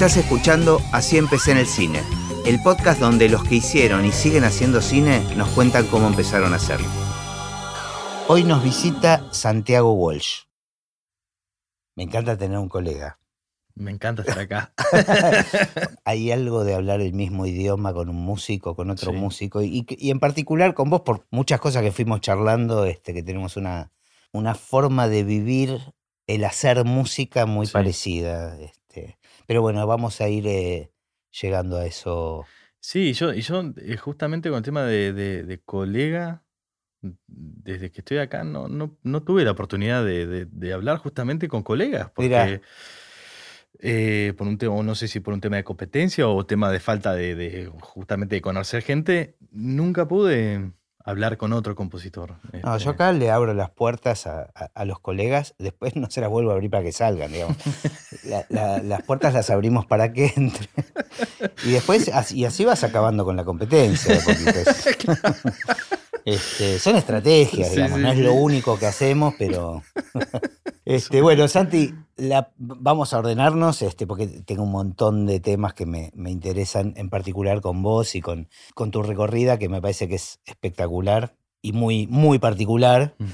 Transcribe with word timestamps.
Estás 0.00 0.16
escuchando 0.16 0.80
Así 0.92 1.18
empecé 1.18 1.52
en 1.52 1.58
el 1.58 1.66
cine, 1.66 2.00
el 2.46 2.58
podcast 2.62 2.98
donde 3.00 3.28
los 3.28 3.44
que 3.44 3.56
hicieron 3.56 4.06
y 4.06 4.12
siguen 4.12 4.44
haciendo 4.44 4.80
cine 4.80 5.20
nos 5.36 5.50
cuentan 5.50 5.86
cómo 5.88 6.06
empezaron 6.06 6.54
a 6.54 6.56
hacerlo. 6.56 6.88
Hoy 8.26 8.44
nos 8.44 8.64
visita 8.64 9.26
Santiago 9.30 9.92
Walsh. 9.92 10.44
Me 11.96 12.04
encanta 12.04 12.38
tener 12.38 12.56
un 12.56 12.70
colega. 12.70 13.18
Me 13.74 13.90
encanta 13.90 14.22
estar 14.22 14.38
acá. 14.38 14.72
Hay 16.06 16.32
algo 16.32 16.64
de 16.64 16.76
hablar 16.76 17.02
el 17.02 17.12
mismo 17.12 17.44
idioma 17.44 17.92
con 17.92 18.08
un 18.08 18.16
músico, 18.16 18.74
con 18.74 18.88
otro 18.88 19.12
Sí. 19.12 19.18
músico, 19.18 19.60
y, 19.60 19.84
y 19.86 20.10
en 20.10 20.18
particular 20.18 20.72
con 20.72 20.88
vos, 20.88 21.02
por 21.02 21.26
muchas 21.30 21.60
cosas 21.60 21.82
que 21.82 21.92
fuimos 21.92 22.22
charlando, 22.22 22.86
este, 22.86 23.12
que 23.12 23.22
tenemos 23.22 23.58
una, 23.58 23.92
una 24.32 24.54
forma 24.54 25.08
de 25.08 25.24
vivir 25.24 25.78
el 26.26 26.46
hacer 26.46 26.86
música 26.86 27.44
muy 27.44 27.66
Sí. 27.66 27.72
parecida. 27.74 28.56
Pero 29.50 29.62
bueno, 29.62 29.84
vamos 29.84 30.20
a 30.20 30.28
ir 30.28 30.46
eh, 30.46 30.92
llegando 31.42 31.76
a 31.76 31.84
eso. 31.84 32.46
Sí, 32.78 33.14
yo, 33.14 33.34
y 33.34 33.40
yo 33.40 33.64
eh, 33.78 33.96
justamente 33.96 34.48
con 34.48 34.58
el 34.58 34.62
tema 34.62 34.84
de, 34.84 35.12
de- 35.12 35.42
de 35.42 35.58
colega, 35.60 36.44
desde 37.26 37.90
que 37.90 38.00
estoy 38.02 38.18
acá 38.18 38.44
no, 38.44 38.68
no, 38.68 38.96
no 39.02 39.24
tuve 39.24 39.44
la 39.44 39.50
oportunidad 39.50 40.04
de, 40.04 40.28
de- 40.28 40.44
de 40.46 40.72
hablar 40.72 40.98
justamente 40.98 41.48
con 41.48 41.64
colegas, 41.64 42.12
porque 42.14 42.60
eh, 43.80 44.34
por 44.38 44.46
un 44.46 44.56
tema, 44.56 44.80
no 44.84 44.94
sé 44.94 45.08
si 45.08 45.18
por 45.18 45.34
un 45.34 45.40
tema 45.40 45.56
de 45.56 45.64
competencia 45.64 46.28
o 46.28 46.46
tema 46.46 46.70
de 46.70 46.78
falta 46.78 47.12
de, 47.14 47.34
de 47.34 47.72
justamente 47.80 48.36
de 48.36 48.42
conocer 48.42 48.82
gente, 48.84 49.36
nunca 49.50 50.06
pude 50.06 50.70
hablar 51.04 51.36
con 51.36 51.52
otro 51.52 51.74
compositor. 51.74 52.34
No, 52.62 52.74
este. 52.76 52.84
yo 52.84 52.90
acá 52.92 53.12
le 53.12 53.30
abro 53.30 53.54
las 53.54 53.70
puertas 53.70 54.26
a, 54.26 54.50
a- 54.54 54.70
a 54.74 54.84
los 54.84 55.00
colegas, 55.00 55.54
después 55.58 55.96
no 55.96 56.10
se 56.10 56.20
las 56.20 56.30
vuelvo 56.30 56.50
a 56.50 56.54
abrir 56.54 56.70
para 56.70 56.82
que 56.84 56.92
salgan, 56.92 57.32
digamos. 57.32 57.56
La- 58.24 58.46
la- 58.48 58.78
las 58.82 59.02
puertas 59.02 59.34
las 59.34 59.50
abrimos 59.50 59.86
para 59.86 60.12
que 60.12 60.32
entren. 60.36 60.68
Y 61.64 61.70
después, 61.72 62.08
así, 62.12 62.38
y 62.38 62.44
así 62.44 62.64
vas 62.64 62.84
acabando 62.84 63.24
con 63.24 63.36
la 63.36 63.44
competencia. 63.44 64.14
de. 64.14 64.64
Este, 66.24 66.78
son 66.78 66.96
estrategias, 66.96 67.68
Sí, 67.68 67.74
digamos, 67.76 67.98
sí, 67.98 68.02
no 68.04 68.10
es 68.12 68.18
lo 68.18 68.34
único 68.34 68.78
que 68.78 68.86
hacemos, 68.86 69.34
pero. 69.38 69.82
Este, 70.86 71.20
bueno, 71.22 71.46
Santi, 71.46 71.94
la- 72.16 72.50
vamos 72.56 73.12
a 73.14 73.18
ordenarnos, 73.18 73.80
este, 73.82 74.08
porque 74.08 74.26
tengo 74.26 74.64
un 74.64 74.72
montón 74.72 75.24
de 75.24 75.38
temas 75.38 75.72
que 75.74 75.86
me, 75.86 76.10
me 76.14 76.30
interesan, 76.32 76.94
en 76.96 77.10
particular 77.10 77.60
con 77.60 77.82
vos 77.82 78.14
y 78.16 78.20
con, 78.20 78.48
con 78.74 78.90
tu 78.90 79.02
recorrida, 79.04 79.56
que 79.58 79.68
me 79.68 79.80
parece 79.80 80.08
que 80.08 80.16
es 80.16 80.40
espectacular 80.46 81.36
y 81.62 81.72
muy, 81.72 82.08
muy 82.08 82.40
particular. 82.40 83.14
Mm. 83.18 83.24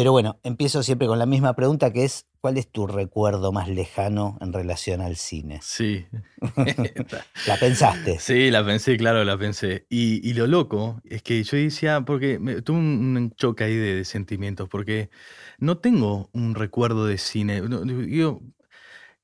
Pero 0.00 0.12
bueno, 0.12 0.40
empiezo 0.44 0.82
siempre 0.82 1.06
con 1.06 1.18
la 1.18 1.26
misma 1.26 1.52
pregunta, 1.54 1.92
que 1.92 2.04
es, 2.04 2.24
¿cuál 2.40 2.56
es 2.56 2.66
tu 2.72 2.86
recuerdo 2.86 3.52
más 3.52 3.68
lejano 3.68 4.38
en 4.40 4.54
relación 4.54 5.02
al 5.02 5.16
cine? 5.16 5.60
Sí. 5.62 6.06
¿La 7.46 7.58
pensaste? 7.58 8.18
Sí, 8.18 8.50
la 8.50 8.64
pensé, 8.64 8.96
claro, 8.96 9.24
la 9.24 9.36
pensé. 9.36 9.84
Y, 9.90 10.26
y 10.26 10.32
lo 10.32 10.46
loco 10.46 11.02
es 11.04 11.22
que 11.22 11.42
yo 11.42 11.58
decía, 11.58 12.00
porque 12.00 12.38
me- 12.38 12.62
tuve 12.62 12.78
un, 12.78 13.30
choque 13.36 13.64
ahí 13.64 13.76
de, 13.76 13.96
de 13.96 14.04
sentimientos, 14.06 14.70
porque 14.70 15.10
no 15.58 15.76
tengo 15.76 16.30
un 16.32 16.54
recuerdo 16.54 17.04
de 17.04 17.18
cine. 17.18 17.60
No, 17.60 17.84
yo 17.84 18.40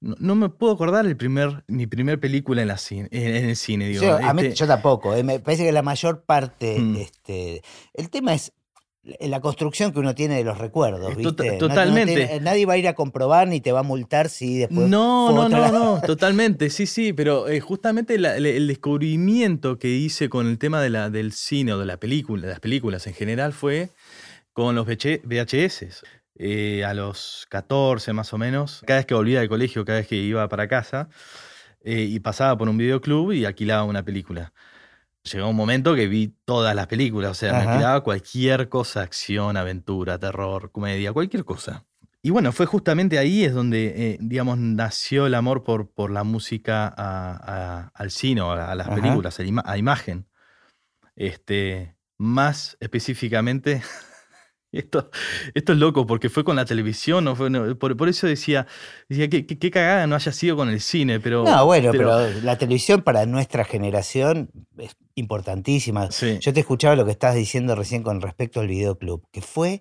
no, 0.01 0.35
me 0.35 0.51
puedo 0.51 0.75
acordar 0.75 1.07
el 1.07 1.17
primer, 1.17 1.65
mi 1.69 1.87
primer 1.87 2.21
película 2.21 2.61
en, 2.61 2.69
la 2.69 2.77
cine, 2.77 3.09
en, 3.13 3.49
el 3.49 3.57
cine. 3.57 3.89
Digo, 3.89 4.03
Yo, 4.03 4.17
a 4.19 4.35
mí- 4.35 4.43
este, 4.43 4.57
yo 4.57 4.67
tampoco, 4.67 5.15
eh, 5.15 5.23
me 5.23 5.41
parece 5.41 5.65
que 5.65 5.73
la 5.73 5.81
mayor 5.81 6.25
parte, 6.25 6.81
Mm. 6.81 6.97
este, 6.97 7.63
el 7.95 8.11
tema 8.11 8.35
es 8.35 8.53
la 9.21 9.41
construcción 9.41 9.93
que 9.93 10.01
uno 10.01 10.15
tiene 10.15 10.37
de 10.37 10.45
los 10.45 10.59
recuerdos, 10.59 11.13
Eh, 11.13 11.15
¿viste? 11.17 11.23
tota- 11.23 11.45
No- 11.45 11.53
no 11.53 11.59
totalmente. 11.59 12.15
tiene- 12.15 12.41
nadie 12.41 12.67
va 12.67 12.73
a 12.75 12.77
ir 12.79 12.89
a 12.89 12.95
comprobar 12.95 13.47
ni 13.49 13.61
te 13.61 13.71
va 13.73 13.81
a 13.81 13.83
multar 13.85 14.29
si 14.29 14.59
después 14.59 14.89
No, 14.89 15.31
no, 15.31 15.49
no, 15.49 15.59
la- 15.61 15.71
no, 15.71 16.01
totalmente, 16.01 16.71
sí, 16.71 16.87
sí, 16.87 17.13
pero 17.13 17.49
eh, 17.49 17.61
justamente 17.61 18.19
la- 18.19 18.37
el, 18.37 18.67
descubrimiento 18.67 19.79
que 19.79 19.89
hice 19.89 20.29
con 20.29 20.49
el 20.49 20.59
tema 20.59 20.81
de 20.83 20.91
la, 20.91 21.11
del 21.11 21.33
cine 21.33 21.73
o 21.75 21.79
de 21.79 21.87
la 21.87 21.99
película, 21.99 22.43
de 22.43 22.49
las 22.49 22.61
películas 22.61 23.07
en 23.07 23.15
general 23.15 23.53
fue 23.53 23.91
con 24.53 24.75
los 24.75 24.87
VH 24.87 25.21
VHS. 25.25 26.03
Eh, 26.39 26.85
a 26.85 26.93
los 26.93 27.47
14 27.49 28.13
más 28.13 28.33
o 28.35 28.39
menos, 28.39 28.83
cada 28.87 28.99
vez 28.99 29.07
que 29.07 29.15
volvía 29.15 29.41
del 29.41 29.49
colegio, 29.49 29.85
cada 29.87 29.99
vez 30.01 30.07
que 30.09 30.17
iba 30.17 30.47
para 30.49 30.69
casa, 30.69 31.09
eh, 31.83 32.03
y 32.03 32.19
pasaba 32.21 32.59
por 32.59 32.69
un 32.69 32.77
videoclub 32.77 33.33
y 33.33 33.45
alquilaba 33.45 33.85
una 33.85 34.03
película. 34.05 34.53
Llegó 35.33 35.49
un 35.49 35.57
momento 35.57 35.95
que 35.95 36.07
vi 36.07 36.35
todas 36.45 36.75
las 36.77 36.87
películas, 36.87 37.33
o 37.33 37.35
sea, 37.35 37.53
me 37.53 37.59
alquilaba 37.71 38.01
cualquier 38.03 38.69
cosa, 38.69 39.03
acción, 39.03 39.57
aventura, 39.57 40.19
terror, 40.19 40.71
comedia, 40.71 41.13
cualquier 41.13 41.45
cosa. 41.45 41.85
Y 42.23 42.31
bueno, 42.31 42.53
fue 42.53 42.67
justamente 42.67 43.19
ahí 43.19 43.45
es 43.45 43.53
donde, 43.55 44.13
eh, 44.13 44.19
digamos, 44.21 44.59
nació 44.59 45.27
el 45.27 45.35
amor 45.35 45.63
por, 45.65 45.91
por 45.91 46.11
la 46.11 46.25
música 46.25 46.87
a- 46.89 46.93
a- 47.87 47.91
al 47.95 48.11
cine, 48.11 48.41
a, 48.41 48.71
a 48.71 48.75
las 48.75 48.87
Ajá. 48.89 48.95
películas, 48.97 49.39
a, 49.39 49.43
la 49.43 49.49
ima- 49.49 49.63
a 49.65 49.79
imagen. 49.79 50.27
Este, 51.15 51.97
más 52.19 52.77
específicamente, 52.81 53.83
esto, 54.79 55.11
esto 55.55 55.73
es 55.73 55.79
loco 55.79 56.07
porque 56.07 56.29
fue 56.29 56.45
con 56.45 56.57
la 56.57 56.65
televisión, 56.65 57.25
no 57.25 57.35
fue, 57.37 57.51
no, 57.51 57.79
por, 57.79 57.97
por 57.97 58.09
eso 58.09 58.27
decía, 58.27 58.67
decía 59.09 59.29
qué, 59.29 59.47
qué- 59.47 59.59
qué 59.59 59.71
cagada 59.71 60.07
no 60.07 60.15
haya 60.17 60.33
sido 60.33 60.57
con 60.57 60.69
el 60.69 60.81
cine, 60.81 61.21
pero... 61.21 61.45
No, 61.45 61.67
bueno, 61.67 61.91
pero, 61.93 62.31
la 62.43 62.59
televisión 62.59 63.03
para 63.03 63.27
nuestra 63.27 63.65
generación 63.65 64.51
es 64.79 64.97
importantísima. 65.15 66.11
Sí. 66.11 66.39
Yo 66.41 66.53
te 66.53 66.61
escuchaba 66.61 66.97
lo 66.97 67.05
que 67.05 67.11
estás 67.13 67.35
diciendo 67.35 67.75
recién 67.75 68.03
con 68.03 68.21
respecto 68.21 68.61
al 68.61 68.69
videoclub, 68.69 69.27
que 69.33 69.41
fue, 69.41 69.81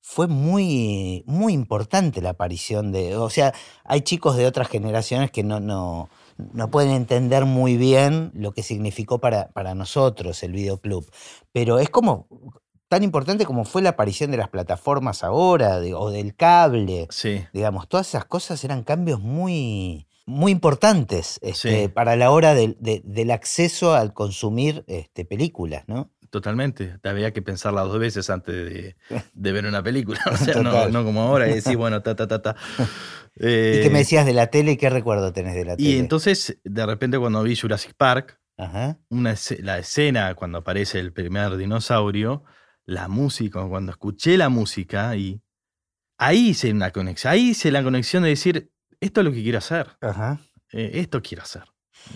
fue 0.00 0.26
muy, 0.26 1.22
muy 1.26 1.52
importante 1.52 2.20
la 2.20 2.30
aparición 2.30 2.92
de. 2.92 3.16
O 3.16 3.30
sea, 3.30 3.52
hay 3.84 4.02
chicos 4.02 4.36
de 4.36 4.46
otras 4.46 4.68
generaciones 4.68 5.30
que 5.30 5.42
no, 5.42 5.60
no, 5.60 6.08
no 6.52 6.70
pueden 6.70 6.90
entender 6.92 7.44
muy 7.44 7.76
bien 7.76 8.30
lo 8.34 8.52
que 8.52 8.62
significó 8.62 9.18
para, 9.18 9.48
para 9.52 9.74
nosotros 9.74 10.42
el 10.42 10.52
videoclub. 10.52 11.10
Pero 11.52 11.78
es 11.78 11.88
como 11.90 12.26
tan 12.94 13.02
importante 13.02 13.44
como 13.44 13.64
fue 13.64 13.82
la 13.82 13.90
aparición 13.90 14.30
de 14.30 14.36
las 14.36 14.48
plataformas 14.48 15.22
ahora, 15.24 15.80
de- 15.80 15.94
o 15.94 16.10
del 16.10 16.34
cable. 16.34 17.06
Sí. 17.10 17.44
Digamos, 17.52 17.88
todas 17.88 18.08
esas 18.08 18.24
cosas 18.24 18.62
eran 18.64 18.82
cambios 18.84 19.20
muy, 19.20 20.06
muy 20.26 20.52
importantes 20.52 21.38
este, 21.42 21.82
Sí. 21.82 21.88
para 21.88 22.16
la 22.16 22.30
hora 22.30 22.54
del, 22.54 22.76
de- 22.80 23.02
del 23.04 23.30
acceso 23.30 23.94
al 23.94 24.12
consumir 24.14 24.84
este, 24.86 25.24
películas, 25.24 25.84
¿no? 25.86 26.10
Totalmente. 26.30 26.98
Te 27.00 27.08
había 27.08 27.32
que 27.32 27.42
pensarla 27.42 27.82
dos 27.82 27.98
veces 27.98 28.28
antes 28.30 28.54
de, 28.54 28.96
de 29.34 29.52
ver 29.52 29.66
una 29.66 29.82
película. 29.82 30.18
O 30.32 30.36
sea, 30.36 30.62
no, 30.62 31.04
como 31.04 31.22
ahora 31.22 31.48
y 31.48 31.54
decir, 31.54 31.76
bueno, 31.76 32.02
ta, 32.02 32.16
ta, 32.16 32.26
ta, 32.26 32.42
ta. 32.42 32.56
¿Y 33.36 33.40
qué 33.40 33.86
Eh, 33.86 33.90
me 33.90 33.98
decías 33.98 34.24
de 34.26 34.32
la 34.32 34.46
tele 34.48 34.76
qué 34.76 34.88
recuerdo 34.90 35.32
tenés 35.32 35.54
de 35.54 35.64
la 35.64 35.76
tele? 35.76 35.88
y 35.88 35.98
entonces, 35.98 36.58
de 36.64 36.86
repente, 36.86 37.18
cuando 37.18 37.42
vi 37.42 37.56
Jurassic 37.56 37.94
Park, 37.96 38.38
Ajá. 38.56 38.98
una 39.10 39.34
la 39.60 39.78
escena 39.78 40.34
cuando 40.36 40.58
aparece 40.58 41.00
el 41.00 41.12
primer 41.12 41.56
dinosaurio, 41.56 42.44
la 42.86 43.08
música, 43.08 43.66
cuando 43.66 43.92
escuché 43.92 44.36
la 44.36 44.48
música, 44.48 45.16
y 45.16 45.40
ahí 46.18 46.50
hice 46.50 46.70
una 46.70 46.90
conexión. 46.90 47.32
Ahí 47.32 47.50
hice 47.50 47.70
la 47.70 47.82
conexión 47.82 48.22
de 48.22 48.30
decir, 48.30 48.70
esto 49.00 49.20
es 49.20 49.24
lo 49.24 49.32
que 49.32 49.42
quiero 49.42 49.58
hacer. 49.58 49.96
Ajá. 50.00 50.40
eh, 50.72 50.92
esto 50.94 51.22
quiero 51.22 51.42
hacer. 51.42 51.64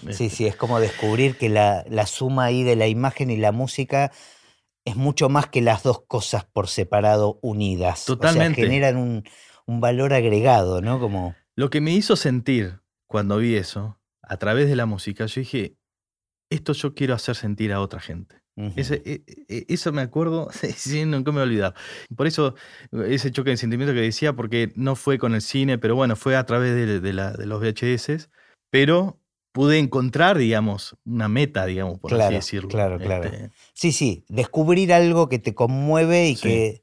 Sí, 0.03 0.09
Este, 0.09 0.31
sí, 0.31 0.47
es 0.47 0.57
como 0.57 0.81
descubrir 0.81 1.37
que 1.39 1.49
la, 1.49 1.85
la 1.89 2.07
suma 2.07 2.45
ahí 2.45 2.63
de 2.63 2.77
la 2.77 2.89
imagen 2.89 3.31
y 3.31 3.37
la 3.37 3.53
música 3.53 4.13
es 4.85 4.97
mucho 4.97 5.29
más 5.29 5.49
que 5.49 5.63
las 5.63 5.83
dos 5.83 6.03
cosas 6.07 6.45
por 6.45 6.69
separado 6.69 7.39
unidas. 7.43 8.05
Totalmente. 8.05 8.53
O 8.63 8.65
sea, 8.65 8.65
generan 8.65 8.97
un, 8.97 9.25
un 9.67 9.81
valor 9.81 10.13
agregado, 10.13 10.81
¿no? 10.83 10.99
Como. 11.01 11.35
Lo 11.57 11.71
que 11.71 11.81
me 11.81 11.93
hizo 11.93 12.17
sentir 12.17 12.81
cuando 13.07 13.39
vi 13.39 13.57
eso, 13.57 13.99
a 14.23 14.37
través 14.37 14.69
de 14.69 14.77
la 14.77 14.87
música, 14.87 15.27
yo 15.27 15.41
dije, 15.41 15.77
esto 16.51 16.73
yo 16.73 16.95
quiero 16.95 17.15
hacer 17.15 17.37
sentir 17.37 17.73
a 17.73 17.81
otra 17.81 18.01
gente. 18.01 18.43
E- 18.77 19.23
e- 19.49 19.65
eso 19.69 19.93
me 19.93 20.03
acuerdo, 20.03 20.49
sí, 20.77 21.05
nunca 21.05 21.31
me 21.31 21.37
voy 21.37 21.43
a 21.43 21.45
olvidar. 21.45 21.75
Por 22.17 22.27
eso, 22.27 22.55
ese 23.07 23.31
choque 23.31 23.51
de 23.51 23.57
sentimiento 23.57 23.95
que 23.95 24.01
decía, 24.01 24.35
porque 24.35 24.73
no 24.77 24.97
fue 24.97 25.19
con 25.19 25.35
el 25.35 25.43
cine, 25.43 25.79
pero 25.79 25.95
bueno, 25.97 26.17
fue 26.17 26.37
a 26.37 26.45
través 26.47 26.75
de, 26.75 27.01
de 27.01 27.13
la- 27.13 27.33
de 27.33 27.47
los 27.47 27.61
VHS, 27.61 28.29
pero 28.71 29.21
pude 29.53 29.79
encontrar, 29.79 30.39
digamos, 30.39 30.97
una 31.05 31.29
meta, 31.29 31.67
digamos, 31.67 31.99
por 31.99 32.13
así 32.15 32.35
decirlo. 32.35 32.69
claro, 32.69 32.99
claro. 32.99 33.25
Este, 33.25 33.51
Sí, 33.75 33.93
sí, 33.93 34.25
descubrir 34.29 34.93
algo 34.93 35.29
que 35.29 35.39
te 35.39 35.55
conmueve 35.55 36.29
y 36.29 36.37
Sí. 36.37 36.43
que, 36.43 36.83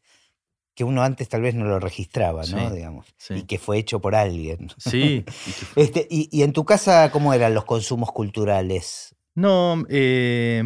que 0.76 0.84
uno 0.84 1.04
antes 1.04 1.30
tal 1.30 1.42
vez 1.42 1.56
no 1.56 1.66
lo 1.66 1.80
registraba, 1.80 2.42
¿no? 2.46 2.70
Sí, 2.70 2.76
Digamos. 2.76 3.06
sí. 3.18 3.34
Y 3.36 3.44
que 3.44 3.60
fue 3.60 3.78
hecho 3.78 4.02
por 4.02 4.16
alguien. 4.16 4.70
sí. 4.78 5.24
Este, 5.78 6.08
y, 6.10 6.28
y 6.32 6.44
en 6.44 6.52
tu 6.54 6.66
casa, 6.66 7.10
¿cómo 7.12 7.34
eran 7.34 7.54
los 7.54 7.66
consumos 7.66 8.12
culturales? 8.12 9.16
No, 9.36 9.86
eh, 9.90 10.64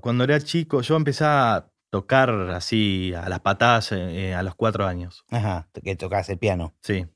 cuando 0.00 0.24
era 0.24 0.40
chico, 0.40 0.80
yo 0.82 0.96
empecé 0.96 1.24
a 1.24 1.70
tocar 1.90 2.30
así 2.50 3.12
a 3.14 3.28
las 3.28 3.40
patadas 3.40 3.90
eh, 3.92 4.34
a 4.34 4.42
los 4.42 4.54
cuatro 4.54 4.86
años. 4.86 5.24
Ajá, 5.30 5.68
que 5.82 5.96
tocabas 5.96 6.28
el 6.30 6.38
piano. 6.38 6.74
Sí. 6.82 7.06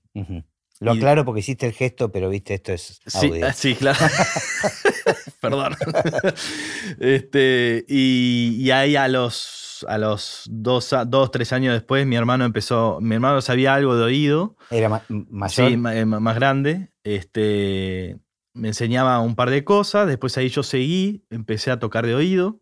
Lo 0.81 0.95
Y- 0.95 0.99
aclaro 0.99 1.25
porque 1.25 1.41
hiciste 1.41 1.67
el 1.67 1.73
gesto, 1.73 2.11
pero 2.11 2.29
viste, 2.29 2.55
esto 2.55 2.73
es 2.73 3.01
Sí, 3.07 3.29
audio. 3.29 3.47
ah, 3.47 3.53
sí, 3.53 3.75
claro. 3.77 3.99
Perdón. 5.41 5.75
este, 6.99 7.85
y, 7.89 8.57
y 8.61 8.71
ahí 8.71 8.97
a 8.97 9.09
los, 9.09 9.85
a 9.89 9.99
los 9.99 10.43
dos, 10.51 10.93
a- 10.93 11.05
dos, 11.05 11.31
tres 11.31 11.53
años 11.53 11.75
después, 11.75 12.07
mi 12.07 12.17
hermano 12.17 12.45
empezó, 12.45 12.99
mi 13.01 13.15
hermano 13.15 13.41
sabía 13.41 13.75
algo 13.75 13.97
de 13.97 14.05
oído, 14.05 14.57
Era 14.71 14.89
ma- 14.89 15.03
mayor. 15.09 15.69
sí, 15.69 15.75
eh, 15.75 15.77
ma- 16.05 16.21
más 16.21 16.35
grande, 16.35 16.91
este, 17.05 18.19
me 18.55 18.69
enseñaba 18.69 19.21
un 19.21 19.35
par 19.37 19.51
de 19.51 19.65
cosas, 19.65 20.07
después 20.07 20.37
ahí 20.39 20.49
yo 20.49 20.63
seguí, 20.63 21.25
empecé 21.31 21.71
a 21.71 21.79
tocar 21.79 22.07
de 22.07 22.15
oído 22.15 22.61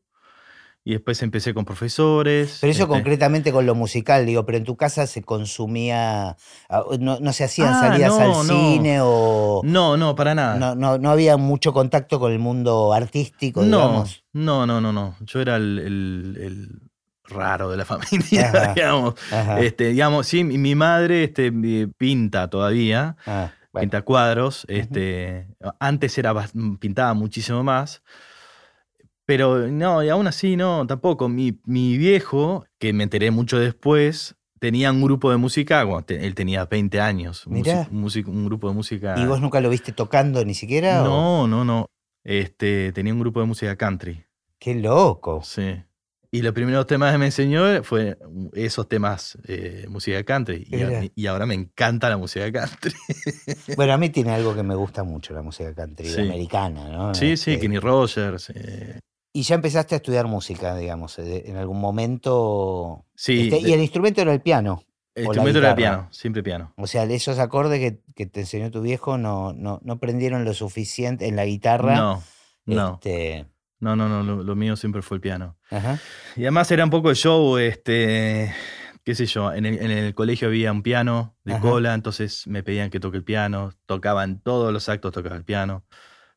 y 0.85 0.93
después 0.93 1.23
empecé 1.23 1.55
con 1.55 1.65
profesores. 1.65 2.59
Pero 2.61 2.73
eso 2.73 2.83
este, 2.83 2.93
concretamente 2.93 3.53
con 3.53 3.67
lo 3.67 3.75
musical, 3.75 4.27
digo, 4.27 4.45
pero 4.45 4.59
en 4.59 4.65
tu 4.65 4.77
casa 4.77 5.07
se 5.07 5.23
consumía, 5.23 6.37
ah, 6.69 6.85
no, 6.99 7.21
no 7.21 7.33
se 7.33 7.45
hacían 7.45 7.75
Ah, 7.75 7.81
salidas 7.81 8.11
no, 8.19 8.21
al 8.21 8.31
no. 8.31 8.43
cine 8.45 8.99
o 9.01 9.61
No, 9.65 9.97
no, 9.97 10.15
para 10.17 10.35
nada. 10.35 10.57
no, 10.59 10.75
no, 10.75 10.99
no 10.99 11.11
había 11.11 11.37
mucho 11.37 11.73
contacto 11.73 12.19
con 12.19 12.33
el 12.33 12.39
mundo 12.39 12.93
artístico, 12.93 13.63
No, 13.63 13.77
digamos. 13.79 14.25
no, 14.33 14.67
no, 14.67 14.81
no, 14.81 14.93
no. 14.93 15.17
Yo 15.21 15.41
era 15.41 15.57
el, 15.57 15.79
el- 15.79 16.39
el 16.43 16.81
raro 17.25 17.71
de 17.71 17.77
la 17.77 17.85
familia, 17.87 18.49
Ajá. 18.49 18.75
digamos. 18.75 19.15
Ajá. 19.33 19.61
Este, 19.61 19.89
digamos, 19.91 20.27
sí, 20.27 20.43
mi, 20.43 20.75
madre 20.75 21.25
este, 21.25 21.53
pinta 21.97 22.49
todavía, 22.51 23.17
Ah, 23.25 23.53
bueno. 23.73 23.85
pinta 23.85 24.03
cuadros. 24.03 24.65
Este, 24.69 25.47
Antes 25.79 26.19
era 26.19 26.35
pintaba 26.81 27.15
muchísimo 27.15 27.63
más. 27.63 28.03
Pero 29.25 29.69
no, 29.69 30.03
y 30.03 30.09
aún 30.09 30.27
así 30.27 30.57
no, 30.57 30.87
tampoco. 30.87 31.29
Mi, 31.29 31.61
mi 31.65 31.97
viejo, 31.97 32.65
que 32.79 32.93
me 32.93 33.05
enteré 33.05 33.31
mucho 33.31 33.59
después, 33.59 34.35
tenía 34.59 34.91
un 34.91 35.03
grupo 35.03 35.31
de 35.31 35.37
música, 35.37 35.87
te- 36.05 36.27
él 36.27 36.35
tenía 36.35 36.67
20 36.67 37.01
años. 37.01 37.47
un 37.47 37.63
un, 38.27 38.45
grupo 38.47 38.69
de 38.69 38.75
música. 38.75 39.15
¿Y 39.19 39.27
vos 39.27 39.41
nunca 39.41 39.61
lo 39.61 39.69
viste 39.71 39.93
tocando 39.93 40.45
ni 40.45 40.55
siquiera? 40.55 41.03
o- 41.03 41.05
No, 41.05 41.47
no, 41.49 41.65
no. 41.65 41.87
Este, 42.25 42.93
tenía 42.93 43.13
un 43.13 43.21
grupo 43.21 43.41
de 43.41 43.47
música 43.47 43.77
country. 43.77 44.25
Qué 44.59 44.75
loco. 44.75 45.43
Sí. 45.43 45.83
Y 46.35 46.41
los 46.41 46.53
primeros 46.55 46.87
temas 46.87 47.13
que 47.13 47.19
me 47.19 47.27
enseñó 47.27 47.83
fue 47.85 48.17
esos 48.55 48.89
temas 48.89 49.37
eh, 49.49 49.87
música 49.89 50.23
country. 50.25 50.67
Y, 51.15 51.23
y 51.23 51.27
ahora 51.27 51.45
me 51.47 51.55
encanta 51.55 52.09
la 52.09 52.17
música 52.17 52.51
country. 52.51 52.95
Bueno, 53.77 53.93
a 53.93 53.99
mí 53.99 54.09
tiene 54.11 54.31
algo 54.31 54.55
que 54.55 54.63
me 54.63 54.75
gusta 54.75 55.03
mucho, 55.05 55.35
la 55.35 55.43
música 55.43 55.75
country 55.75 56.07
Sí. 56.09 56.21
americana, 56.21 56.89
¿no? 56.89 57.15
Sí, 57.15 57.37
sí, 57.37 57.53
Este, 57.53 57.61
Kenny 57.61 57.79
Rogers. 57.79 58.51
eh, 58.55 58.99
Y 59.33 59.43
ya 59.43 59.55
empezaste 59.55 59.95
a 59.95 59.97
estudiar 59.97 60.27
música, 60.27 60.77
digamos, 60.77 61.19
eh, 61.19 61.45
en 61.47 61.57
algún 61.57 61.81
momento. 61.81 63.05
sí, 63.15 63.41
Este, 63.43 63.59
y 63.61 63.65
de- 63.65 63.75
el 63.75 63.81
instrumento 63.81 64.21
era 64.21 64.33
el 64.33 64.41
piano. 64.43 64.83
el 65.15 65.25
instrumento 65.25 65.59
era 65.59 65.71
el 65.71 65.75
piano, 65.75 66.09
siempre 66.11 66.43
piano. 66.43 66.73
O 66.77 66.87
sea, 66.87 67.05
esos 67.05 67.39
acordes 67.39 67.79
que, 67.81 68.01
que 68.15 68.27
te 68.27 68.41
enseñó 68.41 68.71
tu 68.71 68.81
viejo 68.83 69.19
no, 69.19 69.53
no, 69.53 69.81
no 69.83 69.99
prendieron 69.99 70.45
lo 70.45 70.55
suficiente 70.55 71.27
en 71.29 71.37
la 71.37 71.45
guitarra. 71.47 71.95
No, 71.97 72.23
no, 72.67 72.95
Este, 72.95 73.47
no, 73.81 73.97
no, 73.97 74.09
no, 74.09 74.23
lo, 74.23 74.43
lo 74.43 74.55
mío 74.57 74.77
siempre 74.77 75.03
fue 75.03 75.17
el 75.17 75.21
piano. 75.21 75.57
ajá. 75.71 75.99
Y 76.37 76.43
además 76.43 76.71
era 76.71 76.85
un 76.85 76.91
poco 76.91 77.09
de 77.11 77.15
show, 77.15 77.57
este, 77.59 78.53
qué 79.05 79.15
sé 79.15 79.27
yo, 79.27 79.53
en 79.53 79.67
el, 79.67 79.79
en 79.83 79.91
el 79.91 80.15
colegio 80.15 80.49
había 80.49 80.73
un 80.73 80.83
piano 80.83 81.37
de 81.45 81.55
Ajá. 81.55 81.61
cola, 81.63 81.95
entonces 81.95 82.47
me 82.47 82.63
pedían 82.63 82.89
que 82.91 83.01
toque 83.01 83.17
el 83.19 83.25
piano, 83.25 83.73
tocaba 83.87 84.25
en 84.25 84.41
todos 84.41 84.73
los 84.73 84.89
actos, 84.89 85.13
tocaba 85.13 85.37
el 85.37 85.45
piano. 85.45 85.85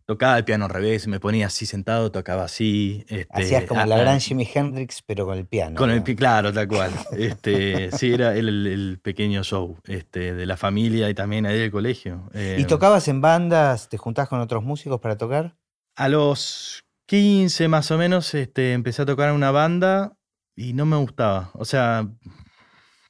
Tocaba 0.07 0.38
el 0.38 0.46
piano 0.46 0.66
al 0.66 0.69
revés, 0.72 1.07
me 1.07 1.19
ponía 1.19 1.48
así 1.48 1.66
sentado, 1.66 2.12
tocaba 2.12 2.44
así. 2.44 3.04
Este, 3.07 3.28
Hacías 3.31 3.63
como 3.63 3.81
ah, 3.81 3.86
la 3.88 3.98
gran 3.98 4.19
Jimi 4.19 4.48
Hendrix, 4.54 5.02
pero 5.02 5.25
con 5.25 5.36
el 5.38 5.48
piano. 5.48 5.75
Con 5.78 5.90
el 5.90 5.98
¿no? 5.98 6.04
pi- 6.04 6.16
claro, 6.16 6.54
tal 6.54 6.68
cual. 6.68 6.92
Este, 7.18 7.92
sí, 7.92 8.13
era 8.13 8.36
el, 8.36 8.48
el- 8.50 8.68
el 8.68 9.00
pequeño 9.02 9.44
show 9.44 9.78
este, 9.86 10.36
de 10.36 10.46
la 10.46 10.57
familia 10.57 11.10
y 11.10 11.16
también 11.16 11.48
ahí 11.48 11.57
del 11.57 11.72
colegio. 11.72 12.30
¿Y 12.36 12.38
Eh, 12.62 12.66
tocabas 12.68 13.07
en 13.07 13.19
bandas? 13.22 13.90
¿Te 13.90 13.98
juntás 13.98 14.30
con 14.30 14.40
otros 14.42 14.63
músicos 14.63 15.00
para 15.02 15.18
tocar? 15.18 15.56
A 15.96 16.08
los 16.08 16.81
15 17.08 17.68
más 17.68 17.90
o 17.90 17.98
menos 17.98 18.34
este, 18.36 18.74
empecé 18.74 19.01
a 19.01 19.06
tocar 19.08 19.30
en 19.30 19.36
una 19.36 19.50
banda 19.50 20.13
y 20.56 20.74
no 20.74 20.86
me 20.86 20.98
gustaba. 20.98 21.50
O 21.54 21.66
sea, 21.66 22.08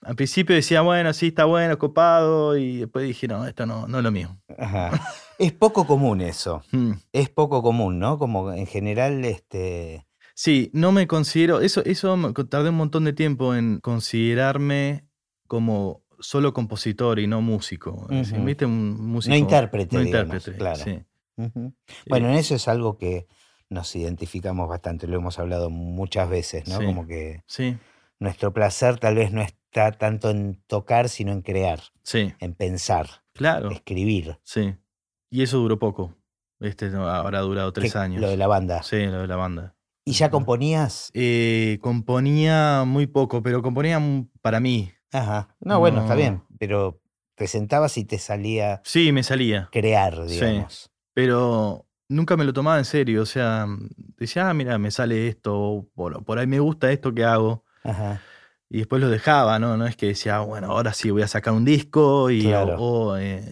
al 0.01 0.15
principio 0.15 0.55
decía, 0.55 0.79
bueno, 0.81 1.11
sí, 1.13 1.27
está 1.27 1.43
bueno, 1.45 1.77
copado, 1.77 2.55
y 2.57 2.77
después 2.77 3.05
dije, 3.05 3.27
no, 3.27 3.45
esto 3.47 3.65
no, 3.65 3.85
no 3.87 3.97
es 3.97 4.03
lo 4.03 4.11
mío. 4.11 4.37
Ajá. 4.57 4.91
Es 5.37 5.51
poco 5.51 5.85
común 5.85 6.21
eso. 6.21 6.63
Mm. 6.71 6.91
Es 7.11 7.29
poco 7.29 7.61
común, 7.61 7.99
¿no? 7.99 8.17
Como 8.17 8.51
en 8.53 8.65
general, 8.67 9.23
este. 9.25 10.07
Sí, 10.33 10.69
no 10.73 10.91
me 10.91 11.07
considero, 11.07 11.61
eso, 11.61 11.81
eso 11.85 12.17
tardé 12.49 12.69
un 12.69 12.75
montón 12.75 13.05
de 13.05 13.13
tiempo 13.13 13.55
en 13.55 13.79
considerarme 13.79 15.05
como 15.47 16.03
solo 16.19 16.53
compositor 16.53 17.19
y 17.19 17.27
no 17.27 17.41
músico. 17.41 18.07
Decir, 18.09 18.37
Ujú. 18.37 18.45
¿Viste? 18.45 18.65
Un 18.65 18.99
músico. 19.11 19.35
intérprete, 19.35 19.95
No 19.95 20.01
digamos, 20.03 20.35
intérprete, 20.35 20.57
claro. 20.57 20.83
sí. 20.83 20.99
Ujú. 21.37 21.73
Bueno, 22.09 22.29
en 22.29 22.35
eso 22.35 22.55
es 22.55 22.67
algo 22.67 22.97
que 22.97 23.27
nos 23.69 23.95
identificamos 23.95 24.67
bastante, 24.69 25.07
lo 25.07 25.17
hemos 25.17 25.39
hablado 25.39 25.69
muchas 25.69 26.29
veces, 26.29 26.67
¿no? 26.67 26.79
Sí. 26.79 26.85
Como 26.85 27.07
que 27.07 27.41
Sí, 27.47 27.77
nuestro 28.19 28.53
placer 28.53 28.99
tal 28.99 29.15
vez 29.15 29.31
no 29.31 29.41
está 29.41 29.91
tanto 29.93 30.29
en 30.29 30.61
tocar, 30.67 31.09
sino 31.09 31.31
en 31.31 31.41
crear, 31.41 31.79
sí, 32.03 32.33
en 32.39 32.53
pensar, 32.53 33.07
claro, 33.33 33.71
escribir. 33.71 34.37
sí. 34.43 34.75
Y 35.29 35.41
eso 35.43 35.57
duró 35.57 35.77
poco. 35.79 36.15
Este 36.59 36.89
no, 36.89 37.07
ahora 37.09 37.39
ha 37.39 37.41
durado 37.41 37.73
tres 37.73 37.93
Que- 37.93 37.99
años. 37.99 38.21
Lo 38.21 38.29
de 38.29 38.37
la 38.37 38.47
banda. 38.47 38.81
Sí, 38.83 39.05
lo 39.05 39.19
de 39.21 39.27
la 39.27 39.35
banda. 39.35 39.75
¿Y 40.05 40.13
ya 40.13 40.29
componías? 40.29 41.09
Eh, 41.13 41.79
componía 41.81 42.83
muy 42.85 43.07
poco, 43.07 43.41
pero 43.41 43.61
componía 43.61 43.99
para 44.41 44.59
mí. 44.59 44.91
Ajá. 45.11 45.55
No, 45.59 45.79
bueno, 45.79 46.01
está 46.01 46.13
bien, 46.15 46.43
pero 46.59 47.01
te 47.35 47.47
sentabas 47.47 47.97
y 47.97 48.05
te 48.05 48.19
salía 48.19 48.81
Sí, 48.85 49.11
me 49.11 49.23
salía. 49.23 49.67
crear, 49.71 50.15
Sí. 50.27 50.35
digamos. 50.39 50.91
Pero 51.13 51.85
nunca 52.07 52.37
me 52.37 52.45
lo 52.45 52.53
tomaba 52.53 52.77
en 52.77 52.85
serio. 52.85 53.23
O 53.23 53.25
sea, 53.25 53.65
decía, 54.17 54.49
ah, 54.49 54.53
mira, 54.53 54.77
me 54.77 54.91
sale 54.91 55.27
esto, 55.27 55.87
por, 55.95 56.23
por 56.23 56.37
ahí 56.39 56.47
me 56.47 56.59
gusta 56.59 56.91
esto 56.91 57.13
que 57.13 57.23
hago. 57.25 57.63
Ajá. 57.83 58.21
Y 58.69 58.79
después 58.79 59.01
lo 59.01 59.09
dejaba, 59.09 59.57
¿no? 59.59 59.77
No 59.77 59.85
es 59.85 59.95
que 59.95 60.07
decía, 60.07 60.37
"Ah, 60.37 60.41
bueno, 60.41 60.71
ahora 60.71 60.91
sí 60.93 61.11
voy 61.11 61.21
a 61.21 61.27
sacar 61.27 61.53
un 61.53 61.65
disco 61.65 62.29
y. 62.31 62.45
o- 62.45 62.49
Claro. 62.49 62.75
o, 62.79 63.17
eh, 63.17 63.43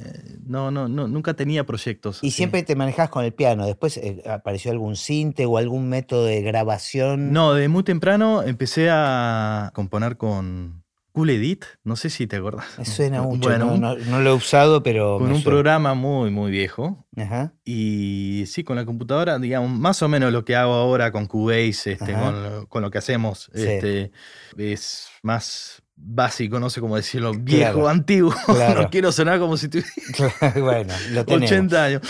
no, 0.46 0.72
no, 0.72 0.88
no, 0.88 1.08
nunca 1.08 1.34
tenía 1.34 1.66
proyectos. 1.66 2.20
Y 2.24 2.28
así. 2.28 2.38
siempre 2.38 2.64
te 2.64 2.76
manejabas 2.76 3.10
con 3.10 3.24
el 3.26 3.34
piano. 3.34 3.66
Después 3.66 3.98
eh, 3.98 4.22
apareció 4.30 4.72
algún 4.72 4.96
cinte 4.96 5.46
o 5.46 5.58
algún 5.58 5.90
método 5.90 6.26
de 6.26 6.42
grabación. 6.42 7.32
No, 7.32 7.54
de 7.54 7.68
muy 7.68 7.84
temprano 7.84 8.44
empecé 8.44 8.90
a 8.92 9.72
componer 9.76 10.18
con 10.18 10.84
Cool 11.12 11.30
Edit. 11.30 11.66
No 11.84 11.96
sé 11.96 12.10
si 12.10 12.26
te 12.26 12.38
acordás. 12.38 12.66
Me 12.80 12.86
suena 12.86 13.22
mucho. 13.24 13.50
Bueno, 13.50 13.66
no, 13.68 13.74
un- 13.74 13.82
no- 13.82 13.96
no 13.98 14.20
lo 14.22 14.32
he 14.32 14.34
usado, 14.34 14.82
pero. 14.82 15.20
con 15.20 15.28
un 15.32 15.42
suena. 15.42 15.44
programa 15.44 15.94
muy, 15.94 16.32
muy 16.32 16.52
viejo. 16.52 17.06
Ajá. 17.16 17.54
Y 17.64 18.46
sí, 18.48 18.64
con 18.64 18.76
la 18.76 18.86
computadora, 18.86 19.38
digamos, 19.38 19.70
más 19.70 20.02
o 20.02 20.08
menos 20.10 20.34
lo 20.34 20.44
que 20.44 20.56
hago 20.56 20.74
ahora 20.74 21.12
con 21.12 21.28
Cubase, 21.28 21.92
este, 21.92 22.14
con, 22.14 22.42
lo- 22.44 22.68
con 22.68 22.82
lo 22.82 22.90
que 22.90 22.98
hacemos, 22.98 23.52
Sí. 23.54 23.62
este, 23.62 24.12
es 24.58 25.08
más 25.22 25.83
básico, 25.96 26.60
no 26.60 26.70
sé 26.70 26.82
cómo 26.82 26.96
decirlo, 26.96 27.34
viejo, 27.34 27.74
Claro. 27.74 27.90
antiguo. 27.90 28.34
Claro. 28.46 28.82
no 28.84 28.90
quiero 28.90 29.12
sonar 29.12 29.40
como 29.40 29.58
si 29.58 29.70
tuviera 29.70 29.90
bueno, 30.62 30.94
lo 31.12 31.26
tenemos. 31.26 31.52
80 31.52 31.84
años. 31.84 32.02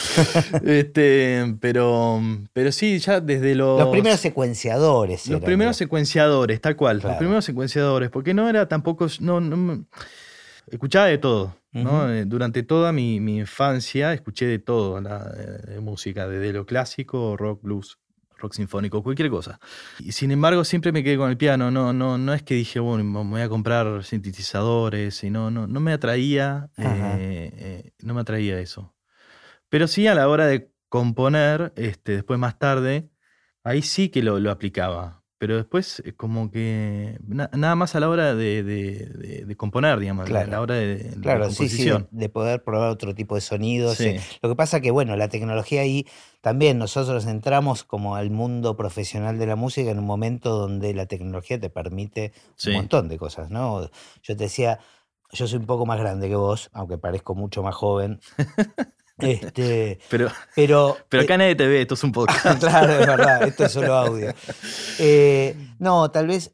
este, 0.63 1.55
pero, 1.59 2.21
pero 2.53 2.71
sí, 2.71 2.99
ya 2.99 3.19
desde 3.21 3.55
los... 3.55 3.79
Los 3.79 3.89
primeros 3.89 4.19
secuenciadores. 4.19 5.27
Los 5.27 5.37
eran, 5.37 5.45
primeros 5.45 5.77
secuenciadores, 5.77 6.61
tal 6.61 6.75
cual. 6.75 6.99
Claro. 6.99 7.13
Los 7.13 7.19
primeros 7.19 7.45
secuenciadores, 7.45 8.09
porque 8.09 8.33
no 8.33 8.49
era 8.49 8.67
tampoco. 8.67 9.07
No, 9.19 9.39
no 9.39 9.85
escuchaba 10.71 11.07
de 11.07 11.17
todo. 11.17 11.55
¿no? 11.71 12.11
Eh, 12.11 12.25
Durante 12.25 12.61
toda 12.63 12.91
mi, 12.91 13.19
mi 13.19 13.39
infancia 13.39 14.13
escuché 14.13 14.45
de 14.45 14.59
todo, 14.59 15.01
la, 15.01 15.31
eh, 15.35 15.71
de 15.73 15.79
música, 15.79 16.27
desde 16.27 16.53
lo 16.53 16.65
clásico, 16.67 17.35
rock, 17.35 17.61
blues, 17.63 17.97
rock 18.43 18.53
sinfónico, 18.53 19.01
cualquier 19.01 19.29
cosa. 19.29 19.59
Y 19.99 20.11
sin 20.11 20.31
embargo, 20.31 20.63
siempre 20.63 20.91
me 20.91 21.03
quedé 21.03 21.17
con 21.17 21.29
el 21.29 21.37
piano. 21.37 21.71
No, 21.71 21.93
no, 21.93 22.17
no 22.17 22.33
es 22.33 22.43
que 22.43 22.53
dije, 22.53 22.79
bueno, 22.79 23.03
me 23.03 23.23
voy 23.23 23.41
a 23.41 23.49
comprar 23.49 24.03
sintetizadores, 24.03 25.23
y 25.23 25.29
no, 25.29 25.49
no, 25.49 25.65
no 25.65 25.79
me 25.79 25.93
atraía, 25.93 26.69
eh, 26.77 27.51
eh, 27.55 27.91
no 28.03 28.13
me 28.13 28.21
atraía 28.21 28.59
eso. 28.59 28.93
Pero 29.69 29.87
sí 29.87 30.07
a 30.07 30.13
la 30.13 30.27
hora 30.27 30.45
de 30.45 30.71
componer, 30.89 31.73
este, 31.75 32.11
después 32.13 32.39
más 32.39 32.59
tarde, 32.59 33.09
ahí 33.63 33.81
sí 33.81 34.09
que 34.09 34.21
lo, 34.21 34.39
lo 34.39 34.51
aplicaba. 34.51 35.22
Pero 35.43 35.57
después, 35.57 36.01
eh, 36.05 36.13
como 36.13 36.49
que 36.51 37.17
na- 37.27 37.49
nada 37.51 37.75
más 37.75 37.95
a 37.95 37.99
la 37.99 38.07
hora 38.07 38.33
de, 38.33 38.63
de- 38.63 39.07
de- 39.07 39.43
de 39.45 39.55
componer, 39.57 39.99
digamos, 39.99 40.23
a 40.23 40.29
Claro. 40.29 40.49
la 40.49 40.61
hora 40.61 40.75
de, 40.75 41.11
la 41.17 41.21
Claro, 41.21 41.49
sí, 41.49 41.67
sí, 41.67 41.83
de, 41.83 41.91
composición. 41.91 42.07
de 42.11 42.29
poder 42.29 42.63
probar 42.63 42.87
otro 42.89 43.13
tipo 43.13 43.35
de 43.35 43.41
sonidos. 43.41 43.97
Sí. 43.97 44.05
eh. 44.07 44.21
Lo 44.41 44.47
que 44.47 44.55
pasa 44.55 44.79
que, 44.79 44.89
bueno, 44.91 45.17
la 45.17 45.27
tecnología 45.27 45.81
ahí 45.81 46.07
también 46.39 46.77
nosotros 46.77 47.25
entramos 47.25 47.83
como 47.83 48.15
al 48.15 48.29
mundo 48.31 48.77
profesional 48.77 49.37
de 49.37 49.45
la 49.47 49.57
música 49.57 49.91
en 49.91 49.99
un 49.99 50.05
momento 50.05 50.57
donde 50.57 50.93
la 50.93 51.07
tecnología 51.07 51.59
te 51.59 51.69
permite 51.69 52.31
un 52.65 52.73
montón 52.75 53.09
de 53.09 53.17
cosas, 53.17 53.49
¿no? 53.49 53.81
Yo 54.21 54.37
te 54.37 54.45
decía, 54.45 54.79
yo 55.33 55.45
soy 55.45 55.59
un 55.59 55.65
poco 55.65 55.85
más 55.85 55.99
grande 55.99 56.29
que 56.29 56.35
vos, 56.37 56.69
aunque 56.71 56.97
parezco 56.97 57.35
mucho 57.35 57.63
más 57.63 57.75
joven. 57.75 58.21
este, 59.31 59.99
Pero, 60.09 60.29
pero 60.55 60.97
pero 61.09 61.23
eh, 61.23 61.25
acá 61.25 61.37
nadie 61.37 61.55
te 61.55 61.67
ve, 61.67 61.81
esto 61.81 61.93
es 61.95 62.03
un 62.03 62.11
podcast. 62.11 62.59
claro, 62.59 62.93
es 62.93 63.07
verdad, 63.07 63.43
esto 63.43 63.65
es 63.65 63.71
solo 63.71 63.93
audio. 63.93 64.33
Eh, 64.99 65.55
no, 65.79 66.11
tal 66.11 66.27
vez 66.27 66.53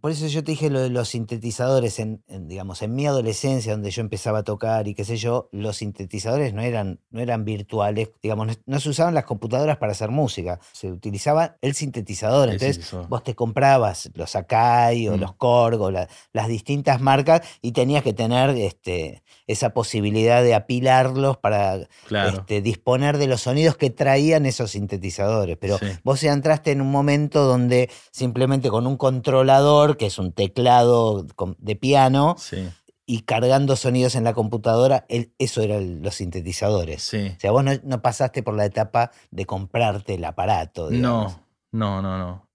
por 0.00 0.12
eso 0.12 0.26
yo 0.28 0.44
te 0.44 0.52
dije 0.52 0.70
lo 0.70 0.80
de 0.80 0.88
los 0.90 1.08
sintetizadores, 1.08 1.98
en, 1.98 2.22
en, 2.28 2.46
digamos, 2.46 2.80
en 2.82 2.94
mi 2.94 3.06
adolescencia, 3.06 3.72
donde 3.72 3.90
yo 3.90 4.02
empezaba 4.02 4.38
a 4.38 4.42
tocar 4.44 4.86
y 4.86 4.94
qué 4.94 5.04
sé 5.04 5.16
yo, 5.16 5.48
los 5.50 5.78
sintetizadores 5.78 6.54
no 6.54 6.62
eran, 6.62 7.00
no 7.10 7.20
eran 7.20 7.44
virtuales, 7.44 8.10
digamos, 8.22 8.46
no, 8.46 8.52
no 8.66 8.78
se 8.80 8.88
usaban 8.90 9.14
las 9.14 9.24
computadoras 9.24 9.78
para 9.78 9.90
hacer 9.92 10.10
música, 10.10 10.60
se 10.72 10.92
utilizaba 10.92 11.56
el 11.60 11.74
sintetizador. 11.74 12.50
Entonces 12.50 12.92
vos 13.08 13.24
te 13.24 13.34
comprabas 13.34 14.10
los 14.14 14.36
Akai 14.36 15.08
o 15.08 15.16
Mm. 15.16 15.20
los 15.20 15.34
Korg 15.34 15.90
la- 15.90 16.08
las 16.32 16.46
distintas 16.46 17.00
marcas 17.00 17.40
y 17.60 17.72
tenías 17.72 18.04
que 18.04 18.12
tener 18.12 18.50
este, 18.50 19.22
esa 19.48 19.70
posibilidad 19.70 20.42
de 20.44 20.54
apilarlos 20.54 21.36
para 21.38 21.88
Claro. 22.06 22.28
este, 22.38 22.60
disponer 22.62 23.18
de 23.18 23.26
los 23.26 23.40
sonidos 23.40 23.76
que 23.76 23.90
traían 23.90 24.46
esos 24.46 24.70
sintetizadores. 24.70 25.56
Pero 25.60 25.78
Sí. 25.78 25.86
vos 26.04 26.22
entraste 26.22 26.70
en 26.70 26.80
un 26.80 26.90
momento 26.92 27.44
donde 27.44 27.90
simplemente 28.12 28.68
con 28.68 28.86
un 28.86 28.96
controlador, 28.96 29.79
que 29.96 30.06
es 30.06 30.18
un 30.18 30.32
teclado 30.32 31.26
de 31.58 31.76
piano, 31.76 32.36
Sí, 32.38 32.68
y 33.06 33.22
cargando 33.22 33.74
sonidos 33.76 34.14
en 34.14 34.22
la 34.24 34.34
computadora, 34.34 35.04
el- 35.08 35.32
eso 35.38 35.62
eran 35.62 36.02
los 36.02 36.14
sintetizadores. 36.14 37.02
sí. 37.02 37.32
O 37.36 37.40
sea, 37.40 37.50
vos 37.50 37.64
no, 37.64 37.72
no 37.82 38.02
pasaste 38.02 38.42
por 38.42 38.54
la 38.54 38.64
etapa 38.66 39.10
de 39.30 39.46
comprarte 39.46 40.14
el 40.14 40.24
aparato. 40.24 40.88
digamos. 40.90 41.36
No, 41.72 42.00
no, 42.00 42.02
no, 42.02 42.18
no. 42.18 42.48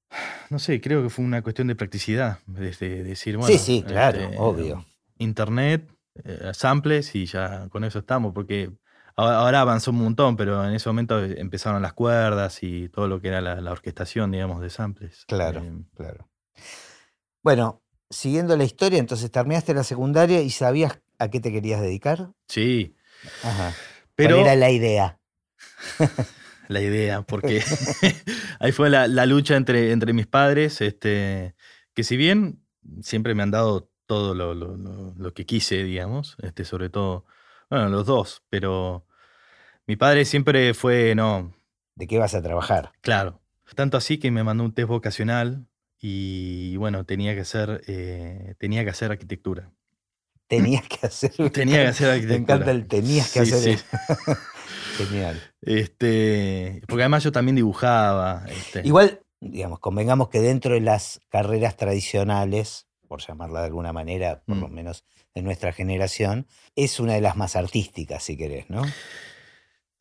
No 0.50 0.60
sé, 0.60 0.80
creo 0.80 1.04
que 1.04 1.10
fue 1.10 1.26
una 1.26 1.42
cuestión 1.42 1.68
de 1.68 1.76
practicidad. 1.76 2.40
De, 2.46 2.72
de 2.72 3.04
decir, 3.04 3.36
bueno. 3.36 3.52
sí, 3.52 3.58
sí, 3.58 3.84
claro, 3.84 4.20
este, 4.22 4.38
obvio. 4.40 4.86
Internet, 5.18 5.90
eh, 6.24 6.52
samples 6.54 7.14
y 7.16 7.26
ya 7.26 7.68
con 7.70 7.84
eso 7.84 8.00
estamos. 8.00 8.32
Porque 8.34 8.72
ahora, 9.18 9.38
ahora 9.40 9.62
avanzó 9.62 9.92
un 9.92 9.98
montón, 9.98 10.38
pero 10.38 10.66
en 10.66 10.74
ese 10.74 10.88
momento 10.88 11.22
empezaron 11.22 11.82
las 11.82 11.92
cuerdas 11.94 12.64
y 12.64 12.88
todo 12.88 13.10
lo 13.10 13.20
que 13.20 13.28
era 13.28 13.42
la, 13.42 13.60
la 13.60 13.72
orquestación, 13.74 14.32
digamos, 14.32 14.62
de 14.62 14.70
samples. 14.70 15.26
Claro, 15.28 15.62
Eh, 15.62 15.84
claro. 15.96 16.30
Bueno, 17.46 17.84
siguiendo 18.10 18.58
la 18.58 18.64
historia, 18.64 18.98
entonces 18.98 19.30
terminaste 19.30 19.76
la 19.76 19.84
secundaria 19.84 20.42
y 20.42 20.50
sabías 20.50 21.00
a 21.20 21.30
qué 21.30 21.40
te 21.40 21.52
querías 21.52 21.80
dedicar. 21.80 22.32
sí, 22.48 22.96
Ajá. 23.44 23.76
pero 24.16 24.38
¿Cuál 24.38 24.48
era 24.48 24.56
la 24.56 24.72
idea? 24.72 25.20
la 26.70 26.82
idea, 26.82 27.22
porque 27.22 27.62
ahí 28.60 28.72
fue 28.72 28.90
la, 28.90 29.08
la 29.08 29.28
lucha 29.28 29.58
entre, 29.58 29.92
entre 29.92 30.12
mis 30.14 30.26
padres, 30.26 30.82
este, 30.82 31.54
que 31.94 32.04
si 32.04 32.18
bien 32.18 32.64
siempre 33.04 33.36
me 33.36 33.44
han 33.44 33.52
dado 33.52 33.92
todo 34.08 34.34
lo, 34.34 34.56
lo- 34.56 34.76
lo- 34.76 35.14
lo 35.16 35.34
que 35.36 35.46
quise, 35.46 35.84
digamos, 35.84 36.38
este, 36.42 36.66
sobre 36.66 36.90
todo, 36.90 37.26
bueno, 37.70 37.90
los 37.90 38.08
dos, 38.08 38.42
pero 38.50 39.06
mi 39.86 39.98
padre 39.98 40.26
siempre 40.26 40.74
fue, 40.74 41.14
no, 41.14 41.54
¿De 41.96 42.08
qué 42.08 42.18
vas 42.18 42.34
a 42.34 42.42
trabajar? 42.42 42.92
claro, 43.02 43.40
tanto 43.76 43.98
así 43.98 44.18
que 44.18 44.32
me 44.32 44.44
mandó 44.44 44.64
un 44.64 44.74
test 44.74 44.88
vocacional 44.90 45.68
y 46.00 46.76
bueno, 46.78 47.06
tenía 47.06 47.34
que 47.36 47.42
hacer, 47.42 47.82
eh, 47.88 48.56
tenía 48.60 48.84
que 48.84 48.90
hacer 48.92 49.12
arquitectura. 49.12 49.72
Tenías 50.48 50.88
que 50.88 51.08
hacer. 51.08 51.32
Tenía 51.52 51.82
que 51.82 51.88
hacer 51.88 52.08
Me 52.08 52.14
arquitectura. 52.14 52.38
encanta 52.56 52.72
el 52.72 52.88
tenías 52.88 53.32
que 53.32 53.46
Sí, 53.46 53.54
hacer. 53.54 53.78
sí. 53.80 53.84
Genial. 54.98 55.42
Este, 55.62 56.82
porque 56.88 57.04
además 57.04 57.24
yo 57.24 57.32
también 57.32 57.56
dibujaba. 57.56 58.46
este, 58.48 58.82
Igual, 58.86 59.22
digamos, 59.42 59.80
convengamos 59.80 60.30
que 60.30 60.40
dentro 60.40 60.74
de 60.76 60.82
las 60.82 61.20
carreras 61.30 61.76
tradicionales, 61.78 62.88
por 63.08 63.22
llamarla 63.26 63.62
de 63.62 63.66
alguna 63.68 63.92
manera, 63.92 64.42
por 64.46 64.58
lo 64.58 64.68
Mm. 64.68 64.74
menos 64.74 65.04
de 65.34 65.42
nuestra 65.42 65.74
generación, 65.74 66.48
es 66.76 67.00
una 67.00 67.14
de 67.14 67.22
las 67.22 67.36
más 67.36 67.56
artísticas, 67.56 68.24
si 68.24 68.38
querés, 68.38 68.70
¿no? 68.70 68.84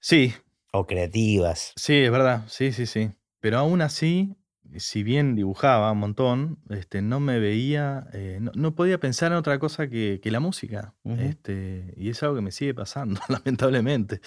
Sí, 0.01 0.35
O 0.73 0.87
creativas. 0.87 1.73
Sí, 1.77 1.95
es 1.99 2.11
verdad, 2.11 2.45
sí, 2.49 2.73
sí, 2.73 2.87
sí. 2.87 3.11
Pero 3.41 3.59
aún 3.59 3.81
así, 3.81 4.35
si 4.77 5.03
bien 5.03 5.35
dibujaba 5.37 5.93
un 5.93 5.99
montón, 5.99 6.59
este, 6.71 7.01
no 7.03 7.21
me 7.21 7.39
veía, 7.39 8.07
eh, 8.13 8.39
no, 8.41 8.51
no 8.55 8.75
podía 8.75 8.99
pensar 8.99 9.31
en 9.33 9.39
otra 9.39 9.59
cosa 9.59 9.89
que, 9.89 10.21
que 10.23 10.31
la 10.31 10.41
música. 10.41 10.95
Ujú. 11.05 11.21
este, 11.21 11.95
y 11.97 12.09
es 12.11 12.23
algo 12.23 12.35
que 12.37 12.41
me 12.43 12.51
sigue 12.53 12.75
pasando, 12.75 13.21
lamentablemente. 13.29 14.21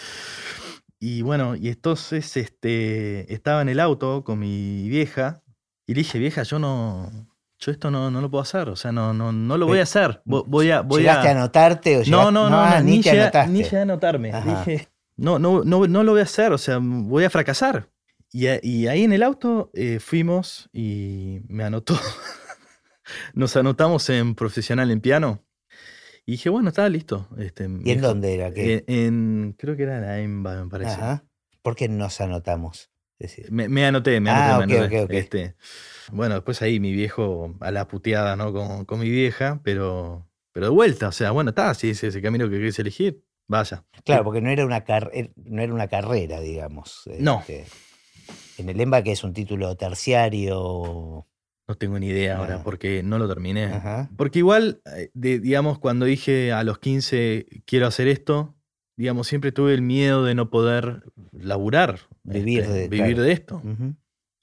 Y 0.99 1.21
bueno, 1.21 1.55
y 1.55 1.67
entonces 1.69 2.35
este, 2.37 3.31
estaba 3.33 3.61
en 3.61 3.69
el 3.69 3.79
auto 3.79 4.23
con 4.23 4.39
mi 4.39 4.89
vieja 4.89 5.43
y 5.85 5.93
le 5.93 5.99
dije, 5.99 6.17
vieja, 6.17 6.43
yo 6.43 6.57
no, 6.59 7.11
yo 7.59 7.71
esto 7.71 7.91
no, 7.91 8.09
no 8.09 8.19
lo 8.21 8.31
puedo 8.31 8.41
hacer, 8.41 8.67
o 8.69 8.75
sea, 8.75 8.91
no, 8.91 9.13
no, 9.13 9.31
no 9.31 9.57
lo 9.57 9.67
voy 9.67 9.79
a 9.79 9.83
hacer. 9.83 10.21
Vo- 10.25 10.43
Voy 10.47 10.71
a, 10.71 10.81
voy 10.81 11.01
¿Llegaste 11.01 11.27
a, 11.27 11.31
anotarte 11.31 11.97
o 11.97 11.99
no, 11.99 12.03
llegaste- 12.05 12.31
no, 12.33 12.49
no, 12.49 12.59
ah, 12.61 12.79
no, 12.79 12.83
ni, 12.85 12.97
ni, 12.97 13.01
te 13.03 13.11
llegué, 13.11 13.47
ni 13.49 13.63
llegué 13.63 13.77
a 13.77 13.81
anotarme. 13.83 14.31
Ajá. 14.33 14.63
Dije, 14.65 14.87
no, 15.17 15.39
no, 15.39 15.63
no, 15.63 15.87
no 15.87 16.03
lo 16.03 16.11
voy 16.13 16.21
a 16.21 16.23
hacer, 16.23 16.51
o 16.51 16.57
sea, 16.57 16.79
voy 16.81 17.23
a 17.25 17.29
fracasar. 17.29 17.89
Y, 18.31 18.47
a- 18.47 18.59
y 18.61 18.87
ahí 18.87 19.03
en 19.03 19.13
el 19.13 19.23
auto 19.23 19.71
eh, 19.73 19.99
fuimos 19.99 20.69
y 20.73 21.39
me 21.47 21.63
anotó. 21.63 21.97
Nos 23.33 23.55
anotamos 23.55 24.09
en 24.09 24.35
profesional 24.35 24.91
en 24.91 25.01
piano. 25.01 25.43
Y 26.25 26.31
dije, 26.33 26.49
bueno, 26.49 26.69
estaba 26.69 26.89
listo. 26.89 27.29
Este, 27.37 27.69
¿Y 27.85 27.91
en 27.91 28.01
dónde 28.01 28.33
era? 28.33 28.53
¿Qué? 28.53 28.83
En, 28.87 28.95
en- 28.95 29.55
creo 29.57 29.77
que 29.77 29.83
era 29.83 29.99
la 30.01 30.19
EMBA, 30.19 30.63
me 30.65 30.69
parece. 30.69 30.91
Ajá. 30.91 31.23
¿Por 31.61 31.75
qué 31.75 31.87
nos 31.87 32.19
anotamos? 32.21 32.91
Decir, 33.19 33.51
Me, 33.51 33.67
me 33.67 33.85
anoté, 33.85 34.19
me 34.19 34.29
Ah, 34.29 34.57
anoté, 34.57 34.67
me 34.67 34.75
anoté. 34.77 34.97
ok, 34.99 35.05
ok. 35.05 35.13
Este, 35.13 35.55
bueno, 36.11 36.35
después 36.35 36.61
ahí 36.61 36.79
mi 36.79 36.91
viejo 36.93 37.55
a 37.61 37.71
la 37.71 37.87
puteada, 37.87 38.35
¿no? 38.35 38.53
Con, 38.53 38.85
con 38.85 38.99
mi 38.99 39.09
vieja, 39.09 39.59
pero, 39.63 40.29
pero 40.51 40.67
de 40.67 40.71
vuelta, 40.71 41.07
o 41.07 41.11
sea, 41.11 41.31
bueno, 41.31 41.49
está, 41.49 41.73
si 41.73 41.89
ese 41.89 42.07
es 42.07 42.15
el 42.15 42.21
camino 42.21 42.45
que 42.49 42.57
querés 42.57 42.77
elegir, 42.77 43.23
vaya. 43.47 43.85
Claro, 44.05 44.23
porque 44.25 44.41
no 44.41 44.49
era 44.51 44.65
una, 44.65 44.83
car- 44.83 45.09
er- 45.13 45.31
no 45.35 45.61
era 45.63 45.73
una 45.73 45.87
carrera, 45.87 46.39
digamos. 46.41 47.03
No. 47.19 47.39
este, 47.39 47.65
en 48.57 48.69
el 48.69 48.79
EMBA, 48.81 49.03
que 49.03 49.11
es 49.11 49.23
un 49.23 49.33
título 49.33 49.75
terciario. 49.75 51.27
No 51.67 51.75
tengo 51.75 51.99
ni 51.99 52.07
idea 52.07 52.37
ahora 52.37 52.55
Ah. 52.55 52.61
porque 52.63 53.03
no 53.03 53.19
lo 53.19 53.27
terminé. 53.27 53.65
Ajá. 53.65 54.09
Porque 54.17 54.39
igual, 54.39 54.81
eh, 54.95 55.09
de- 55.13 55.39
digamos, 55.39 55.79
cuando 55.79 56.05
dije 56.05 56.51
a 56.53 56.63
los 56.63 56.79
15 56.79 57.45
quiero 57.65 57.87
hacer 57.87 58.07
esto, 58.07 58.55
digamos, 58.95 59.27
siempre 59.27 59.51
tuve 59.51 59.73
el 59.73 59.81
miedo 59.81 60.23
de 60.23 60.33
no 60.33 60.49
poder 60.49 61.03
laburar, 61.31 61.99
Vivir 62.23 62.61
este, 62.61 62.73
de- 62.73 62.87
vivir 62.87 63.07
claro. 63.15 63.23
de 63.23 63.31
esto. 63.33 63.55
Ujú. 63.63 63.95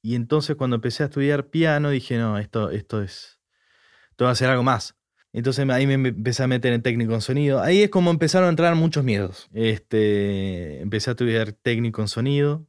Y 0.03 0.15
entonces 0.17 0.55
cuando 0.57 0.77
empecé 0.77 1.03
a 1.03 1.07
estudiar 1.07 1.47
piano 1.49 1.89
dije, 1.91 2.19
no, 2.19 2.39
esto, 2.39 2.71
esto 2.71 3.03
es, 3.03 3.41
esto 4.11 4.27
va 4.27 4.31
a 4.33 4.35
ser 4.35 4.51
algo 4.51 4.63
más. 4.63 4.95
Entonces 5.33 5.69
ahí 5.71 5.87
me 5.87 5.95
empecé 5.95 6.43
a 6.45 6.47
meter 6.47 6.73
en 6.75 6.83
técnico 6.83 7.15
en 7.15 7.21
sonido. 7.23 7.61
Ahí 7.61 7.83
es 7.83 7.89
como 7.91 8.11
empezaron 8.11 8.47
a 8.47 8.51
entrar 8.51 8.75
muchos 8.77 9.03
miedos. 9.03 9.49
Este, 9.53 10.81
empecé 10.83 11.11
a 11.11 11.13
estudiar 11.13 11.53
técnico 11.53 12.03
en 12.03 12.09
sonido. 12.09 12.67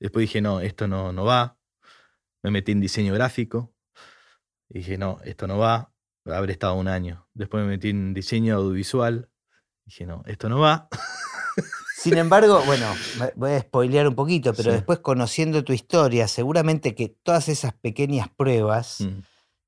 Después 0.00 0.22
dije, 0.24 0.40
no, 0.40 0.60
esto 0.60 0.86
no, 0.88 1.12
no 1.12 1.24
va. 1.24 1.56
Me 2.42 2.50
metí 2.50 2.72
en 2.72 2.80
diseño 2.80 3.12
gráfico. 3.14 3.72
Dije, 4.68 4.98
no, 4.98 5.18
esto 5.24 5.46
no 5.46 5.58
va. 5.58 5.92
Habré 6.24 6.52
estado 6.52 6.74
un 6.74 6.88
año. 6.88 7.26
Después 7.34 7.64
me 7.64 7.70
metí 7.70 7.90
en 7.90 8.14
diseño 8.14 8.56
audiovisual. 8.56 9.30
Dije, 9.84 10.06
no, 10.06 10.22
esto 10.26 10.48
no 10.48 10.58
va. 10.60 10.88
Sin 11.96 12.16
embargo, 12.16 12.62
bueno, 12.64 12.86
voy 13.34 13.52
a 13.52 13.60
spoilear 13.60 14.06
un 14.06 14.14
poquito, 14.14 14.52
pero 14.54 14.70
Sí. 14.70 14.76
después 14.76 15.00
conociendo 15.00 15.64
tu 15.64 15.72
historia, 15.72 16.28
seguramente 16.28 16.94
que 16.94 17.08
todas 17.08 17.48
esas 17.48 17.72
pequeñas 17.74 18.28
pruebas 18.28 19.00
Mm. 19.00 19.22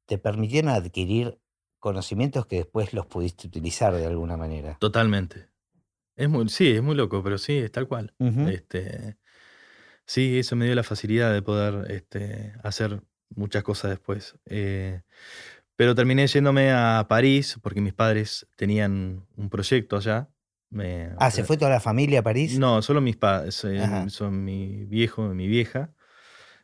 te 0.07 0.19
permitieron 0.19 0.71
adquirir 0.71 1.41
conocimientos 1.81 2.47
que 2.47 2.57
después 2.57 2.93
los 2.93 3.07
pudiste 3.07 3.49
utilizar 3.49 3.95
de 3.97 4.07
alguna 4.07 4.37
manera. 4.37 4.77
Totalmente. 4.79 5.49
Es 6.15 6.29
muy, 6.29 6.49
sí, 6.51 6.69
es 6.71 6.83
muy 6.83 6.95
loco, 6.95 7.23
pero 7.23 7.37
sí, 7.39 7.57
es 7.57 7.73
tal 7.73 7.89
cual. 7.89 8.15
Ujú. 8.19 8.49
Este, 8.49 9.17
sí, 10.11 10.39
eso 10.41 10.57
me 10.57 10.65
dio 10.65 10.75
la 10.75 10.83
facilidad 10.83 11.33
de 11.33 11.41
poder 11.41 11.89
este, 11.93 12.53
hacer 12.65 13.01
muchas 13.37 13.63
cosas 13.63 13.91
después. 13.91 14.35
Eh, 14.47 15.03
pero 15.77 15.95
terminé 15.95 16.27
yéndome 16.27 16.73
a 16.73 17.07
París 17.09 17.59
porque 17.63 17.81
mis 17.81 17.93
padres 17.95 18.47
tenían 18.57 19.25
un 19.37 19.49
proyecto 19.49 19.97
allá. 19.97 20.29
Me- 20.69 21.11
Ah, 21.19 21.31
¿se 21.31 21.45
fue 21.45 21.57
toda 21.57 21.71
la 21.71 21.81
familia 21.81 22.21
a 22.21 22.23
París? 22.23 22.59
No, 22.59 22.83
solo 22.83 23.01
mis 23.01 23.17
padres, 23.17 23.65
eh, 23.65 23.81
son 24.09 24.45
mi 24.45 24.85
viejo 24.87 25.31
y 25.31 25.35
mi 25.35 25.47
vieja. 25.47 25.93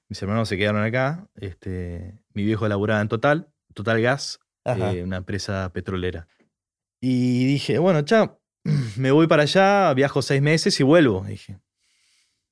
Mis 0.08 0.20
hermanos 0.22 0.48
se 0.48 0.56
quedaron 0.56 0.82
acá. 0.82 1.28
Este, 1.36 2.18
mi 2.34 2.44
viejo 2.44 2.66
laburaba 2.68 3.00
en 3.00 3.08
Total, 3.08 3.48
Total 3.74 4.00
Gas, 4.02 4.40
eh, 4.96 5.02
una 5.04 5.18
empresa 5.18 5.70
petrolera. 5.72 6.26
Y 7.00 7.46
dije, 7.46 7.78
bueno, 7.78 8.02
chao, 8.02 8.40
me 8.96 9.12
voy 9.12 9.26
para 9.28 9.42
allá, 9.42 9.94
viajo 9.94 10.20
seis 10.20 10.42
meses 10.42 10.78
y 10.80 10.82
vuelvo, 10.82 11.24
dije. 11.26 11.58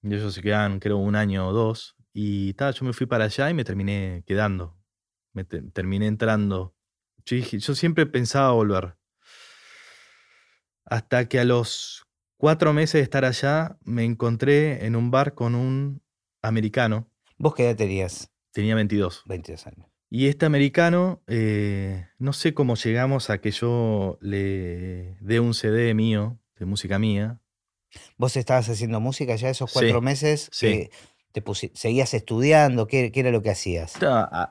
Y 0.05 0.15
ellos 0.15 0.35
se 0.35 0.43
quedan, 0.43 0.79
creo, 0.81 0.99
un 0.99 1.17
año 1.17 1.49
o 1.49 1.53
dos. 1.53 1.97
Y 2.13 2.53
tal, 2.55 2.75
yo 2.75 2.85
me 2.85 2.93
fui 2.93 3.07
para 3.07 3.25
allá 3.25 3.51
y 3.51 3.55
me 3.55 3.65
terminé 3.65 4.23
quedando. 4.27 4.79
Me 5.33 5.45
te- 5.45 5.63
terminé 5.63 6.07
entrando. 6.07 6.77
Yo, 7.25 7.37
dije, 7.37 7.59
yo 7.59 7.75
siempre 7.75 8.05
pensaba 8.07 8.53
volver. 8.53 8.97
Hasta 10.85 11.27
que 11.29 11.41
a 11.41 11.45
los 11.45 12.07
cuatro 12.37 12.73
meses 12.73 12.95
de 12.95 13.01
estar 13.01 13.25
allá 13.25 13.79
me 13.83 14.05
encontré 14.05 14.85
en 14.85 14.95
un 14.95 15.11
bar 15.11 15.35
con 15.35 15.55
un 15.55 16.03
americano. 16.43 17.11
¿Vos 17.39 17.55
qué 17.55 17.65
edad 17.65 17.77
tenías? 17.77 18.31
Tenía 18.53 18.75
22. 18.75 19.23
22 19.27 19.67
años. 19.67 19.89
Y 20.11 20.29
este 20.29 20.47
americano, 20.47 21.23
eh, 21.27 22.07
no 22.19 22.33
sé 22.33 22.55
cómo 22.55 22.77
llegamos 22.77 23.31
a 23.31 23.39
que 23.39 23.51
yo 23.51 24.19
le 24.21 25.17
dé 25.21 25.41
un 25.41 25.55
CD 25.55 25.95
mío, 25.95 26.39
de 26.59 26.67
música 26.67 26.99
mía. 26.99 27.41
¿Vos 28.17 28.37
estabas 28.37 28.69
haciendo 28.69 29.01
música 29.01 29.35
ya 29.37 29.51
esos 29.51 29.71
Sí, 29.71 29.79
cuatro 29.81 30.01
meses? 30.01 30.49
sí. 30.53 30.67
que 30.67 30.91
te 31.33 31.43
pusi- 31.45 31.73
¿Seguías 31.75 32.15
estudiando? 32.15 32.87
¿Qué, 32.87 33.11
qué 33.11 33.21
era 33.21 33.31
lo 33.33 33.43
que 33.43 33.51
hacías? 33.51 33.95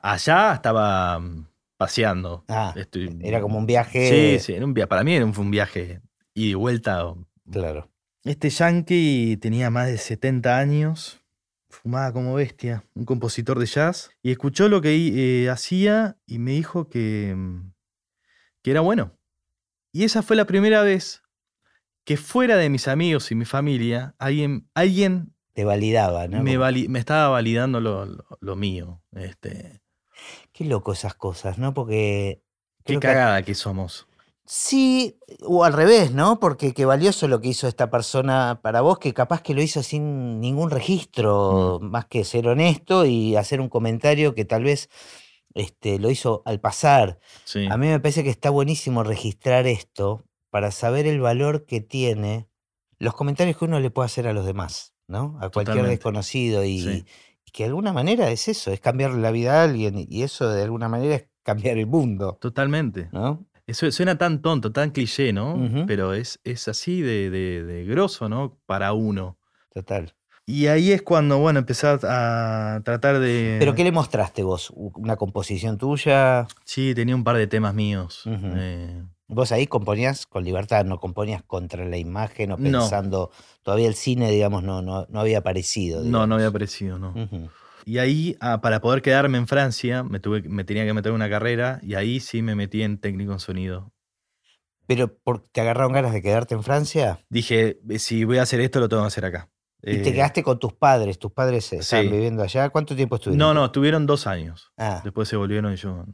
Allá 0.02 0.54
estaba, 0.54 1.18
mm, 1.18 1.46
paseando. 1.76 2.44
Ah, 2.48 2.74
Estoy- 2.76 3.16
era 3.22 3.40
como 3.40 3.58
un 3.58 3.66
viaje. 3.66 4.38
Sí, 4.38 4.44
sí, 4.44 4.52
era 4.54 4.64
un 4.64 4.74
via- 4.74 4.86
para 4.86 5.02
mí 5.02 5.14
era 5.14 5.24
un, 5.24 5.32
fue 5.34 5.44
un 5.44 5.50
viaje 5.50 6.00
y 6.34 6.54
vuelta. 6.54 7.14
Claro. 7.50 7.90
Este 8.24 8.48
yankee 8.50 9.36
tenía 9.38 9.70
más 9.70 9.86
de 9.86 9.98
70 9.98 10.58
años, 10.58 11.20
fumaba 11.68 12.12
como 12.12 12.34
bestia, 12.34 12.84
un 12.94 13.04
compositor 13.04 13.58
de 13.58 13.66
jazz, 13.66 14.10
y 14.22 14.30
escuchó 14.30 14.68
lo 14.68 14.80
que 14.80 14.94
eh, 15.44 15.50
hacía 15.50 16.16
y 16.26 16.38
me 16.38 16.52
dijo 16.52 16.88
que, 16.88 17.34
mm, 17.36 17.72
que 18.62 18.70
era 18.70 18.80
bueno. 18.80 19.12
Y 19.92 20.04
esa 20.04 20.22
fue 20.22 20.36
la 20.36 20.44
primera 20.46 20.82
vez 20.82 21.22
que 22.04 22.16
fuera 22.16 22.56
de 22.56 22.68
mis 22.70 22.86
amigos 22.88 23.30
y 23.30 23.34
mi 23.34 23.44
familia, 23.44 24.14
alguien, 24.18 24.68
alguien 24.74 25.34
Te 25.54 25.64
validaba, 25.64 26.28
¿no? 26.28 26.42
me, 26.42 26.56
vali- 26.58 26.88
me 26.88 26.98
estaba 26.98 27.28
validando 27.28 27.80
lo, 27.80 28.04
lo- 28.06 28.24
lo 28.40 28.56
mío. 28.56 29.02
Este, 29.12 29.80
Qué 30.52 30.64
loco 30.64 30.92
esas 30.92 31.14
cosas, 31.14 31.58
¿no? 31.58 31.74
Porque. 31.74 32.42
qué 32.84 32.94
que- 32.94 33.00
cagada 33.00 33.42
que 33.42 33.54
somos. 33.54 34.06
Sí, 34.46 35.18
o 35.40 35.64
al 35.64 35.72
revés, 35.72 36.12
¿no? 36.12 36.38
Porque 36.38 36.74
qué 36.74 36.84
valioso 36.84 37.28
lo 37.28 37.40
que 37.40 37.48
hizo 37.48 37.66
esta 37.66 37.88
persona 37.90 38.60
para 38.62 38.82
vos, 38.82 38.98
que 38.98 39.14
capaz 39.14 39.40
que 39.40 39.54
lo 39.54 39.62
hizo 39.62 39.82
sin 39.82 40.38
ningún 40.40 40.70
registro, 40.70 41.78
Mm. 41.80 41.86
más 41.90 42.04
que 42.06 42.24
ser 42.24 42.46
honesto 42.48 43.06
y 43.06 43.36
hacer 43.36 43.60
un 43.62 43.70
comentario 43.70 44.34
que 44.34 44.44
tal 44.44 44.64
vez 44.64 44.90
este, 45.54 45.98
lo 45.98 46.10
hizo 46.10 46.42
al 46.44 46.60
pasar. 46.60 47.18
Sí. 47.44 47.66
A 47.70 47.76
mí 47.78 47.86
me 47.86 48.00
parece 48.00 48.22
que 48.22 48.28
está 48.30 48.50
buenísimo 48.50 49.02
registrar 49.02 49.66
esto 49.66 50.24
para 50.54 50.70
saber 50.70 51.08
el 51.08 51.18
valor 51.20 51.66
que 51.66 51.80
tiene 51.80 52.46
los 53.00 53.14
comentarios 53.14 53.56
que 53.58 53.64
uno 53.64 53.80
le 53.80 53.90
puede 53.90 54.06
hacer 54.06 54.28
a 54.28 54.32
los 54.32 54.46
demás, 54.46 54.94
¿no? 55.08 55.36
A 55.40 55.50
cualquier 55.50 55.64
Totalmente. 55.64 55.90
desconocido 55.96 56.62
y, 56.64 56.78
Sí. 56.80 57.04
y 57.44 57.50
que 57.50 57.64
de 57.64 57.70
alguna 57.70 57.92
manera 57.92 58.30
es 58.30 58.46
eso, 58.46 58.70
es 58.70 58.78
cambiarle 58.78 59.20
la 59.20 59.32
vida 59.32 59.60
a 59.60 59.64
alguien 59.64 59.94
y 60.08 60.22
eso 60.22 60.48
de 60.48 60.62
alguna 60.62 60.88
manera 60.88 61.16
es 61.16 61.26
cambiar 61.42 61.76
el 61.76 61.88
mundo, 61.88 62.38
Totalmente. 62.40 63.08
¿no? 63.10 63.44
Eso 63.66 63.90
suena 63.90 64.16
tan 64.16 64.42
tonto, 64.42 64.70
tan 64.70 64.90
cliché, 64.92 65.32
¿no? 65.32 65.58
Pero 65.88 66.14
es, 66.14 66.38
es 66.44 66.68
así 66.68 67.00
de, 67.00 67.30
de, 67.30 67.64
de 67.64 67.84
grosso, 67.84 68.28
¿no? 68.28 68.56
Para 68.66 68.92
uno. 68.92 69.36
Total. 69.72 70.14
Y 70.46 70.66
ahí 70.68 70.92
es 70.92 71.02
cuando, 71.02 71.38
bueno, 71.38 71.58
empecé 71.58 71.88
a 71.88 72.80
tratar 72.84 73.18
de... 73.18 73.56
¿Pero 73.58 73.74
qué 73.74 73.82
le 73.82 73.90
mostraste 73.90 74.44
vos? 74.44 74.70
¿Una 74.76 75.16
composición 75.16 75.78
tuya? 75.78 76.46
Sí, 76.64 76.94
tenía 76.94 77.16
un 77.16 77.24
par 77.24 77.38
de 77.38 77.46
temas 77.48 77.74
míos. 77.74 78.22
Eh, 78.26 79.02
Vos 79.26 79.52
ahí 79.52 79.66
componías 79.66 80.26
con 80.26 80.44
libertad, 80.44 80.84
no 80.84 80.98
componías 81.00 81.42
contra 81.42 81.84
la 81.84 81.96
imagen 81.96 82.52
o 82.52 82.56
No. 82.58 82.80
pensando, 82.80 83.30
todavía 83.62 83.88
el 83.88 83.94
cine, 83.94 84.30
digamos, 84.30 84.62
no, 84.62 84.82
no, 84.82 85.06
no 85.08 85.20
había 85.20 85.38
aparecido. 85.38 86.02
no, 86.02 86.26
no 86.26 86.34
había 86.34 86.48
aparecido, 86.48 86.98
no. 86.98 87.14
Y 87.86 87.98
ahí, 87.98 88.36
ah, 88.40 88.60
para 88.60 88.80
poder 88.80 89.02
quedarme 89.02 89.38
en 89.38 89.46
Francia, 89.46 90.02
me, 90.02 90.20
tuve, 90.20 90.42
me 90.42 90.64
tenía 90.64 90.84
que 90.84 90.94
meter 90.94 91.10
en 91.10 91.16
una 91.16 91.28
carrera 91.28 91.80
y 91.82 91.94
ahí 91.94 92.20
sí 92.20 92.42
me 92.42 92.54
metí 92.54 92.82
en 92.82 92.98
técnico 92.98 93.32
en 93.32 93.40
sonido. 93.40 93.92
¿Pero 94.86 95.16
por, 95.16 95.40
te 95.48 95.60
agarraron 95.62 95.92
ganas 95.92 96.12
de 96.12 96.20
quedarte 96.22 96.54
en 96.54 96.62
Francia? 96.62 97.20
Dije, 97.30 97.80
"Eh, 97.88 97.98
si 97.98 98.24
voy 98.24 98.38
a 98.38 98.42
hacer 98.42 98.60
esto, 98.60 98.80
lo 98.80 98.88
tengo 98.88 99.02
que 99.02 99.08
hacer 99.08 99.24
acá. 99.24 99.50
Y 99.82 100.02
te 100.02 100.10
Eh, 100.10 100.14
quedaste 100.14 100.42
con 100.42 100.58
tus 100.58 100.72
padres, 100.74 101.18
tus 101.18 101.32
padres 101.32 101.72
estaban 101.72 102.06
sí. 102.06 102.12
viviendo 102.12 102.42
allá. 102.42 102.70
¿Cuánto 102.70 102.94
tiempo 102.96 103.16
estuvieron? 103.16 103.38
No, 103.48 103.54
no, 103.54 103.70
tuvieron 103.70 104.06
dos 104.06 104.26
años. 104.26 104.72
Ah, 104.78 105.00
Después 105.04 105.28
se 105.28 105.36
volvieron 105.36 105.72
y 105.72 105.76
yo... 105.76 106.04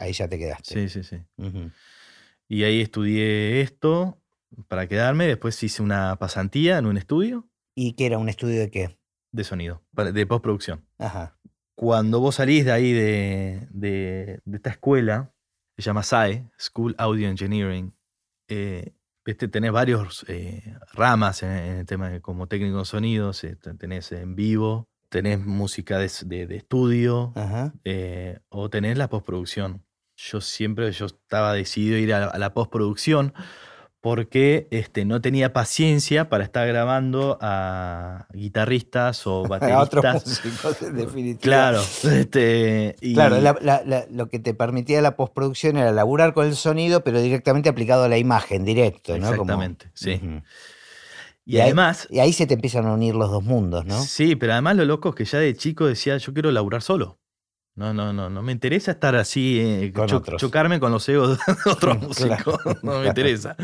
ahí 0.00 0.12
ya 0.12 0.28
te 0.28 0.38
quedaste. 0.38 0.88
Sí, 0.88 1.02
sí, 1.02 1.02
sí. 1.02 1.22
Y 2.48 2.62
ahí 2.64 2.80
estudié 2.80 3.60
esto 3.60 4.22
para 4.68 4.86
quedarme. 4.86 5.26
Después 5.26 5.62
hice 5.62 5.82
una 5.82 6.16
pasantía 6.16 6.78
en 6.78 6.86
un 6.86 6.96
estudio 6.96 7.48
¿Y 7.74 7.92
qué 7.92 8.06
era? 8.06 8.18
¿Un 8.18 8.28
estudio 8.28 8.58
de 8.60 8.70
qué? 8.70 8.98
de 9.32 9.44
sonido, 9.44 9.82
de 9.92 10.26
postproducción. 10.26 10.86
Ajá. 10.98 11.38
Cuando 11.74 12.20
vos 12.20 12.36
salís 12.36 12.64
de 12.64 12.72
ahí 12.72 12.92
de, 12.92 13.68
de- 13.70 14.40
de 14.46 14.56
esta 14.56 14.70
escuela, 14.70 15.34
se 15.76 15.82
llama 15.82 16.02
SAE, 16.02 16.48
School 16.58 16.94
Audio 16.96 17.28
Engineering, 17.28 17.92
eh, 18.48 18.94
viste, 19.26 19.48
tenés 19.48 19.72
varios 19.72 20.24
eh, 20.28 20.74
ramas 20.94 21.42
en, 21.42 21.50
en 21.50 21.76
el 21.80 21.84
tema 21.86 22.08
de 22.08 22.22
como 22.22 22.46
técnico 22.46 22.78
en 22.78 22.84
sonidos, 22.86 23.44
eh, 23.44 23.56
te- 23.56 23.74
tenés 23.74 24.10
en 24.12 24.36
vivo, 24.36 24.88
tenés 25.10 25.38
música 25.44 25.98
de, 25.98 26.10
de- 26.24 26.46
de 26.46 26.56
estudio, 26.56 27.32
Ajá. 27.36 27.74
o 28.48 28.70
tenés 28.70 28.96
la 28.96 29.08
postproducción. 29.10 29.84
Yo 30.16 30.40
siempre 30.40 30.90
yo 30.92 31.06
estaba 31.06 31.52
decidido 31.52 31.96
a 31.96 32.00
ir 32.00 32.14
a 32.14 32.20
la, 32.20 32.26
a 32.26 32.38
la 32.38 32.54
postproducción 32.54 33.34
porque 34.00 34.68
este, 34.70 35.04
no 35.04 35.20
tenía 35.20 35.52
paciencia 35.52 36.28
para 36.28 36.44
estar 36.44 36.66
grabando 36.68 37.38
a 37.40 38.26
guitarristas 38.32 39.26
o 39.26 39.44
A 39.60 39.80
otros 39.80 40.02
bateristas. 40.04 40.26
músicos, 40.26 40.82
en 40.82 40.96
definitiva. 40.96 41.40
Claro, 41.42 41.80
este, 42.04 42.94
y- 43.00 43.14
Claro, 43.14 43.40
la- 43.40 43.58
la- 43.60 43.82
la- 43.84 44.06
lo 44.10 44.28
que 44.28 44.38
te 44.38 44.54
permitía 44.54 45.02
la 45.02 45.16
postproducción 45.16 45.76
era 45.76 45.90
laburar 45.92 46.34
con 46.34 46.46
el 46.46 46.54
sonido, 46.54 47.02
pero 47.02 47.20
directamente 47.20 47.68
aplicado 47.68 48.04
a 48.04 48.08
la 48.08 48.16
imagen, 48.18 48.64
directo, 48.64 49.12
¿no? 49.18 49.26
Como- 49.26 49.32
Exactamente, 49.32 49.90
sí. 49.94 50.20
Y 51.44 51.56
y 51.56 51.58
ahí- 51.58 51.62
además, 51.66 52.06
Y 52.10 52.20
ahí 52.20 52.32
se 52.32 52.46
te 52.46 52.54
empiezan 52.54 52.86
a 52.86 52.92
unir 52.94 53.14
los 53.14 53.30
dos 53.30 53.42
mundos, 53.44 53.84
¿no? 53.86 54.00
sí, 54.02 54.34
pero 54.36 54.52
además 54.52 54.76
lo 54.76 54.84
loco 54.84 55.10
es 55.10 55.14
que 55.14 55.24
ya 55.24 55.38
de 55.38 55.54
chico 55.56 55.86
decía, 55.86 56.16
yo 56.16 56.32
quiero 56.32 56.50
laburar 56.52 56.82
solo. 56.82 57.18
No, 57.76 57.92
no, 57.94 58.12
no, 58.12 58.30
no 58.30 58.42
me 58.42 58.52
interesa 58.52 58.90
estar 58.92 59.14
así, 59.16 59.60
eh, 59.60 59.92
Con 59.92 60.08
cho- 60.08 60.16
otros. 60.16 60.40
chocarme 60.40 60.80
con 60.80 60.90
los 60.92 61.06
egos 61.08 61.36
de 61.38 61.44
otros 61.70 61.96
Claro, 61.96 62.08
músicos. 62.08 62.58
No 62.82 63.00
me 63.00 63.06
interesa. 63.08 63.54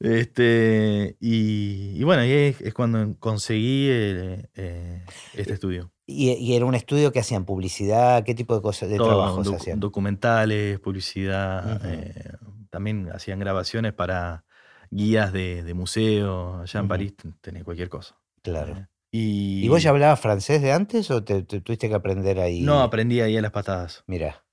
Este, 0.00 1.16
y, 1.20 1.92
y 2.00 2.04
bueno, 2.04 2.22
ahí 2.22 2.32
es, 2.32 2.60
es 2.60 2.74
cuando 2.74 3.14
conseguí 3.18 3.88
eh, 3.90 4.48
eh, 4.54 5.04
este 5.34 5.54
estudio. 5.54 5.92
Y, 6.06 6.30
y 6.32 6.54
era 6.56 6.64
un 6.66 6.74
estudio 6.74 7.12
que 7.12 7.20
hacían 7.20 7.44
publicidad, 7.44 8.24
¿qué 8.24 8.34
tipo 8.34 8.54
de 8.54 8.62
cosas, 8.62 8.88
de 8.88 8.96
Todo, 8.96 9.08
trabajos 9.08 9.52
hacían? 9.52 9.78
documentales, 9.80 10.78
publicidad, 10.80 11.80
eh, 11.84 12.32
también 12.70 13.10
hacían 13.12 13.38
grabaciones 13.38 13.92
para 13.92 14.44
guías 14.90 15.32
de, 15.32 15.62
de 15.62 15.74
museo. 15.74 16.60
Allá 16.62 16.80
en. 16.80 16.88
París 16.88 17.14
ten- 17.16 17.34
tenés 17.40 17.64
cualquier 17.64 17.88
cosa. 17.88 18.16
Claro. 18.42 18.88
Y, 19.14 19.66
¿Y 19.66 19.68
vos 19.68 19.82
ya 19.82 19.90
hablabas 19.90 20.18
francés 20.20 20.62
de 20.62 20.72
antes 20.72 21.10
o 21.10 21.22
te, 21.22 21.42
te 21.42 21.60
tuviste 21.60 21.88
que 21.88 21.94
aprender 21.94 22.40
ahí? 22.40 22.62
No, 22.62 22.80
aprendí 22.80 23.20
ahí 23.20 23.36
a 23.36 23.42
las 23.42 23.52
patadas. 23.52 24.02
Mira, 24.06 24.44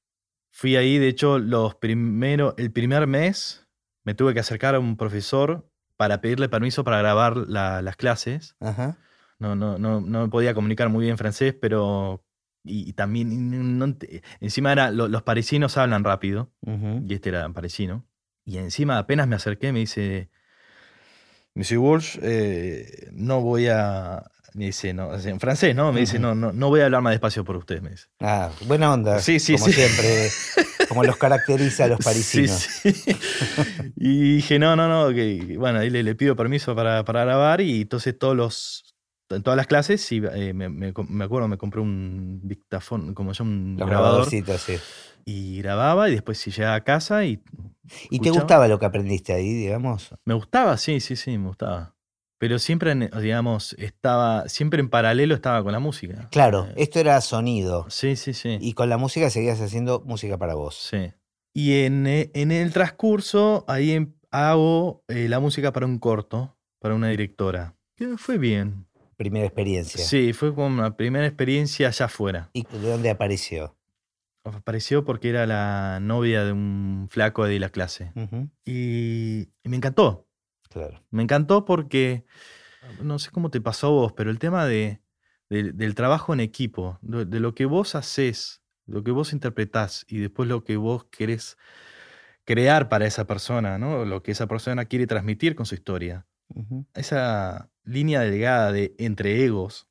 Fui 0.52 0.76
ahí, 0.76 0.98
de 0.98 1.08
hecho, 1.08 1.40
los 1.40 1.76
primero, 1.76 2.54
el 2.58 2.72
primer 2.72 3.08
mes 3.08 3.66
me 4.04 4.14
tuve 4.16 4.34
que 4.34 4.42
acercar 4.42 4.76
a 4.76 4.80
un 4.80 4.98
profesor 4.98 5.72
para 5.96 6.20
pedirle 6.20 6.50
permiso 6.50 6.84
para 6.84 6.98
grabar 7.00 7.38
la- 7.38 7.82
las 7.82 7.96
clases. 7.96 8.56
ajá. 8.60 8.98
No, 9.38 9.56
no, 9.56 9.78
no, 9.78 10.02
no 10.02 10.24
me 10.24 10.28
podía 10.28 10.54
comunicar 10.54 10.90
muy 10.90 11.06
bien 11.06 11.18
francés, 11.18 11.56
pero. 11.60 12.26
Y, 12.66 12.90
y 12.90 12.92
también. 12.94 13.78
no 13.80 13.96
encima 14.42 14.74
era. 14.74 14.92
lo- 14.92 15.08
los 15.08 15.24
parisinos 15.24 15.78
hablan 15.78 16.04
rápido. 16.04 16.52
Y 17.08 17.14
este 17.14 17.30
era 17.30 17.48
parisino. 17.54 18.06
Y 18.44 18.58
encima 18.58 18.98
apenas 18.98 19.30
me 19.30 19.38
acerqué, 19.38 19.72
me 19.72 19.80
dice. 19.80 20.30
Monsieur 21.56 21.80
Walsh, 21.82 22.18
eh, 22.22 23.10
no 23.14 23.40
voy 23.42 23.68
a. 23.68 24.30
Me 24.54 24.66
dice, 24.66 24.94
no, 24.94 25.14
en 25.14 25.40
francés, 25.40 25.76
¿no? 25.76 25.92
Me 25.92 26.02
dice, 26.02 26.20
no, 26.20 26.34
no, 26.36 26.52
no 26.52 26.70
voy 26.70 26.82
a 26.82 26.86
hablar 26.86 27.02
más 27.02 27.12
despacio 27.12 27.44
por 27.44 27.56
usted, 27.58 27.82
me 27.82 27.92
dice. 27.92 28.08
Ah, 28.20 28.50
buena 28.66 28.92
onda. 28.94 29.20
Sí, 29.20 29.40
sí, 29.40 29.54
como 29.54 29.66
sí. 29.66 29.74
siempre, 29.74 30.30
como 30.88 31.04
los 31.04 31.18
caracteriza 31.18 31.86
a 31.86 31.88
los 31.88 32.00
parisinos. 32.04 32.58
Sí, 32.60 32.92
sí. 32.92 33.16
y 33.96 34.36
dije, 34.36 34.60
no, 34.60 34.76
no, 34.76 34.88
no, 34.88 35.14
que 35.14 35.56
bueno, 35.58 35.80
ahí 35.80 35.90
le, 35.90 36.04
le 36.04 36.16
pido 36.16 36.36
permiso 36.36 36.76
para, 36.76 37.04
para 37.06 37.24
grabar 37.26 37.62
y 37.62 37.82
entonces 37.82 38.18
todos 38.18 38.36
los, 38.36 38.96
en 39.30 39.44
todas 39.44 39.58
las 39.58 39.68
clases, 39.68 40.02
sí, 40.02 40.22
eh, 40.34 40.54
me, 40.54 40.70
me 40.70 40.90
acuerdo, 41.24 41.48
me 41.48 41.58
compré 41.58 41.82
un 41.82 42.42
dictafón, 42.44 43.14
como 43.14 43.34
yo, 43.34 43.44
un 43.44 43.76
Los 43.78 43.88
grabador, 43.88 44.28
sí. 44.30 44.44
y 45.26 45.62
grababa 45.62 46.10
y 46.10 46.14
después 46.14 46.38
si 46.40 46.52
llegaba 46.52 46.76
a 46.76 46.84
casa 46.84 47.24
y... 47.26 47.42
¿Y 48.10 48.20
te 48.20 48.32
gustaba 48.32 48.68
lo 48.68 48.80
que 48.80 48.86
aprendiste 48.86 49.34
ahí, 49.34 49.54
digamos? 49.54 50.14
Me 50.26 50.34
gustaba, 50.34 50.78
sí, 50.78 51.00
sí, 51.00 51.16
sí, 51.16 51.38
me 51.38 51.48
gustaba. 51.48 51.96
Pero 52.40 52.58
siempre, 52.58 52.96
digamos, 52.96 53.74
estaba, 53.78 54.48
siempre 54.50 54.80
en 54.80 54.90
paralelo 54.90 55.36
estaba 55.36 55.62
con 55.62 55.72
la 55.74 55.80
música. 55.80 56.28
Claro, 56.32 56.66
Eh, 56.70 56.74
esto 56.78 57.00
era 57.00 57.20
sonido. 57.22 57.86
Sí, 57.90 58.16
sí, 58.16 58.34
sí. 58.34 58.58
Y 58.62 58.74
con 58.74 58.90
la 58.90 58.98
música 58.98 59.30
seguías 59.30 59.60
haciendo 59.62 60.02
música 60.06 60.38
para 60.38 60.56
vos. 60.56 60.76
Sí. 60.90 61.12
Y 61.54 61.84
en, 61.84 62.08
eh, 62.08 62.32
en 62.34 62.52
el 62.52 62.72
transcurso, 62.74 63.66
ahí 63.68 63.92
em- 63.92 64.14
hago 64.32 65.04
eh, 65.10 65.28
la 65.28 65.40
música 65.40 65.74
para 65.74 65.86
un 65.86 66.00
corto, 66.00 66.56
para 66.80 66.96
una 66.96 67.10
directora. 67.10 67.76
Que 67.98 68.18
fue 68.18 68.38
bien. 68.38 68.86
Primera 69.18 69.46
experiencia. 69.46 70.02
Sí, 70.04 70.32
fue 70.32 70.56
como 70.56 70.68
una 70.68 70.96
primera 70.96 71.26
experiencia 71.28 71.90
allá 71.90 72.06
afuera. 72.06 72.50
¿Y 72.54 72.64
de 72.66 72.90
dónde 72.90 73.10
apareció? 73.10 73.76
Apareció 74.46 75.04
porque 75.04 75.30
era 75.30 75.46
la 75.46 76.00
novia 76.02 76.46
de 76.46 76.54
un 76.54 77.08
flaco 77.12 77.44
de 77.46 77.60
la 77.60 77.68
clase. 77.70 78.14
Y 78.66 79.50
me 79.66 79.76
encantó. 79.76 80.29
Claro. 80.70 81.04
Me 81.12 81.24
encantó 81.24 81.66
porque, 81.66 82.26
no 83.04 83.20
sé 83.20 83.32
cómo 83.32 83.50
te 83.52 83.62
pasó 83.62 83.88
a 83.88 83.92
vos, 83.92 84.14
pero 84.14 84.32
el 84.32 84.40
tema 84.40 84.66
de, 84.66 85.02
de- 85.50 85.74
del 85.74 85.96
trabajo 85.96 86.34
en 86.34 86.40
equipo, 86.42 87.00
de, 87.02 87.26
de 87.26 87.40
lo 87.40 87.56
que 87.56 87.66
vos 87.66 87.96
haces, 87.96 88.64
lo 88.88 89.04
que 89.04 89.12
vos 89.12 89.34
interpretás 89.34 90.06
y 90.10 90.20
después 90.20 90.50
lo 90.50 90.64
que 90.64 90.78
vos 90.78 91.06
querés 91.06 91.58
crear 92.46 92.90
para 92.90 93.08
esa 93.08 93.28
persona, 93.28 93.80
¿no? 93.80 94.06
Lo 94.06 94.24
que 94.24 94.32
esa 94.34 94.48
persona 94.48 94.86
quiere 94.86 95.08
transmitir 95.08 95.56
con 95.56 95.68
su 95.68 95.76
historia. 95.76 96.28
Esa 96.96 97.72
línea 97.86 98.22
delgada 98.22 98.74
de 98.74 98.96
entre 99.00 99.46
egos 99.46 99.89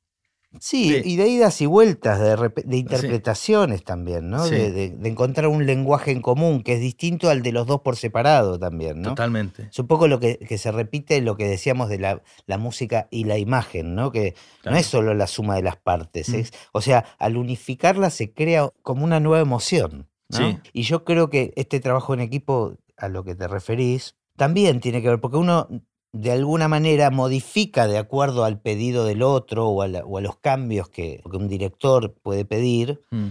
Sí, 0.59 0.99
y 1.05 1.15
de 1.15 1.27
idas 1.27 1.61
y 1.61 1.67
vueltas, 1.67 2.19
de, 2.19 2.51
de 2.65 2.77
interpretaciones 2.77 3.83
también, 3.83 4.29
¿no? 4.29 4.45
Sí. 4.45 4.55
De, 4.55 4.97
encontrar 5.03 5.47
un 5.47 5.65
lenguaje 5.65 6.11
en 6.11 6.21
común 6.21 6.63
que 6.63 6.73
es 6.73 6.79
distinto 6.79 7.29
al 7.29 7.43
de 7.43 7.51
los 7.51 7.67
dos 7.67 7.81
por 7.81 7.95
separado 7.95 8.57
también, 8.57 9.01
¿no? 9.01 9.09
Totalmente. 9.09 9.69
Es 9.71 9.77
un 9.77 9.87
poco 9.87 10.07
lo 10.07 10.19
que, 10.19 10.37
que 10.39 10.57
se 10.57 10.71
repite 10.71 11.21
lo 11.21 11.37
que 11.37 11.47
decíamos 11.47 11.87
de 11.89 11.99
la, 11.99 12.23
la 12.47 12.57
música 12.57 13.07
y 13.11 13.25
la 13.25 13.37
imagen, 13.37 13.93
¿no? 13.93 14.11
Que 14.11 14.33
Claro. 14.61 14.75
no 14.75 14.79
es 14.81 14.87
solo 14.87 15.13
la 15.13 15.27
suma 15.27 15.55
de 15.55 15.61
las 15.61 15.77
partes. 15.77 16.29
Mm. 16.29 16.41
o 16.71 16.81
sea, 16.81 17.05
al 17.19 17.37
unificarla 17.37 18.09
se 18.09 18.33
crea 18.33 18.69
como 18.81 19.03
una 19.05 19.19
nueva 19.19 19.41
emoción. 19.41 20.09
¿no? 20.29 20.37
Sí. 20.37 20.57
Y 20.73 20.81
yo 20.81 21.03
creo 21.05 21.29
que 21.29 21.53
este 21.55 21.79
trabajo 21.79 22.13
en 22.13 22.19
equipo 22.21 22.75
a 22.97 23.07
lo 23.07 23.23
que 23.23 23.35
te 23.35 23.47
referís 23.47 24.15
también 24.35 24.79
tiene 24.79 25.01
que 25.01 25.09
ver, 25.09 25.19
porque 25.19 25.37
uno 25.37 25.67
de 26.11 26.31
alguna 26.31 26.67
manera 26.67 27.11
modifica 27.11 27.87
de 27.87 27.97
acuerdo 27.97 28.43
al 28.43 28.59
pedido 28.59 29.05
del 29.05 29.21
otro 29.21 29.67
o 29.67 29.81
a, 29.81 29.87
la- 29.87 30.05
o 30.05 30.17
a 30.17 30.21
los 30.21 30.37
cambios 30.37 30.89
que, 30.89 31.21
que 31.29 31.37
un 31.37 31.47
director 31.47 32.13
puede 32.21 32.45
pedir. 32.45 33.01
Mm. 33.11 33.27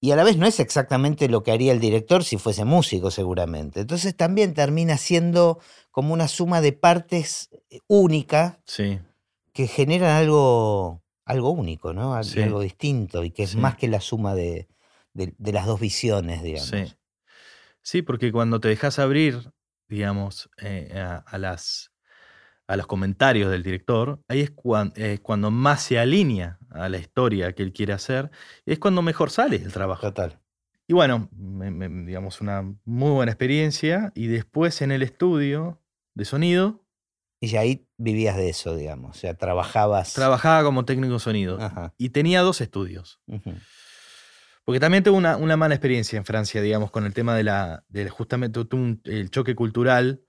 Y 0.00 0.12
a 0.12 0.16
la 0.16 0.22
vez 0.22 0.36
no 0.36 0.46
es 0.46 0.60
exactamente 0.60 1.28
lo 1.28 1.42
que 1.42 1.50
haría 1.50 1.72
el 1.72 1.80
director 1.80 2.22
si 2.22 2.36
fuese 2.36 2.64
músico, 2.64 3.10
seguramente. 3.10 3.80
Entonces 3.80 4.14
también 4.16 4.54
termina 4.54 4.96
siendo 4.96 5.58
como 5.90 6.14
una 6.14 6.28
suma 6.28 6.60
de 6.60 6.72
partes 6.72 7.48
eh, 7.70 7.80
única 7.88 8.60
Sí, 8.64 9.00
que 9.52 9.66
generan 9.66 10.10
algo, 10.10 11.02
algo 11.24 11.50
único, 11.50 11.94
¿no? 11.94 12.22
Sí. 12.22 12.40
Algo 12.40 12.60
distinto 12.60 13.24
y 13.24 13.30
que 13.32 13.42
es 13.42 13.50
Sí. 13.52 13.56
más 13.56 13.76
que 13.76 13.88
la 13.88 14.00
suma 14.00 14.34
de, 14.36 14.68
de- 15.14 15.34
de 15.36 15.52
las 15.52 15.66
dos 15.66 15.80
visiones, 15.80 16.42
digamos. 16.42 16.68
sí. 16.68 16.94
Sí, 17.82 18.02
porque 18.02 18.30
cuando 18.30 18.60
te 18.60 18.68
dejas 18.68 18.98
abrir, 18.98 19.50
digamos, 19.88 20.50
eh, 20.58 20.92
a, 20.96 21.16
a 21.16 21.38
las, 21.38 21.92
a 22.66 22.76
los 22.76 22.86
comentarios 22.86 23.50
del 23.50 23.62
director, 23.62 24.20
ahí 24.28 24.40
es 24.40 24.50
cuan- 24.50 24.92
eh, 24.96 25.18
cuando 25.22 25.50
más 25.50 25.82
se 25.82 25.98
alinea 25.98 26.58
a 26.70 26.88
la 26.88 26.98
historia 26.98 27.52
que 27.54 27.62
él 27.62 27.72
quiere 27.72 27.92
hacer, 27.92 28.30
y 28.66 28.72
es 28.72 28.78
cuando 28.78 29.02
mejor 29.02 29.30
sale 29.30 29.56
el 29.56 29.72
trabajo. 29.72 30.02
Total. 30.02 30.38
Y 30.86 30.94
bueno, 30.94 31.28
me- 31.32 31.70
me- 31.70 32.06
digamos, 32.06 32.40
una 32.40 32.62
muy 32.84 33.10
buena 33.10 33.30
experiencia. 33.32 34.10
Y 34.14 34.26
después 34.28 34.80
en 34.80 34.90
el 34.90 35.02
estudio 35.02 35.82
de 36.14 36.24
sonido, 36.24 36.84
Y 37.40 37.54
ahí 37.56 37.86
vivías 37.98 38.36
de 38.36 38.48
eso, 38.48 38.74
digamos. 38.74 39.16
O 39.16 39.20
sea, 39.20 39.34
trabajabas. 39.34 40.12
trabajaba 40.14 40.64
como 40.64 40.84
técnico 40.84 41.12
de 41.14 41.20
sonido. 41.20 41.60
Ajá. 41.60 41.94
Y 41.96 42.08
tenía 42.10 42.40
dos 42.40 42.60
estudios. 42.60 43.20
ujú. 43.26 43.54
Porque 44.68 44.80
también 44.80 45.02
tuve 45.02 45.16
una, 45.16 45.38
una 45.38 45.56
mala 45.56 45.74
experiencia 45.74 46.18
en 46.18 46.26
Francia, 46.26 46.60
digamos, 46.60 46.90
con 46.90 47.06
el 47.06 47.14
tema 47.14 47.34
de 47.34 47.42
la, 47.42 47.84
de 47.88 48.06
justamente 48.10 48.62
tuve 48.66 48.82
un- 48.82 49.00
el 49.04 49.30
choque 49.30 49.54
cultural, 49.54 50.20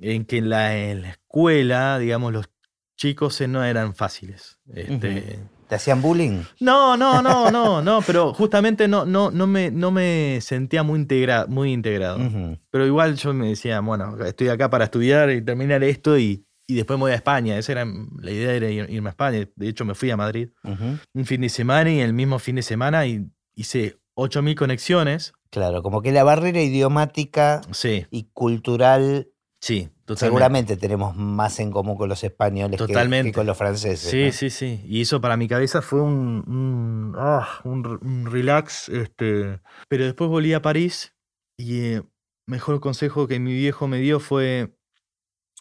en 0.00 0.24
que 0.24 0.38
en 0.38 0.48
la, 0.48 0.76
en 0.76 1.02
la 1.02 1.10
escuela, 1.10 1.96
digamos, 2.00 2.32
los 2.32 2.50
chicos 2.96 3.40
no 3.42 3.62
eran 3.62 3.94
fáciles. 3.94 4.58
Este, 4.74 5.38
¿Te 5.68 5.74
hacían 5.76 6.02
bullying? 6.02 6.42
No, 6.58 6.96
no, 6.96 7.22
no, 7.22 7.48
no, 7.52 7.80
no, 7.82 8.02
pero 8.04 8.34
justamente 8.34 8.88
no, 8.88 9.06
no, 9.06 9.30
no, 9.30 9.46
me, 9.46 9.70
no 9.70 9.92
me 9.92 10.40
sentía 10.40 10.82
muy, 10.82 10.98
integra, 10.98 11.46
muy 11.46 11.72
integrado. 11.72 12.18
Ujú. 12.18 12.58
Pero 12.70 12.84
igual 12.84 13.14
yo 13.14 13.32
me 13.32 13.50
decía, 13.50 13.78
bueno, 13.78 14.16
estoy 14.24 14.48
acá 14.48 14.68
para 14.70 14.86
estudiar 14.86 15.30
y 15.30 15.40
terminar 15.40 15.84
esto 15.84 16.18
y, 16.18 16.44
y 16.66 16.74
después 16.74 16.98
me 16.98 17.02
voy 17.04 17.12
a 17.12 17.14
España. 17.14 17.56
Esa 17.56 17.70
era 17.70 17.84
la 17.84 18.30
idea, 18.32 18.54
era 18.54 18.68
ir- 18.70 18.90
irme 18.90 19.08
a 19.08 19.10
España. 19.10 19.48
De 19.54 19.68
hecho, 19.68 19.84
me 19.84 19.94
fui 19.94 20.10
a 20.10 20.16
Madrid 20.16 20.48
Ujú. 20.64 20.98
un 21.14 21.24
fin 21.26 21.42
de 21.42 21.48
semana 21.48 21.92
y 21.92 22.00
el 22.00 22.12
mismo 22.12 22.40
fin 22.40 22.56
de 22.56 22.62
semana 22.62 23.06
y 23.06 23.24
hice 23.56 23.98
8.000 24.14 24.54
conexiones. 24.54 25.32
Claro, 25.50 25.82
como 25.82 26.02
que 26.02 26.12
la 26.12 26.22
barrera 26.24 26.60
idiomática 26.62 27.60
Sí, 27.72 28.06
y 28.10 28.24
cultural 28.32 29.28
sí, 29.60 29.88
totalmente. 30.04 30.20
seguramente 30.26 30.76
tenemos 30.76 31.16
más 31.16 31.58
en 31.60 31.70
común 31.70 31.96
con 31.96 32.08
los 32.08 32.22
españoles 32.24 32.80
que- 32.80 33.32
con 33.32 33.46
los 33.46 33.56
franceses. 33.56 34.10
Sí, 34.10 34.26
¿no? 34.26 34.32
sí, 34.32 34.50
sí. 34.50 34.82
Y 34.86 35.00
eso 35.00 35.20
para 35.20 35.36
mi 35.36 35.48
cabeza 35.48 35.82
fue 35.82 36.00
un, 36.02 36.44
un, 36.46 37.14
ah, 37.16 37.60
un 37.64 37.84
re- 37.84 37.98
un 38.02 38.26
relax. 38.30 38.88
Este. 38.88 39.60
Pero 39.88 40.04
después 40.04 40.28
volví 40.30 40.52
a 40.52 40.62
París 40.62 41.14
y 41.58 41.80
eh, 41.94 42.02
mejor 42.46 42.80
consejo 42.80 43.26
que 43.26 43.38
mi 43.40 43.52
viejo 43.54 43.88
me 43.88 43.98
dio 43.98 44.20
fue, 44.20 44.76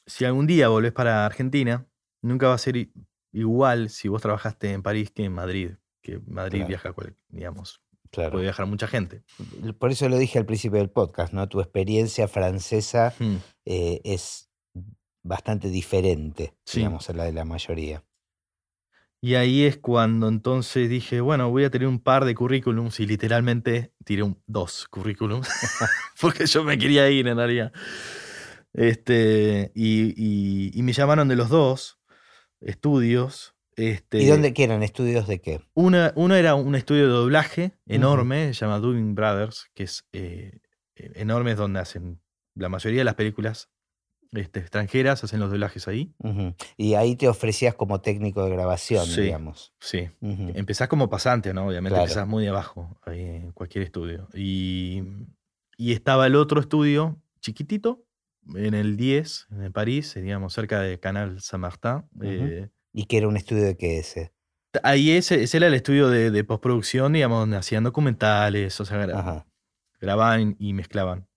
si 0.06 0.26
algún 0.26 0.48
día 0.48 0.68
volvés 0.70 0.92
para 0.92 1.26
Argentina, 1.26 1.88
nunca 2.22 2.48
va 2.48 2.56
a 2.56 2.60
ser 2.60 2.90
igual 3.34 3.90
si 3.90 4.08
vos 4.08 4.22
trabajaste 4.22 4.72
en 4.72 4.82
París 4.84 5.12
que 5.12 5.26
en 5.26 5.34
Madrid. 5.34 5.72
Que 6.02 6.20
Madrid 6.28 6.60
Claro. 6.66 6.68
viaja, 6.68 6.94
digamos, 7.30 7.82
Claro. 8.16 8.32
puede 8.32 8.44
viajar 8.46 8.66
mucha 8.66 8.88
gente. 8.88 9.24
Por 9.80 9.92
eso 9.92 10.08
lo 10.10 10.18
dije 10.18 10.40
al 10.40 10.46
principio 10.46 10.80
del 10.80 10.90
podcast, 10.90 11.34
¿no? 11.34 11.48
Tu 11.50 11.60
experiencia 11.62 12.28
francesa 12.28 13.14
Mm, 13.20 13.36
eh, 13.66 14.02
es 14.04 14.50
bastante 15.24 15.70
diferente, 15.70 16.54
Sí. 16.66 16.80
digamos, 16.80 17.10
a 17.10 17.14
la 17.14 17.24
de 17.26 17.34
la 17.34 17.46
mayoría. 17.46 18.04
Y 19.22 19.34
ahí 19.36 19.64
es 19.64 19.78
cuando 19.78 20.28
entonces 20.28 20.88
dije, 20.88 21.20
bueno, 21.20 21.50
voy 21.50 21.64
a 21.64 21.72
tener 21.72 21.88
un 21.88 22.00
par 22.00 22.26
de 22.26 22.36
currículums 22.36 23.00
y 23.00 23.08
literalmente 23.08 23.92
tiré 24.04 24.22
un, 24.22 24.40
dos 24.46 24.88
currículums, 24.88 25.48
porque 26.22 26.46
yo 26.46 26.64
me 26.64 26.78
quería 26.78 27.10
ir 27.10 27.28
en 27.28 27.38
realidad. 27.38 27.72
Este, 28.74 29.72
y, 29.74 30.14
y- 30.16 30.72
y 30.78 30.84
me 30.84 30.94
llamaron 30.94 31.28
de 31.28 31.36
los 31.36 31.50
dos 31.50 31.98
estudios. 32.60 33.55
Este, 33.76 34.20
¿Y 34.22 34.28
dónde 34.28 34.54
quieran? 34.54 34.84
¿Estudios 34.84 35.28
de 35.28 35.40
qué? 35.42 35.62
Una, 35.74 36.14
uno 36.16 36.36
era 36.36 36.56
un 36.56 36.76
estudio 36.76 37.04
de 37.08 37.10
doblaje 37.14 37.72
enorme, 37.86 38.54
se 38.54 38.66
llama 38.66 38.80
Doing 38.80 39.16
Brothers, 39.16 39.70
que 39.74 39.84
es 39.84 40.06
eh, 40.14 40.60
enorme, 40.96 41.52
es 41.52 41.58
donde 41.58 41.80
hacen 41.82 42.22
la 42.56 42.70
mayoría 42.70 43.00
de 43.02 43.06
las 43.06 43.16
películas 43.16 43.70
este, 44.32 44.60
extranjeras, 44.62 45.24
hacen 45.24 45.40
los 45.40 45.50
doblajes 45.50 45.88
ahí. 45.88 46.14
Ujú. 46.20 46.56
Y 46.78 46.94
ahí 46.96 47.16
te 47.16 47.28
ofrecías 47.28 47.76
como 47.76 48.02
técnico 48.02 48.44
de 48.46 48.52
grabación, 48.52 49.06
Sí. 49.06 49.22
digamos. 49.22 49.74
Sí. 49.80 50.10
Ujú. 50.22 50.52
Empezás 50.56 50.88
como 50.88 51.10
pasante, 51.10 51.54
¿no? 51.54 51.68
Obviamente 51.68 51.92
Claro. 51.96 52.04
empezás 52.06 52.28
muy 52.28 52.48
abajo 52.48 52.98
ahí 53.06 53.20
en 53.22 53.52
cualquier 53.52 53.84
estudio. 53.84 54.28
Y, 54.34 55.04
y 55.78 55.92
estaba 55.94 56.28
el 56.28 56.36
otro 56.36 56.60
estudio 56.62 57.22
chiquitito, 57.42 58.06
en 58.56 58.74
el 58.74 58.96
10, 58.96 59.48
en 59.52 59.72
París, 59.74 60.14
digamos, 60.16 60.54
cerca 60.54 60.80
de 60.82 61.00
Canal 61.00 61.42
Saint-Martin. 61.42 62.04
eh, 62.22 62.70
¿Y 62.98 63.06
que 63.06 63.18
era 63.18 63.28
un 63.28 63.36
estudio 63.36 63.64
de 63.64 63.76
qué 63.76 63.98
ese? 64.00 64.32
ahí 64.84 65.12
ese, 65.12 65.44
ese 65.44 65.58
era 65.58 65.68
el 65.68 65.74
estudio 65.74 66.10
de, 66.10 66.32
de 66.32 66.44
postproducción, 66.44 67.14
digamos, 67.14 67.40
donde 67.40 67.58
hacían 67.58 67.84
documentales, 67.84 68.80
o 68.80 68.86
sea, 68.86 69.04
Ajá. 69.04 69.48
grababan 70.00 70.56
y 70.60 70.74
mezclaban. 70.74 71.28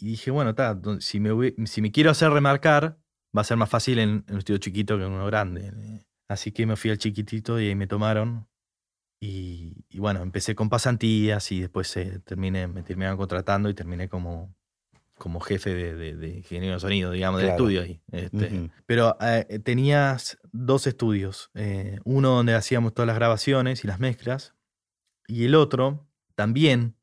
Y 0.00 0.06
dije, 0.06 0.30
bueno, 0.30 0.54
ta, 0.54 0.80
si, 1.00 1.20
me 1.20 1.30
si 1.66 1.82
me 1.82 1.90
quiero 1.92 2.10
hacer 2.10 2.30
remarcar, 2.30 2.98
va 3.36 3.40
a 3.42 3.44
ser 3.44 3.56
más 3.56 3.68
fácil 3.68 3.98
en, 3.98 4.24
en 4.26 4.32
un 4.34 4.38
estudio 4.38 4.58
chiquito 4.58 4.96
que 4.96 5.04
en 5.04 5.12
uno 5.12 5.26
grande. 5.26 5.72
eh. 5.74 6.04
Así 6.28 6.52
que 6.52 6.66
me 6.66 6.76
fui 6.76 6.90
al 6.90 6.98
chiquitito 6.98 7.60
y 7.60 7.68
ahí 7.68 7.74
me 7.74 7.86
tomaron. 7.86 8.48
Y, 9.20 9.84
y 9.88 9.98
bueno, 9.98 10.22
empecé 10.22 10.54
con 10.54 10.68
pasantías 10.68 11.50
y 11.50 11.60
después 11.60 11.96
eh, 11.96 12.20
terminé, 12.24 12.68
me 12.68 12.82
terminaron 12.82 13.16
contratando 13.16 13.68
y 13.68 13.74
terminé 13.74 14.08
como, 14.08 14.54
como 15.18 15.40
jefe 15.40 15.74
de, 15.74 15.94
de- 15.94 16.16
de 16.16 16.28
ingeniero 16.28 16.74
de 16.74 16.80
sonido, 16.80 17.10
digamos, 17.10 17.40
del 17.40 17.50
estudio 17.56 17.82
ahí. 17.82 18.00
este. 18.12 18.70
Pero 18.86 19.16
eh, 19.20 19.58
tenías 19.62 20.38
dos 20.52 20.86
estudios. 20.86 21.50
eh, 21.54 21.98
uno 22.04 22.30
donde 22.30 22.54
hacíamos 22.54 22.94
todas 22.94 23.06
las 23.06 23.16
grabaciones 23.16 23.84
y 23.84 23.88
las 23.88 24.00
mezclas. 24.00 24.54
Y 25.26 25.44
el 25.44 25.54
otro 25.54 26.08
también, 26.34 26.96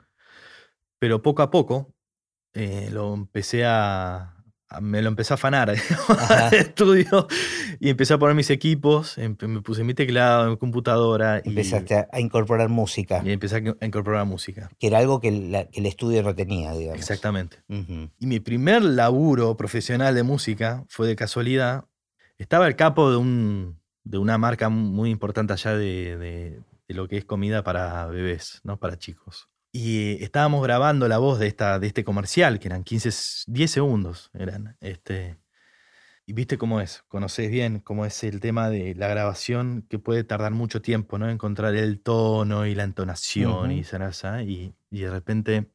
pero 1.00 1.22
poco 1.22 1.42
a 1.44 1.52
poco, 1.52 1.94
eh, 2.54 2.90
lo 2.92 3.14
empecé 3.14 3.66
a- 3.66 4.35
Me 4.82 5.02
lo 5.02 5.08
empecé 5.10 5.34
a 5.34 5.36
afanar 5.36 5.70
al 6.20 6.54
estudio 6.54 7.28
y 7.80 7.90
empecé 7.90 8.14
a 8.14 8.18
poner 8.18 8.36
mis 8.36 8.50
equipos. 8.50 9.18
Me 9.18 9.62
puse 9.62 9.84
mi 9.84 9.94
teclado, 9.94 10.50
mi 10.50 10.58
computadora 10.58 11.42
y, 11.44 11.50
Empezaste 11.50 11.96
a, 11.96 12.08
a 12.12 12.20
incorporar 12.20 12.70
música, 12.70 13.22
y 13.26 13.32
empecé 13.32 13.64
a 13.80 13.86
incorporar 13.86 14.26
música. 14.26 14.70
que 14.80 14.88
era 14.88 15.00
algo 15.00 15.20
que, 15.22 15.32
la- 15.32 15.66
que 15.66 15.80
el 15.80 15.86
estudio 15.86 16.24
no 16.24 16.36
tenía, 16.36 16.74
digamos. 16.74 17.00
Exactamente. 17.00 17.58
Y 17.68 18.26
mi 18.28 18.40
primer 18.40 18.82
laburo 18.84 19.56
profesional 19.58 20.14
de 20.16 20.24
música 20.24 20.84
fue 20.90 21.08
de 21.08 21.16
casualidad. 21.16 21.86
Estaba 22.38 22.68
el 22.68 22.76
capo 22.76 23.10
de, 23.12 23.18
un, 23.18 23.80
de 24.04 24.18
una 24.18 24.38
marca 24.38 24.70
muy 24.70 25.10
importante 25.10 25.54
allá 25.54 25.72
de, 25.78 26.18
de- 26.18 26.60
de 26.88 26.94
lo 26.94 27.08
que 27.08 27.18
es 27.18 27.26
comida 27.26 27.64
para 27.64 28.06
bebés, 28.06 28.62
¿no? 28.64 28.78
Para 28.78 28.98
chicos. 28.98 29.48
Y 29.78 30.24
estábamos 30.24 30.64
grabando 30.64 31.10
la 31.10 31.18
voz 31.18 31.38
de, 31.38 31.48
esta, 31.48 31.80
de 31.80 31.88
este 31.88 32.06
comercial, 32.06 32.60
que 32.60 32.70
eran 32.70 32.86
15, 32.86 33.10
s- 33.10 33.44
10 33.48 33.70
segundos. 33.72 34.32
Eran, 34.34 34.78
este, 34.80 35.38
y 36.26 36.34
viste 36.34 36.58
cómo 36.58 36.82
es, 36.82 37.04
conoces 37.08 37.52
bien 37.52 37.80
cómo 37.82 38.06
es 38.06 38.24
el 38.24 38.40
tema 38.42 38.70
de 38.70 38.96
la 38.96 39.08
grabación, 39.10 39.86
que 39.90 40.00
puede 40.00 40.24
tardar 40.24 40.54
mucho 40.54 40.82
tiempo, 40.82 41.20
¿no? 41.20 41.30
Encontrar 41.30 41.76
el 41.76 42.02
tono 42.02 42.66
y 42.68 42.76
la 42.76 42.84
entonación 42.84 43.72
y 43.72 43.80
Ujú. 43.80 43.82
esa, 43.82 44.08
esa, 44.10 44.44
y, 44.44 44.76
y 44.92 45.02
de 45.02 45.12
repente 45.12 45.72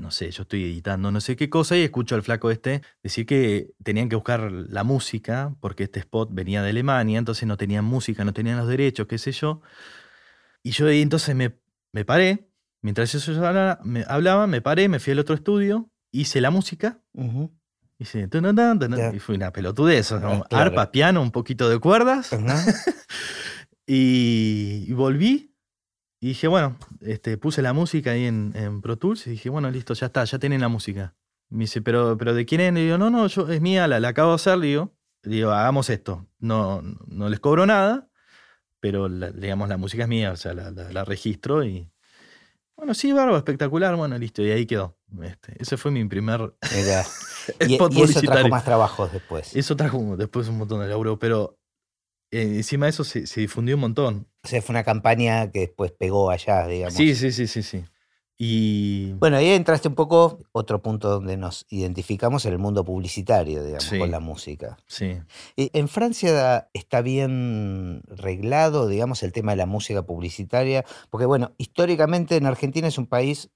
no 0.00 0.10
sé, 0.10 0.30
yo 0.30 0.42
estoy 0.42 0.64
editando 0.64 1.10
no 1.12 1.20
sé 1.20 1.36
qué 1.36 1.48
cosa 1.50 1.76
y 1.76 1.82
escucho 1.82 2.14
al 2.14 2.22
flaco 2.22 2.50
este 2.50 2.82
decir 3.02 3.26
que 3.26 3.70
tenían 3.84 4.08
que 4.08 4.16
buscar 4.16 4.50
la 4.50 4.84
música 4.84 5.54
porque 5.60 5.84
este 5.84 6.00
spot 6.00 6.30
venía 6.32 6.62
de 6.62 6.70
Alemania, 6.70 7.18
entonces 7.18 7.46
no 7.46 7.56
tenían 7.56 7.84
música, 7.84 8.24
no 8.24 8.32
tenían 8.32 8.56
los 8.58 8.68
derechos, 8.68 9.06
qué 9.06 9.18
sé 9.18 9.32
yo. 9.32 9.60
Y 10.62 10.72
yo 10.72 10.88
entonces 10.88 11.34
me, 11.34 11.56
me 11.92 12.04
paré, 12.04 12.45
mientras 12.86 13.12
yo 13.12 13.46
hablaba 13.46 13.80
me, 13.82 14.04
hablaba, 14.06 14.46
me 14.46 14.60
paré, 14.62 14.88
me 14.88 15.00
fui 15.00 15.12
al 15.12 15.18
otro 15.18 15.34
estudio, 15.34 15.90
hice 16.12 16.40
la 16.40 16.50
música, 16.50 17.02
Ujú. 17.14 17.52
hice 17.98 18.28
tunun, 18.28 18.54
tun, 18.54 18.78
tun, 18.78 18.96
Ya. 18.96 19.12
y 19.14 19.18
fue 19.18 19.34
una 19.34 19.50
pelotudez, 19.52 20.12
¿no? 20.12 20.18
Ah, 20.44 20.46
claro. 20.48 20.64
arpa, 20.70 20.92
piano, 20.92 21.20
un 21.20 21.30
poquito 21.32 21.68
de 21.68 21.78
cuerdas 21.80 22.32
Ajá. 22.32 22.64
Y, 23.86 24.84
y 24.88 24.92
volví 24.92 25.54
y 26.20 26.28
dije, 26.28 26.48
bueno, 26.48 26.76
este, 27.02 27.36
puse 27.38 27.62
la 27.62 27.72
música 27.72 28.10
ahí 28.12 28.24
en, 28.24 28.52
en 28.56 28.80
Pro 28.80 28.96
Tools 28.98 29.26
y 29.26 29.30
dije, 29.30 29.48
bueno, 29.50 29.70
listo, 29.70 29.94
ya 29.94 30.06
está, 30.06 30.24
ya 30.24 30.38
tienen 30.38 30.60
la 30.60 30.68
música. 30.68 31.14
Me 31.50 31.64
dice, 31.64 31.82
¿pero, 31.82 32.16
pero 32.16 32.34
de 32.34 32.44
quién 32.46 32.60
es? 32.62 32.72
Le 32.72 32.80
digo, 32.84 32.98
no, 32.98 33.10
no, 33.10 33.26
yo, 33.28 33.48
es 33.48 33.60
mía, 33.60 33.86
la, 33.86 34.00
la 34.00 34.08
acabo 34.08 34.30
de 34.30 34.34
hacer, 34.36 34.58
le 34.58 34.66
digo. 34.68 34.96
Le 35.22 35.36
digo, 35.36 35.50
hagamos 35.52 35.90
esto. 35.90 36.26
No, 36.38 36.82
no 37.06 37.28
les 37.28 37.38
cobro 37.38 37.66
nada, 37.66 38.08
pero 38.80 39.08
la- 39.08 39.30
digamos, 39.30 39.68
la 39.68 39.76
música 39.76 40.04
es 40.04 40.08
mía, 40.08 40.32
o 40.32 40.36
sea, 40.36 40.54
la, 40.54 40.70
la- 40.70 40.90
la 40.92 41.04
registro 41.04 41.62
y. 41.64 41.88
Bueno, 42.76 42.92
sí, 42.92 43.12
bárbaro, 43.12 43.38
espectacular, 43.38 43.96
bueno, 43.96 44.18
listo, 44.18 44.42
y 44.42 44.50
ahí 44.50 44.66
quedó. 44.66 44.96
Este, 45.22 45.54
ese 45.60 45.76
fue 45.76 45.90
mi 45.90 46.04
primer 46.04 46.54
y, 47.60 47.74
spot 47.74 47.92
y 47.94 48.02
eso 48.02 48.20
trajo 48.20 48.48
más 48.48 48.64
trabajos 48.64 49.12
después. 49.12 49.56
Eso 49.56 49.76
trajo 49.76 50.16
después 50.16 50.48
un 50.48 50.58
montón 50.58 50.80
de 50.80 50.88
laburo, 50.88 51.18
pero 51.18 51.58
eh, 52.30 52.42
encima 52.42 52.86
de 52.86 52.90
eso 52.90 53.04
se, 53.04 53.26
se 53.26 53.40
difundió 53.40 53.76
un 53.76 53.80
montón. 53.80 54.28
O 54.44 54.48
sea, 54.48 54.60
fue 54.60 54.74
una 54.74 54.84
campaña 54.84 55.50
que 55.50 55.60
después 55.60 55.92
pegó 55.92 56.30
allá, 56.30 56.66
digamos. 56.66 56.94
Sí, 56.94 57.14
sí, 57.14 57.32
sí, 57.32 57.46
sí, 57.46 57.62
sí. 57.62 57.84
Y 58.38 59.12
Bueno, 59.14 59.38
ahí 59.38 59.48
entraste 59.48 59.88
un 59.88 59.94
poco, 59.94 60.40
otro 60.52 60.82
punto 60.82 61.08
donde 61.08 61.36
nos 61.38 61.64
identificamos 61.70 62.44
en 62.44 62.52
el 62.52 62.58
mundo 62.58 62.84
publicitario, 62.84 63.62
digamos, 63.64 63.84
Sí. 63.84 63.98
con 63.98 64.10
la 64.10 64.20
música. 64.20 64.76
sí, 64.86 65.18
¿En 65.56 65.88
Francia 65.88 66.68
está 66.74 67.00
bien 67.00 68.02
reglado, 68.08 68.88
digamos, 68.88 69.22
el 69.22 69.32
tema 69.32 69.52
de 69.52 69.56
la 69.56 69.66
música 69.66 70.02
publicitaria? 70.02 70.84
Porque, 71.10 71.26
bueno, 71.26 71.52
históricamente 71.56 72.36
en 72.36 72.46
Argentina 72.46 72.88
es 72.88 72.98
un 72.98 73.06
país 73.06 73.50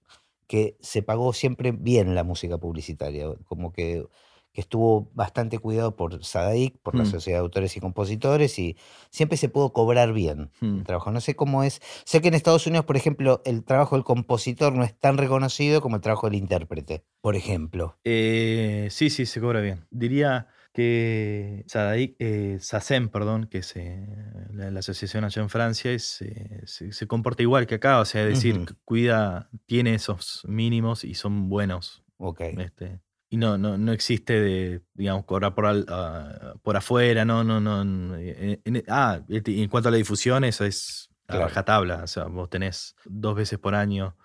que 0.47 0.77
se 0.81 1.03
pagó 1.03 1.33
siempre 1.33 1.73
bien 1.73 2.15
la 2.15 2.25
música 2.25 2.59
publicitaria, 2.59 3.27
como 3.45 3.73
que, 3.73 4.07
que 4.53 4.61
estuvo 4.61 5.11
bastante 5.15 5.59
cuidado 5.59 5.95
por 5.97 6.25
SADAIC, 6.25 6.79
por 6.83 6.95
la 6.97 7.05
Mm. 7.05 7.07
Sociedad 7.07 7.39
de 7.39 7.43
Autores 7.43 7.77
y 7.77 7.81
Compositores, 7.81 8.59
y 8.59 8.77
siempre 9.11 9.37
se 9.39 9.49
pudo 9.49 9.73
cobrar 9.73 10.13
bien 10.13 10.51
Mm. 10.61 10.79
el 10.79 10.85
trabajo. 10.85 11.11
No 11.13 11.21
sé 11.21 11.37
cómo 11.37 11.63
es. 11.63 11.81
Sé 12.05 12.21
que 12.21 12.29
en 12.29 12.35
Estados 12.35 12.67
Unidos, 12.67 12.85
por 12.85 12.97
ejemplo, 12.97 13.43
el 13.45 13.63
trabajo 13.65 13.97
del 13.97 14.05
compositor 14.05 14.73
no 14.73 14.83
es 14.85 14.99
tan 14.99 15.19
reconocido 15.19 15.81
como 15.81 15.97
el 15.97 16.03
trabajo 16.03 16.29
del 16.29 16.39
intérprete, 16.39 17.05
por 17.21 17.37
ejemplo. 17.37 17.99
Eh, 18.05 18.89
sí, 18.91 19.09
sí, 19.11 19.27
se 19.27 19.41
cobra 19.41 19.61
bien. 19.61 19.87
Diría 19.91 20.49
que 20.73 21.65
SADAIC, 21.67 22.17
eh, 22.19 22.59
SACEM, 22.61 23.09
perdón, 23.09 23.47
que 23.47 23.59
es 23.59 23.75
eh, 23.77 24.07
la, 24.53 24.71
la 24.71 24.81
asociación 24.81 25.25
allá 25.25 25.43
en 25.43 25.49
Francia, 25.49 25.91
es, 25.93 26.23
eh, 26.23 26.61
se, 26.65 26.93
se 26.93 27.07
comporta 27.07 27.43
igual 27.43 27.67
que 27.67 27.77
acá, 27.77 27.99
o 28.01 28.05
sea, 28.05 28.23
es 28.23 28.35
decir, 28.35 28.65
cuida, 28.85 29.49
tiene 29.67 29.95
esos 29.95 30.43
mínimos 30.49 31.05
y 31.05 31.15
son 31.15 31.49
buenos. 31.49 32.03
Ok. 32.19 32.41
Este, 32.59 33.01
y 33.33 33.37
no, 33.37 33.57
no, 33.57 33.79
no 33.79 33.93
existe 33.93 34.41
de, 34.41 34.83
digamos, 34.93 35.25
cobrar 35.25 35.55
por, 35.55 35.65
al- 35.67 35.87
ah, 35.89 36.55
por 36.63 36.77
afuera, 36.77 37.25
no, 37.25 37.45
no, 37.45 37.61
no. 37.61 37.85
no, 37.85 38.17
eh, 38.17 38.61
en- 38.65 38.85
ah, 38.89 39.21
este, 39.29 39.63
en 39.63 39.69
cuanto 39.71 39.89
a 39.89 39.93
la 39.93 39.99
difusión, 39.99 40.43
eso 40.45 40.65
es 40.65 41.09
a 41.29 41.33
Claro. 41.35 41.47
rajatabla. 41.47 42.03
O 42.03 42.07
sea, 42.09 42.25
vos 42.25 42.51
tenés 42.51 42.97
dos 43.05 43.37
veces 43.37 43.59
por 43.61 43.75
año 43.77 44.17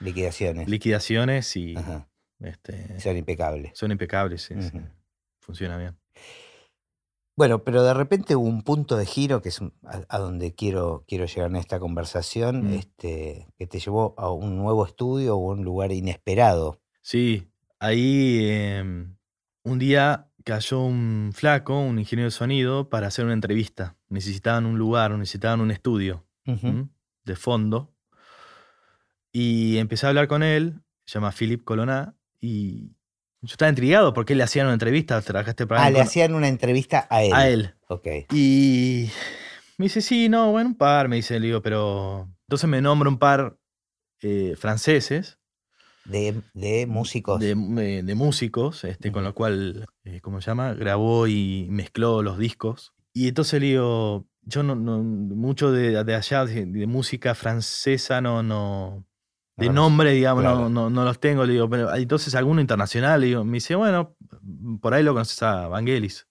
Liquidaciones. 0.00 0.68
liquidaciones 0.68 1.54
y 1.56 1.76
Ajá. 1.76 2.08
este, 2.40 3.00
Son 3.00 3.16
impecables. 3.16 3.72
son 3.78 3.92
impecables, 3.92 4.42
sí. 4.42 4.54
Funciona 5.40 5.78
bien. 5.78 5.96
Bueno, 7.36 7.62
pero 7.62 7.84
de 7.84 7.94
repente 7.94 8.34
hubo 8.34 8.48
un 8.48 8.62
punto 8.62 8.96
de 8.96 9.06
giro 9.06 9.40
que 9.40 9.50
es 9.50 9.60
a 10.08 10.18
donde 10.18 10.54
quiero, 10.56 11.04
quiero 11.06 11.24
llegar 11.26 11.48
en 11.50 11.56
esta 11.56 11.78
conversación, 11.78 12.70
Mm. 12.70 12.74
este, 12.74 13.46
que 13.56 13.66
te 13.68 13.78
llevó 13.78 14.14
a 14.18 14.32
un 14.32 14.56
nuevo 14.56 14.84
estudio 14.84 15.36
o 15.36 15.52
un 15.52 15.62
lugar 15.64 15.92
inesperado. 15.92 16.80
Sí, 17.00 17.48
ahí 17.80 18.48
em, 18.50 19.16
un 19.64 19.78
día 19.78 20.26
cayó 20.44 20.80
un 20.80 21.32
flaco, 21.34 21.78
un 21.80 21.98
ingeniero 21.98 22.26
de 22.28 22.30
sonido, 22.32 22.88
para 22.88 23.08
hacer 23.08 23.24
una 23.24 23.34
entrevista. 23.34 23.96
Necesitaban 24.08 24.64
un 24.66 24.78
lugar, 24.78 25.10
necesitaban 25.12 25.60
un 25.60 25.70
estudio. 25.70 26.24
De 27.24 27.36
fondo. 27.36 27.92
Y 29.32 29.76
empecé 29.78 30.06
a 30.06 30.08
hablar 30.08 30.28
con 30.28 30.42
él, 30.42 30.80
se 31.04 31.14
llama 31.14 31.32
Philip 31.38 31.62
Coloná, 31.64 32.14
y 32.40 32.88
yo 33.42 33.52
estaba 33.52 33.68
intrigado 33.68 34.14
porque 34.14 34.34
le 34.34 34.42
hacían 34.42 34.66
una 34.66 34.72
entrevista, 34.74 35.20
trabajaste 35.20 35.66
para 35.66 35.84
Ah, 35.84 35.90
le 35.90 35.96
con- 35.98 36.02
hacían 36.06 36.34
una 36.34 36.48
entrevista 36.48 37.06
a 37.10 37.22
él. 37.22 37.32
a 37.34 37.48
él. 37.48 37.74
Ok. 37.88 38.06
Y 38.32 39.10
me 39.76 39.84
dice, 39.84 40.00
sí, 40.00 40.28
no, 40.30 40.50
bueno, 40.52 40.70
un 40.70 40.76
par, 40.76 41.08
me 41.08 41.16
dice, 41.16 41.38
le 41.38 41.46
digo, 41.48 41.60
pero... 41.62 42.28
Entonces 42.48 42.68
me 42.70 42.80
nombra 42.80 43.10
un 43.10 43.18
par 43.18 43.58
eh, 44.22 44.54
franceses 44.58 45.37
De, 46.04 46.42
de 46.54 46.86
músicos. 46.86 47.38
de, 47.40 47.50
eh, 47.50 48.02
de 48.02 48.14
músicos, 48.14 48.84
este, 48.84 49.12
con 49.12 49.24
lo 49.24 49.34
cual, 49.34 49.86
eh, 50.04 50.20
¿cómo 50.22 50.40
se 50.40 50.50
llama? 50.50 50.72
Grabó 50.74 51.26
y 51.26 51.66
mezcló 51.70 52.22
los 52.22 52.38
discos. 52.38 52.92
Y 53.12 53.28
entonces 53.28 53.60
le 53.60 53.66
digo, 53.68 54.26
yo 54.42 54.62
no, 54.62 54.74
no- 54.74 55.02
mucho 55.02 55.70
de, 55.72 56.02
de 56.04 56.14
allá, 56.14 56.44
de, 56.46 56.64
de 56.66 56.86
música 56.86 57.34
francesa, 57.34 58.20
no, 58.20 58.42
no, 58.42 59.04
de 59.56 59.66
No, 59.66 59.72
nombre, 59.74 60.12
digamos, 60.12 60.44
no, 60.44 60.50
claro. 60.54 60.68
no, 60.70 60.88
no 60.88 61.04
los 61.04 61.18
tengo. 61.20 61.44
Le 61.44 61.52
digo, 61.54 61.68
pero 61.68 61.94
entonces 61.94 62.34
alguno 62.34 62.60
internacional, 62.60 63.20
le 63.20 63.26
digo, 63.26 63.44
me 63.44 63.54
dice, 63.54 63.74
bueno, 63.74 64.16
por 64.80 64.94
ahí 64.94 65.02
lo 65.02 65.12
conoces 65.12 65.42
a 65.42 65.68
Vangelis. 65.68 66.26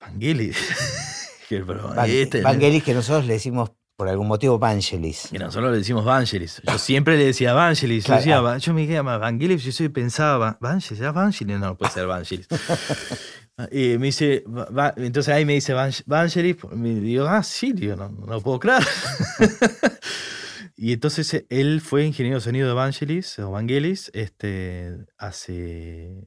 Vangelis. 0.00 0.56
Van- 1.96 2.10
este, 2.10 2.42
Vangelis, 2.42 2.84
que 2.84 2.92
nosotros 2.94 3.26
le 3.26 3.32
decimos 3.34 3.72
por 3.98 4.08
algún 4.08 4.28
motivo 4.28 4.60
Vangelis. 4.60 5.28
y 5.32 5.38
nosotros 5.38 5.72
le 5.72 5.78
decimos 5.78 6.04
Vangelis. 6.04 6.62
Yo 6.64 6.78
siempre 6.78 7.16
le 7.18 7.24
decía 7.26 7.52
Vangelis. 7.52 8.04
Claro, 8.04 8.20
Yo, 8.20 8.22
decía, 8.22 8.36
ah. 8.38 8.40
"Va- 8.42 8.58
yo 8.58 8.72
me 8.72 8.86
quedaba 8.86 9.18
Vangelis, 9.18 9.64
yo 9.64 9.72
siempre 9.72 10.02
pensaba, 10.02 10.56
Vangelis, 10.60 10.98
¿será 10.98 11.10
Vangelis? 11.10 11.58
No, 11.58 11.76
puede 11.76 11.90
ser 11.90 12.06
Vangelis. 12.06 12.46
y 13.72 13.98
me 13.98 14.06
dice, 14.06 14.44
"Va- 14.46 14.66
va-". 14.70 14.94
entonces 14.98 15.34
ahí 15.34 15.44
me 15.44 15.54
dice 15.54 15.72
Van- 15.74 15.90
Vangelis, 16.06 16.56
me 16.76 16.94
digo, 16.94 17.26
ah, 17.26 17.42
sí, 17.42 17.72
digo, 17.72 17.96
no, 17.96 18.08
no 18.08 18.40
puedo 18.40 18.60
creer. 18.60 18.84
y 20.76 20.92
entonces 20.92 21.34
eh, 21.34 21.46
él 21.50 21.80
fue 21.80 22.04
ingeniero 22.04 22.38
de 22.38 22.44
sonido 22.44 22.68
de 22.68 22.74
Vangelis, 22.74 23.36
o 23.40 23.50
Vangelis, 23.50 24.12
este, 24.14 24.96
hace 25.16 26.24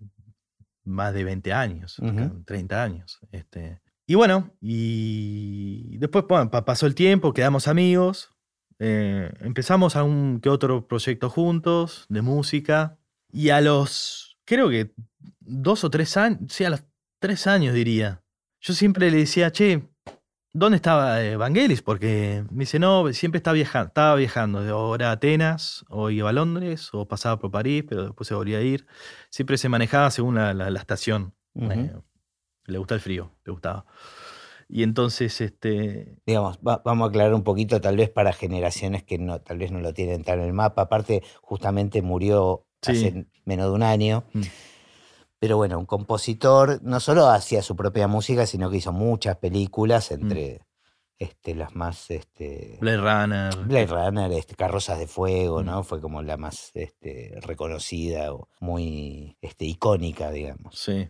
más 0.84 1.14
de 1.14 1.24
20 1.24 1.54
años, 1.54 2.00
Ujú. 2.00 2.44
30 2.46 2.84
años. 2.84 3.20
Este. 3.32 3.80
Y 4.08 4.16
bueno, 4.16 4.52
y 4.62 5.98
después 5.98 6.26
bueno, 6.28 6.50
pasó 6.52 6.86
el 6.88 6.96
tiempo, 6.96 7.34
quedamos 7.34 7.68
amigos, 7.68 8.32
eh, 8.80 9.32
empezamos 9.42 9.96
a 9.96 10.04
un 10.04 10.40
que 10.42 10.50
otro 10.50 10.88
proyecto 10.88 11.30
juntos 11.30 12.06
de 12.10 12.22
música 12.22 12.98
y 13.32 13.50
a 13.50 13.62
los, 13.62 14.38
creo 14.46 14.70
que 14.70 14.94
dos 15.40 15.84
o 15.84 15.90
tres 15.90 16.18
años, 16.18 16.40
sí, 16.50 16.64
a 16.66 16.72
los 16.72 16.84
tres 17.20 17.48
años 17.48 17.74
diría, 17.74 18.24
yo 18.60 18.74
siempre 18.74 19.10
le 19.12 19.18
decía, 19.18 19.52
che, 19.52 19.88
¿dónde 20.52 20.76
estaba 20.78 21.24
eh, 21.24 21.38
Vangelis? 21.38 21.82
Porque 21.82 22.44
me 22.52 22.62
dice, 22.62 22.80
no, 22.80 23.12
siempre 23.14 23.38
estaba 23.38 23.54
viajando, 23.56 23.88
estaba 23.88 24.16
viajando, 24.16 24.62
de 24.64 24.72
ahora 24.72 25.10
a 25.10 25.14
Atenas, 25.14 25.86
o 25.90 26.10
iba 26.10 26.30
a 26.30 26.34
Londres, 26.34 26.90
o 26.92 27.08
pasaba 27.08 27.40
por 27.40 27.52
París, 27.52 27.86
pero 27.88 28.06
después 28.08 28.28
se 28.28 28.34
volvía 28.36 28.58
a 28.58 28.62
ir. 28.62 28.86
Siempre 29.30 29.58
se 29.58 29.70
manejaba 29.70 30.12
según 30.12 30.36
la, 30.36 30.54
la- 30.54 30.70
la 30.70 30.80
estación. 30.80 31.34
Le 32.72 32.78
gusta 32.80 32.96
el 32.96 33.02
frío, 33.02 33.32
le 33.46 33.52
gustaba. 33.52 33.86
Y 34.68 34.84
entonces, 34.84 35.42
este, 35.42 36.18
Digamos, 36.26 36.58
va- 36.66 36.82
vamos 36.86 37.06
a 37.06 37.10
aclarar 37.10 37.34
un 37.34 37.44
poquito, 37.44 37.82
tal 37.82 37.98
vez 37.98 38.10
para 38.10 38.32
generaciones 38.34 39.04
que 39.04 39.18
no, 39.18 39.42
tal 39.42 39.58
vez 39.58 39.72
no 39.72 39.80
lo 39.82 39.94
tienen 39.94 40.24
tan 40.24 40.40
en 40.40 40.46
el 40.46 40.54
mapa. 40.54 40.84
Aparte, 40.84 41.22
justamente 41.42 42.02
murió 42.02 42.66
Sí. 42.82 42.92
hace 42.94 43.26
menos 43.46 43.68
de 43.68 43.72
un 43.74 43.84
año. 43.84 44.24
Mm. 44.34 44.42
Pero 45.40 45.58
bueno, 45.58 45.78
un 45.80 45.86
compositor 45.86 46.80
no 46.84 47.00
solo 47.00 47.28
hacía 47.28 47.62
su 47.64 47.76
propia 47.76 48.08
música, 48.08 48.46
sino 48.46 48.70
que 48.70 48.78
hizo 48.78 48.94
muchas 48.94 49.38
películas, 49.38 50.12
entre 50.12 50.62
este, 51.20 51.54
las 51.54 51.76
más 51.76 52.10
este, 52.10 52.78
Blade 52.80 52.98
Runner. 52.98 53.56
Blade 53.66 53.86
Runner, 53.88 54.32
este, 54.32 54.56
Carrozas 54.56 54.98
de 55.00 55.06
Fuego, 55.08 55.62
Mm. 55.62 55.66
¿no? 55.66 55.84
Fue 55.84 56.00
como 56.00 56.22
la 56.22 56.38
más 56.38 56.72
este, 56.76 57.38
reconocida 57.42 58.34
o 58.34 58.48
muy 58.60 59.38
este, 59.42 59.66
icónica, 59.66 60.32
digamos. 60.32 60.80
Sí, 60.80 61.10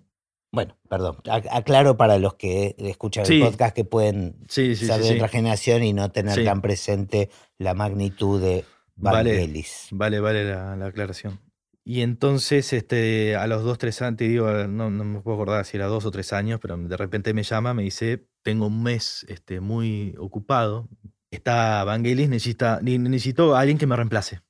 Bueno, 0.54 0.78
perdón, 0.90 1.18
ac- 1.26 1.48
aclaro 1.52 1.96
para 1.96 2.18
los 2.18 2.34
que 2.36 2.76
escuchan 2.78 3.26
Sí. 3.26 3.36
el 3.42 3.48
podcast 3.48 3.74
que 3.76 3.86
pueden 3.86 4.36
sí, 4.50 4.76
sí. 4.76 4.86
ser 4.86 5.02
de 5.02 5.16
otra 5.16 5.30
generación 5.30 5.84
y 5.84 5.94
no 5.94 6.12
tener 6.12 6.44
tan 6.44 6.62
presente 6.62 7.30
la 7.58 7.74
magnitud 7.74 8.42
de 8.42 8.66
Vale. 8.96 9.32
Vangelis. 9.32 9.88
Vale, 9.92 10.20
vale 10.20 10.44
la, 10.44 10.76
la 10.76 10.88
aclaración. 10.88 11.40
Y 11.84 12.02
entonces, 12.02 12.74
este, 12.74 13.36
a 13.36 13.48
los 13.48 13.64
dos, 13.64 13.78
tres 13.80 14.02
años, 14.02 14.18
te 14.18 14.28
digo, 14.28 14.48
no, 14.68 14.92
no 14.92 15.04
me 15.04 15.22
puedo 15.22 15.36
acordar 15.38 15.66
si 15.66 15.78
era 15.78 15.88
dos 15.88 16.06
o 16.06 16.12
tres 16.12 16.32
años, 16.34 16.60
pero 16.62 16.78
de 16.78 16.98
repente 16.98 17.34
me 17.34 17.42
llama, 17.44 17.74
me 17.74 17.82
dice, 17.84 18.28
tengo 18.44 18.68
un 18.68 18.84
mes 18.84 19.26
este, 19.30 19.62
muy 19.62 20.14
ocupado. 20.20 20.88
Está 21.32 21.84
Vangelis, 21.86 22.30
necesita, 22.30 22.80
ne- 22.84 23.00
necesito 23.00 23.56
a 23.56 23.62
alguien 23.62 23.78
que 23.78 23.88
me 23.88 23.96
reemplace. 23.96 24.42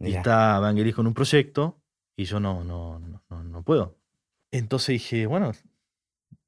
Y 0.00 0.14
está 0.14 0.58
Vangelis 0.60 0.94
con 0.94 1.06
un 1.06 1.12
proyecto 1.14 1.82
y 2.16 2.24
yo 2.24 2.40
no, 2.40 2.64
no, 2.64 2.98
no, 3.00 3.44
no 3.44 3.62
puedo. 3.62 3.98
Entonces 4.58 4.88
dije, 4.94 5.26
bueno, 5.26 5.52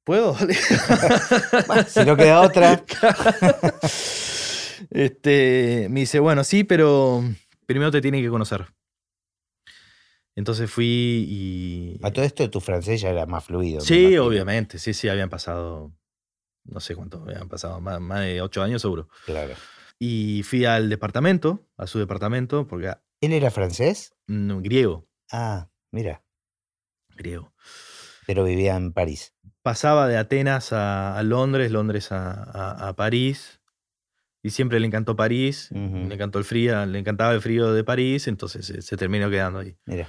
¿puedo? 0.03 0.35
Si 1.87 2.05
no 2.05 2.15
queda 2.15 2.41
otra. 2.41 2.83
este, 4.89 5.87
me 5.89 6.01
dice, 6.01 6.19
bueno, 6.19 6.43
sí, 6.43 6.63
pero 6.63 7.23
primero 7.65 7.91
te 7.91 8.01
tiene 8.01 8.21
que 8.21 8.29
conocer. 8.29 8.65
Entonces 10.35 10.69
fui 10.69 11.25
y... 11.27 11.99
A 12.01 12.11
todo 12.11 12.23
esto 12.23 12.49
tu 12.49 12.61
francés 12.61 13.01
ya 13.01 13.09
era 13.09 13.25
más 13.25 13.43
fluido. 13.43 13.81
Sí, 13.81 14.17
obviamente, 14.17 14.77
sí, 14.79 14.93
sí, 14.93 15.09
habían 15.09 15.29
pasado 15.29 15.91
no 16.63 16.79
sé 16.79 16.95
cuánto, 16.95 17.23
habían 17.23 17.49
pasado, 17.49 17.81
más, 17.81 17.99
más 17.99 18.21
de 18.21 18.41
ocho 18.41 18.61
años 18.61 18.81
seguro. 18.81 19.09
Claro. 19.25 19.55
Y 19.99 20.43
fui 20.43 20.65
al 20.65 20.89
departamento, 20.89 21.65
a 21.75 21.87
su 21.87 21.99
departamento, 21.99 22.67
porque 22.67 22.93
¿Él 23.21 23.33
era 23.33 23.51
francés? 23.51 24.13
no, 24.27 24.61
griego, 24.61 25.07
Ah, 25.31 25.69
mira, 25.91 26.23
griego. 27.15 27.53
Pero 28.27 28.43
vivía 28.43 28.75
en 28.75 28.93
París. 28.93 29.33
Pasaba 29.63 30.07
de 30.07 30.17
Atenas 30.17 30.71
a, 30.73 31.17
a 31.17 31.23
Londres, 31.23 31.71
Londres 31.71 32.11
a, 32.11 32.31
a- 32.43 32.89
a 32.89 32.93
París, 32.95 33.61
y 34.43 34.51
siempre 34.51 34.79
le 34.79 34.85
encantó 34.87 35.15
París, 35.15 35.69
le 35.71 36.13
encantó 36.13 36.37
el 36.39 36.45
frío, 36.45 36.85
le 36.85 36.99
encantaba 36.99 37.33
el 37.33 37.41
frío 37.41 37.73
de 37.73 37.83
París, 37.83 38.27
entonces 38.27 38.65
se, 38.65 38.81
se 38.81 38.97
terminó 38.97 39.29
quedando 39.29 39.59
ahí. 39.59 39.75
Mira. 39.85 40.07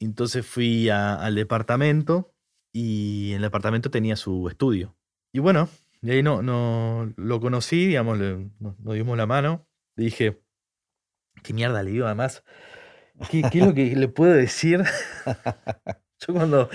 Entonces 0.00 0.44
fui 0.44 0.88
al 0.88 1.34
departamento 1.34 2.34
y 2.72 3.30
en 3.30 3.36
el 3.36 3.42
departamento 3.42 3.90
tenía 3.90 4.16
su 4.16 4.48
estudio. 4.48 4.96
Y 5.32 5.38
bueno, 5.38 5.68
de 6.00 6.12
ahí 6.12 6.22
no, 6.22 6.42
no 6.42 7.12
lo 7.16 7.40
conocí, 7.40 7.86
digamos, 7.86 8.18
le- 8.18 8.50
nos, 8.58 8.78
nos 8.80 8.94
dimos 8.94 9.16
la 9.16 9.26
mano. 9.26 9.66
Le 9.96 10.04
dije, 10.06 10.40
¿qué 11.42 11.52
mierda 11.54 11.82
le 11.82 11.90
digo 11.92 12.06
además? 12.06 12.42
¿Qué, 13.30 13.42
qué 13.50 13.58
es 13.60 13.66
lo 13.66 13.74
que 13.74 13.94
le 13.96 14.08
puedo 14.08 14.32
decir? 14.32 14.82
Yo 16.26 16.34
cuando, 16.34 16.68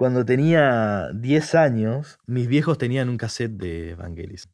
cuando 0.00 0.24
tenía 0.24 1.10
10 1.12 1.54
años, 1.56 2.20
mis 2.24 2.48
viejos 2.48 2.78
tenían 2.78 3.10
un 3.10 3.18
cassette 3.18 3.52
de 3.58 3.94
Vangelis. 3.96 4.48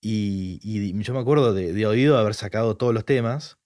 Y, 0.00 0.60
y 0.62 1.02
yo 1.02 1.12
me 1.14 1.18
acuerdo 1.18 1.52
de, 1.52 1.72
de 1.72 1.84
oído 1.84 2.16
haber 2.16 2.34
sacado 2.34 2.76
todos 2.76 2.94
los 2.94 3.04
temas. 3.04 3.58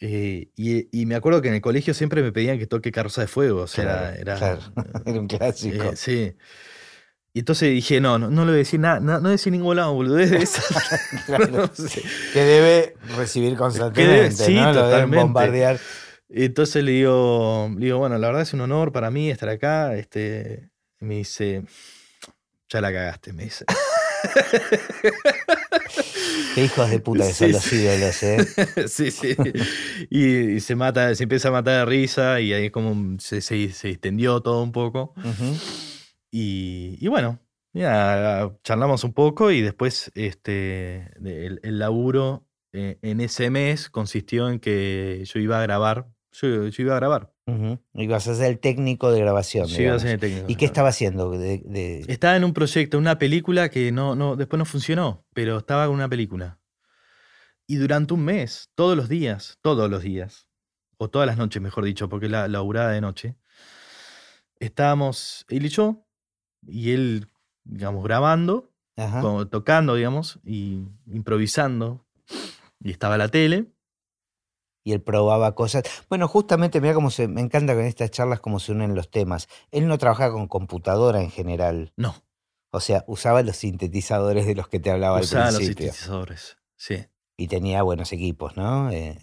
Eh, 0.00 0.48
y, 0.56 0.88
y 0.98 1.04
me 1.04 1.14
acuerdo 1.14 1.42
que 1.42 1.48
en 1.48 1.54
el 1.56 1.60
colegio 1.60 1.92
siempre 1.92 2.22
me 2.22 2.32
pedían 2.32 2.58
que 2.58 2.66
toque 2.66 2.90
Carroza 2.90 3.20
de 3.20 3.26
Fuego. 3.26 3.64
O 3.64 3.66
sea, 3.66 3.84
Claro, 3.84 4.16
era, 4.16 4.36
claro. 4.36 4.60
era, 5.04 5.20
un 5.20 5.28
clásico. 5.28 5.84
eh, 5.84 5.96
sí. 5.96 6.34
Y 7.34 7.40
entonces 7.40 7.68
dije, 7.70 8.00
no, 8.00 8.18
no, 8.18 8.30
no 8.30 8.46
le 8.46 8.52
voy 8.52 8.54
a 8.54 8.58
decir 8.60 8.80
nada, 8.80 8.98
no, 8.98 9.12
no 9.16 9.20
voy 9.20 9.28
a 9.28 9.32
decir 9.32 9.52
ningún 9.52 9.76
lado, 9.76 9.92
boludez 9.92 10.30
de 10.30 10.38
esas. 10.38 10.64
Claro. 11.26 11.48
No 11.48 11.66
sé. 11.74 12.00
Que 12.32 12.40
debe 12.40 12.94
recibir 13.14 13.54
constantemente, 13.58 14.30
sí, 14.30 14.54
¿no? 14.54 14.72
Lo 14.72 14.88
deben 14.88 14.90
totalmente. 14.90 15.16
bombardear. 15.18 15.78
Entonces 16.28 16.82
le 16.84 16.92
digo, 16.92 17.70
le 17.78 17.86
digo, 17.86 17.98
bueno, 17.98 18.18
la 18.18 18.26
verdad 18.26 18.42
es 18.42 18.52
un 18.52 18.60
honor 18.60 18.92
para 18.92 19.10
mí 19.10 19.30
estar 19.30 19.48
acá. 19.48 19.94
Este, 19.96 20.70
me 21.00 21.16
dice, 21.16 21.62
ya 22.68 22.80
la 22.80 22.92
cagaste, 22.92 23.32
me 23.32 23.44
dice. 23.44 23.64
Qué 26.54 26.64
hijos 26.64 26.90
de 26.90 27.00
puta 27.00 27.26
que 27.26 27.32
son 27.32 27.48
Sí, 27.48 27.52
los 27.52 27.62
sí. 27.62 27.76
ídolos, 27.76 28.22
¿eh? 28.22 28.46
sí, 28.88 29.10
sí. 29.10 29.36
Y, 30.10 30.24
y 30.56 30.60
se 30.60 30.74
mata, 30.74 31.14
se 31.14 31.22
empieza 31.24 31.48
a 31.48 31.52
matar 31.52 31.80
de 31.80 31.84
risa 31.84 32.40
y 32.40 32.52
ahí 32.52 32.70
como 32.70 33.18
se, 33.20 33.40
se, 33.40 33.70
se 33.72 33.90
extendió 33.90 34.40
todo 34.40 34.62
un 34.62 34.72
poco. 34.72 35.14
Y, 36.30 36.96
y 37.00 37.08
bueno, 37.08 37.38
ya 37.72 38.50
charlamos 38.64 39.04
un 39.04 39.12
poco 39.12 39.50
y 39.50 39.60
después 39.62 40.10
este, 40.14 41.10
el, 41.24 41.60
el 41.62 41.78
laburo 41.78 42.46
eh, 42.72 42.98
en 43.02 43.20
ese 43.20 43.50
mes 43.50 43.88
consistió 43.90 44.48
en 44.48 44.58
que 44.58 45.22
yo 45.26 45.38
iba 45.40 45.58
a 45.58 45.62
grabar. 45.62 46.08
Yo, 46.40 46.66
yo 46.68 46.82
iba 46.82 46.92
a 46.94 46.96
grabar. 46.96 47.32
Ujú. 47.46 47.78
Ibas 47.94 48.28
a 48.28 48.34
ser 48.34 48.50
el 48.50 48.58
técnico 48.58 49.10
de 49.10 49.20
grabación. 49.20 49.66
Yo 49.68 49.82
iba 49.82 49.94
a 49.94 49.98
ser 49.98 50.10
el 50.10 50.20
técnico. 50.20 50.46
¿Y 50.48 50.56
qué 50.56 50.64
estaba 50.66 50.88
haciendo? 50.90 51.30
De, 51.30 51.58
de- 51.64 52.04
Estaba 52.08 52.36
en 52.36 52.44
un 52.44 52.52
proyecto, 52.52 52.98
una 52.98 53.18
película 53.18 53.68
que 53.70 53.90
no, 53.92 54.14
no, 54.14 54.36
después 54.36 54.58
no 54.58 54.64
funcionó, 54.64 55.24
pero 55.32 55.58
estaba 55.58 55.86
con 55.86 55.94
una 55.94 56.08
película. 56.08 56.58
Y 57.66 57.76
durante 57.76 58.14
un 58.14 58.24
mes, 58.24 58.70
todos 58.74 58.96
los 58.96 59.08
días, 59.08 59.58
todos 59.62 59.90
los 59.90 60.02
días, 60.02 60.46
o 60.98 61.08
todas 61.08 61.26
las 61.26 61.36
noches, 61.36 61.60
mejor 61.62 61.84
dicho, 61.84 62.08
porque 62.08 62.28
la 62.28 62.48
laburada 62.48 62.90
de 62.92 63.00
noche, 63.00 63.36
estábamos 64.60 65.44
él 65.48 65.66
y 65.66 65.68
yo, 65.68 66.06
y 66.66 66.92
él, 66.92 67.28
digamos, 67.64 68.04
grabando, 68.04 68.72
como 69.20 69.46
tocando, 69.48 69.94
digamos, 69.94 70.38
y 70.44 70.86
improvisando. 71.06 72.06
Y 72.80 72.90
estaba 72.90 73.16
la 73.18 73.28
tele. 73.28 73.66
Y 74.86 74.92
él 74.92 75.02
probaba 75.02 75.56
cosas. 75.56 75.82
Bueno, 76.08 76.28
justamente, 76.28 76.80
mira 76.80 76.94
cómo 76.94 77.10
se. 77.10 77.26
Me 77.26 77.40
encanta 77.40 77.74
con 77.74 77.84
estas 77.84 78.12
charlas 78.12 78.38
cómo 78.38 78.60
se 78.60 78.70
unen 78.70 78.94
los 78.94 79.10
temas. 79.10 79.48
Él 79.72 79.88
no 79.88 79.98
trabajaba 79.98 80.32
con 80.32 80.46
computadora 80.46 81.20
en 81.20 81.30
general. 81.32 81.92
No, 81.96 82.14
O 82.70 82.78
sea, 82.78 83.02
usaba 83.08 83.42
los 83.42 83.56
sintetizadores 83.56 84.46
de 84.46 84.54
los 84.54 84.68
que 84.68 84.78
te 84.78 84.92
hablaba 84.92 85.18
usaba 85.18 85.46
al 85.48 85.54
los 85.54 85.56
principio. 85.58 85.86
sintetizadores. 85.86 86.58
Sí. 86.76 87.04
Y 87.36 87.48
tenía 87.48 87.82
buenos 87.82 88.12
equipos, 88.12 88.56
¿no? 88.56 88.88
Eh, 88.92 89.18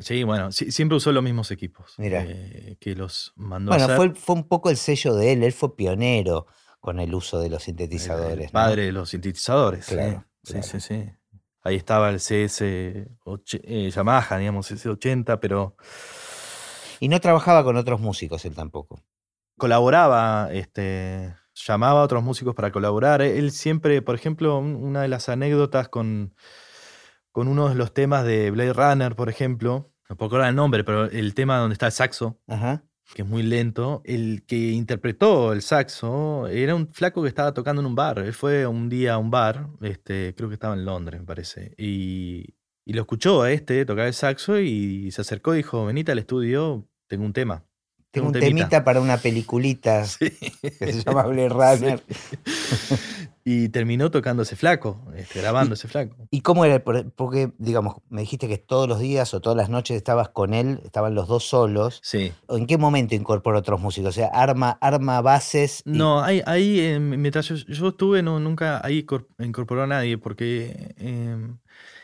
sí, 0.00 0.24
bueno, 0.24 0.52
sí, 0.52 0.70
siempre 0.70 0.96
usó 0.96 1.10
los 1.10 1.24
mismos 1.24 1.50
equipos. 1.50 1.94
Mira. 1.96 2.24
eh, 2.28 2.76
que 2.78 2.94
los 2.94 3.32
mandó 3.34 3.72
a 3.72 3.76
bueno, 3.78 3.84
hacer. 3.94 3.96
fue, 4.12 4.14
fue 4.20 4.34
un 4.34 4.46
poco 4.46 4.68
el 4.68 4.76
sello 4.76 5.14
de 5.14 5.32
él. 5.32 5.42
Él 5.42 5.54
fue 5.54 5.74
pionero 5.74 6.46
con 6.80 7.00
el 7.00 7.14
uso 7.14 7.40
de 7.40 7.48
los 7.48 7.62
sintetizadores. 7.62 8.50
Padre 8.50 8.84
de 8.84 8.92
los 8.92 9.08
sintetizadores. 9.08 9.86
sí. 9.86 9.94
Claro, 9.94 10.26
Sí, 10.42 10.52
claro. 10.52 10.66
sí, 10.68 10.80
sí. 10.80 11.10
Ahí 11.66 11.76
estaba 11.76 12.10
el 12.10 12.20
CS 12.20 12.60
eh, 12.64 13.90
Yamaha, 13.90 14.38
digamos, 14.38 14.70
CS80, 14.70 15.38
pero 15.40 15.76
Y 17.00 17.08
no 17.08 17.20
trabajaba 17.20 17.64
con 17.64 17.76
otros 17.76 18.00
músicos 18.00 18.44
él 18.44 18.54
tampoco. 18.54 19.02
colaboraba, 19.58 20.48
este, 20.52 21.34
llamaba 21.54 22.00
a 22.00 22.04
otros 22.04 22.22
músicos 22.22 22.54
para 22.54 22.70
colaborar. 22.70 23.22
Él 23.22 23.50
siempre, 23.52 24.02
por 24.02 24.14
ejemplo, 24.14 24.58
un- 24.58 24.76
una 24.76 25.02
de 25.02 25.08
las 25.08 25.28
anécdotas 25.28 25.88
con, 25.88 26.34
con 27.32 27.48
uno 27.48 27.68
de 27.68 27.74
los 27.74 27.92
temas 27.94 28.24
de 28.24 28.50
Blade 28.50 28.72
Runner, 28.72 29.14
por 29.16 29.28
ejemplo, 29.28 29.90
no 30.08 30.16
puedo 30.16 30.28
acordar 30.28 30.50
el 30.50 30.54
nombre, 30.56 30.84
pero 30.84 31.04
el 31.06 31.34
tema 31.34 31.58
donde 31.58 31.72
está 31.72 31.86
el 31.86 31.92
saxo, 31.92 32.38
Ajá. 32.46 32.84
Que 33.14 33.22
es 33.22 33.28
muy 33.28 33.42
lento, 33.42 34.02
el 34.04 34.42
que 34.46 34.56
interpretó 34.72 35.52
el 35.52 35.62
saxo 35.62 36.48
era 36.48 36.74
un 36.74 36.92
flaco 36.92 37.22
que 37.22 37.28
estaba 37.28 37.54
tocando 37.54 37.80
en 37.80 37.86
un 37.86 37.94
bar. 37.94 38.18
Él 38.18 38.32
fue 38.32 38.66
un 38.66 38.88
día 38.88 39.14
a 39.14 39.18
un 39.18 39.30
bar, 39.30 39.68
este, 39.80 40.34
creo 40.36 40.48
que 40.48 40.54
estaba 40.54 40.74
en 40.74 40.84
Londres, 40.84 41.20
me 41.20 41.26
parece, 41.26 41.72
y, 41.78 42.54
y 42.84 42.92
lo 42.92 43.02
escuchó 43.02 43.42
a 43.42 43.52
este 43.52 43.84
tocar 43.84 44.06
el 44.06 44.14
saxo 44.14 44.58
y 44.60 45.10
se 45.12 45.20
acercó 45.20 45.54
y 45.54 45.58
dijo, 45.58 45.86
venite 45.86 46.12
al 46.12 46.18
estudio, 46.18 46.86
tengo 47.06 47.24
un 47.24 47.32
tema. 47.32 47.64
Tengo 48.10 48.28
un 48.28 48.32
temita 48.32 48.82
para 48.82 49.00
una 49.00 49.18
peliculita 49.18 50.04
Sí. 50.06 50.30
que 50.60 50.92
se 50.92 51.02
llama 51.02 51.24
Blade 51.24 51.48
Runner. 51.50 52.02
Y 53.48 53.68
terminó 53.68 54.10
tocando 54.10 54.42
ese 54.42 54.56
flaco, 54.56 55.00
este, 55.14 55.40
grabando 55.40 55.74
ese 55.74 55.86
flaco. 55.86 56.16
¿Y 56.32 56.40
cómo 56.40 56.64
era? 56.64 56.82
Porque, 56.82 57.52
digamos, 57.58 57.98
me 58.08 58.22
dijiste 58.22 58.48
que 58.48 58.58
todos 58.58 58.88
los 58.88 58.98
días 58.98 59.32
o 59.34 59.40
todas 59.40 59.56
las 59.56 59.68
noches 59.68 59.96
estabas 59.96 60.30
con 60.30 60.52
él, 60.52 60.80
estaban 60.84 61.14
los 61.14 61.28
dos 61.28 61.44
solos. 61.44 62.00
Sí. 62.02 62.32
¿O 62.48 62.56
¿En 62.58 62.66
qué 62.66 62.76
momento 62.76 63.14
incorporó 63.14 63.58
otros 63.60 63.80
músicos? 63.80 64.08
O 64.08 64.12
sea, 64.12 64.26
arma, 64.32 64.76
arma 64.80 65.20
bases. 65.20 65.84
y- 65.86 65.90
No, 65.96 66.24
ahí, 66.24 66.42
ahí 66.44 66.80
eh, 66.80 66.98
mientras 66.98 67.46
yo, 67.46 67.54
yo 67.54 67.88
estuve, 67.90 68.20
no, 68.20 68.40
nunca 68.40 68.84
ahí 68.84 69.04
cor- 69.04 69.28
incorporó 69.38 69.84
a 69.84 69.86
nadie, 69.86 70.18
porque, 70.18 70.94
eh, 70.98 71.36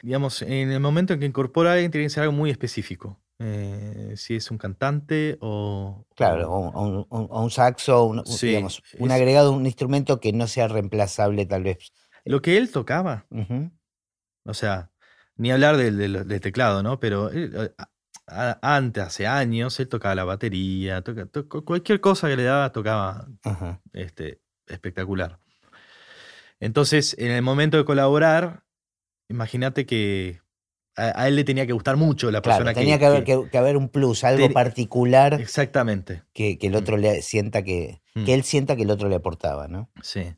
digamos, 0.03 0.43
en 0.43 0.71
el 0.71 0.79
momento 0.79 1.13
en 1.15 1.19
que 1.19 1.27
incorpora 1.27 1.71
a 1.71 1.73
alguien 1.73 1.91
tiene 1.91 2.07
que 2.07 2.11
ser 2.11 2.23
algo 2.23 2.35
muy 2.37 2.51
específico. 2.51 3.19
Eh, 3.45 4.13
si 4.17 4.37
es 4.37 4.51
un 4.53 4.59
cantante 4.59 5.37
o... 5.41 6.07
Claro, 6.15 6.49
o- 6.53 7.07
un, 7.11 7.29
un- 7.29 7.51
saxo, 7.51 8.05
un, 8.05 8.25
Sí, 8.25 8.49
digamos, 8.49 8.81
un 8.99 9.11
es- 9.11 9.17
agregado, 9.17 9.51
un 9.53 9.67
instrumento 9.67 10.21
que 10.21 10.33
no 10.33 10.47
sea 10.47 10.69
reemplazable 10.69 11.45
tal 11.47 11.65
vez. 11.65 11.93
Lo 12.25 12.41
que 12.41 12.57
él 12.57 12.71
tocaba, 12.71 13.27
o 14.45 14.55
sea, 14.55 14.91
ni 15.37 15.51
hablar 15.51 15.77
del, 15.77 15.97
del- 15.99 16.29
del 16.29 16.41
teclado, 16.41 16.85
¿no? 16.85 17.01
Pero 17.01 17.31
él, 17.31 17.53
eh, 17.57 17.75
a- 18.29 18.59
a- 18.63 18.77
antes, 18.77 19.03
hace 19.03 19.27
años, 19.27 19.81
él 19.81 19.89
tocaba 19.89 20.15
la 20.15 20.25
batería, 20.25 21.03
toca- 21.03 21.27
cualquier 21.65 22.01
cosa 22.01 22.29
que 22.29 22.37
le 22.37 22.45
daba, 22.45 22.71
tocaba 22.71 23.27
este, 23.93 24.41
espectacular. 24.69 25.41
Entonces, 26.61 27.17
en 27.19 27.33
el 27.33 27.43
momento 27.43 27.77
de 27.77 27.85
colaborar, 27.85 28.63
imagínate 29.29 29.85
que 29.85 30.41
a, 30.97 31.23
a 31.23 31.29
él 31.29 31.37
le 31.37 31.45
tenía 31.45 31.67
que 31.67 31.73
gustar 31.73 31.97
mucho 31.97 32.31
la 32.31 32.41
Claro, 32.43 32.59
persona 32.65 32.75
tenía 32.79 32.99
que, 32.99 33.07
haber, 33.07 33.25
que- 33.25 33.49
que 33.51 33.59
haber 33.59 33.77
un 33.77 33.89
plus, 33.89 34.25
algo 34.25 34.45
Ten- 34.45 34.53
particular 34.53 35.35
Exactamente, 35.41 36.23
que, 36.33 36.59
el 36.61 36.75
otro 36.75 36.97
le 36.97 37.23
sienta 37.23 37.63
que, 37.63 38.01
Mm. 38.15 38.25
que 38.25 38.35
él 38.35 38.43
sienta 38.43 38.77
que 38.77 38.83
el 38.83 38.91
otro 38.91 39.09
le 39.09 39.15
aportaba, 39.17 39.69
¿no? 39.69 39.89
sí. 40.03 40.35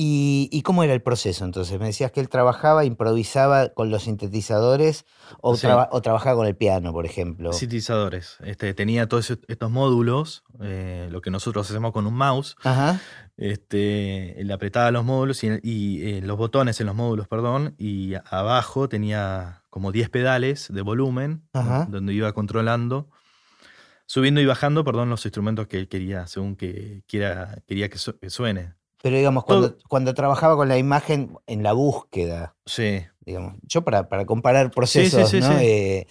¿Y, 0.00 0.48
y 0.52 0.62
cómo 0.62 0.84
era 0.84 0.94
el 0.94 1.02
proceso 1.02 1.44
entonces? 1.44 1.76
Me 1.80 1.86
decías 1.86 2.12
que 2.12 2.20
él 2.20 2.28
trabajaba, 2.28 2.84
improvisaba 2.84 3.70
con 3.70 3.90
los 3.90 4.04
sintetizadores 4.04 5.04
o, 5.40 5.56
Sí. 5.56 5.62
traba- 5.66 5.88
o 5.90 6.00
trabajaba 6.02 6.36
con 6.36 6.46
el 6.46 6.54
piano, 6.54 6.92
por 6.92 7.04
ejemplo. 7.04 7.52
Sintetizadores. 7.52 8.36
Este, 8.44 8.74
tenía 8.74 9.08
todos 9.08 9.28
estos 9.48 9.70
módulos, 9.72 10.44
eh, 10.62 11.08
lo 11.10 11.20
que 11.20 11.32
nosotros 11.32 11.68
hacemos 11.68 11.90
con 11.90 12.06
un 12.06 12.14
mouse. 12.14 12.54
Ajá. 12.62 13.00
Este, 13.36 14.36
le 14.44 14.52
apretaba 14.52 14.92
los 14.92 15.04
módulos 15.04 15.42
y, 15.42 15.48
y, 15.64 16.02
eh, 16.18 16.20
los 16.22 16.36
botones 16.36 16.80
en 16.80 16.86
los 16.86 16.94
módulos, 16.94 17.26
perdón, 17.26 17.74
y 17.76 18.14
abajo 18.30 18.88
tenía 18.88 19.62
como 19.78 19.92
10 19.92 20.10
pedales 20.10 20.66
de 20.72 20.82
volumen, 20.82 21.48
donde 21.86 22.12
iba 22.12 22.32
controlando, 22.32 23.08
subiendo 24.06 24.40
y 24.40 24.46
bajando, 24.46 24.82
perdón, 24.82 25.08
los 25.08 25.24
instrumentos 25.24 25.68
que 25.68 25.76
él 25.78 25.86
quería, 25.88 26.26
según 26.26 26.56
que 26.56 27.04
quiera, 27.06 27.62
quería 27.68 27.88
que, 27.88 27.96
su- 27.96 28.18
que 28.18 28.28
suene. 28.28 28.74
Pero 29.00 29.16
digamos, 29.16 29.44
cuando, 29.44 29.70
Todo- 29.74 29.78
cuando 29.88 30.14
trabajaba 30.14 30.56
con 30.56 30.66
la 30.68 30.78
imagen 30.78 31.36
en 31.46 31.62
la 31.62 31.74
búsqueda, 31.74 32.56
Sí, 32.66 33.04
digamos, 33.20 33.54
yo 33.62 33.82
para, 33.84 34.08
para 34.08 34.26
comparar 34.26 34.72
procesos, 34.72 35.30
sí, 35.30 35.38
¿no? 35.38 35.60
Eh, 35.60 36.08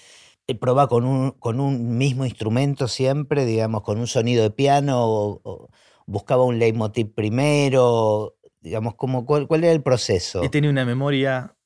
él 0.47 0.57
probaba 0.57 0.87
con 0.87 1.03
un, 1.03 1.31
con 1.31 1.59
un 1.59 1.97
mismo 1.97 2.23
instrumento 2.23 2.87
siempre, 2.87 3.43
digamos, 3.43 3.81
con 3.81 3.99
un 3.99 4.07
sonido 4.07 4.43
de 4.43 4.51
piano, 4.51 5.03
o, 5.03 5.41
o 5.43 5.69
buscaba 6.05 6.45
un 6.45 6.57
leitmotiv 6.57 7.13
primero, 7.13 8.37
digamos, 8.61 8.95
como, 8.95 9.25
cuál, 9.25 9.45
cuál 9.45 9.65
era 9.65 9.73
el 9.73 9.83
proceso? 9.83 10.41
He 10.41 10.47
tenido 10.47 10.71
una 10.71 10.85
memoria 10.85 11.56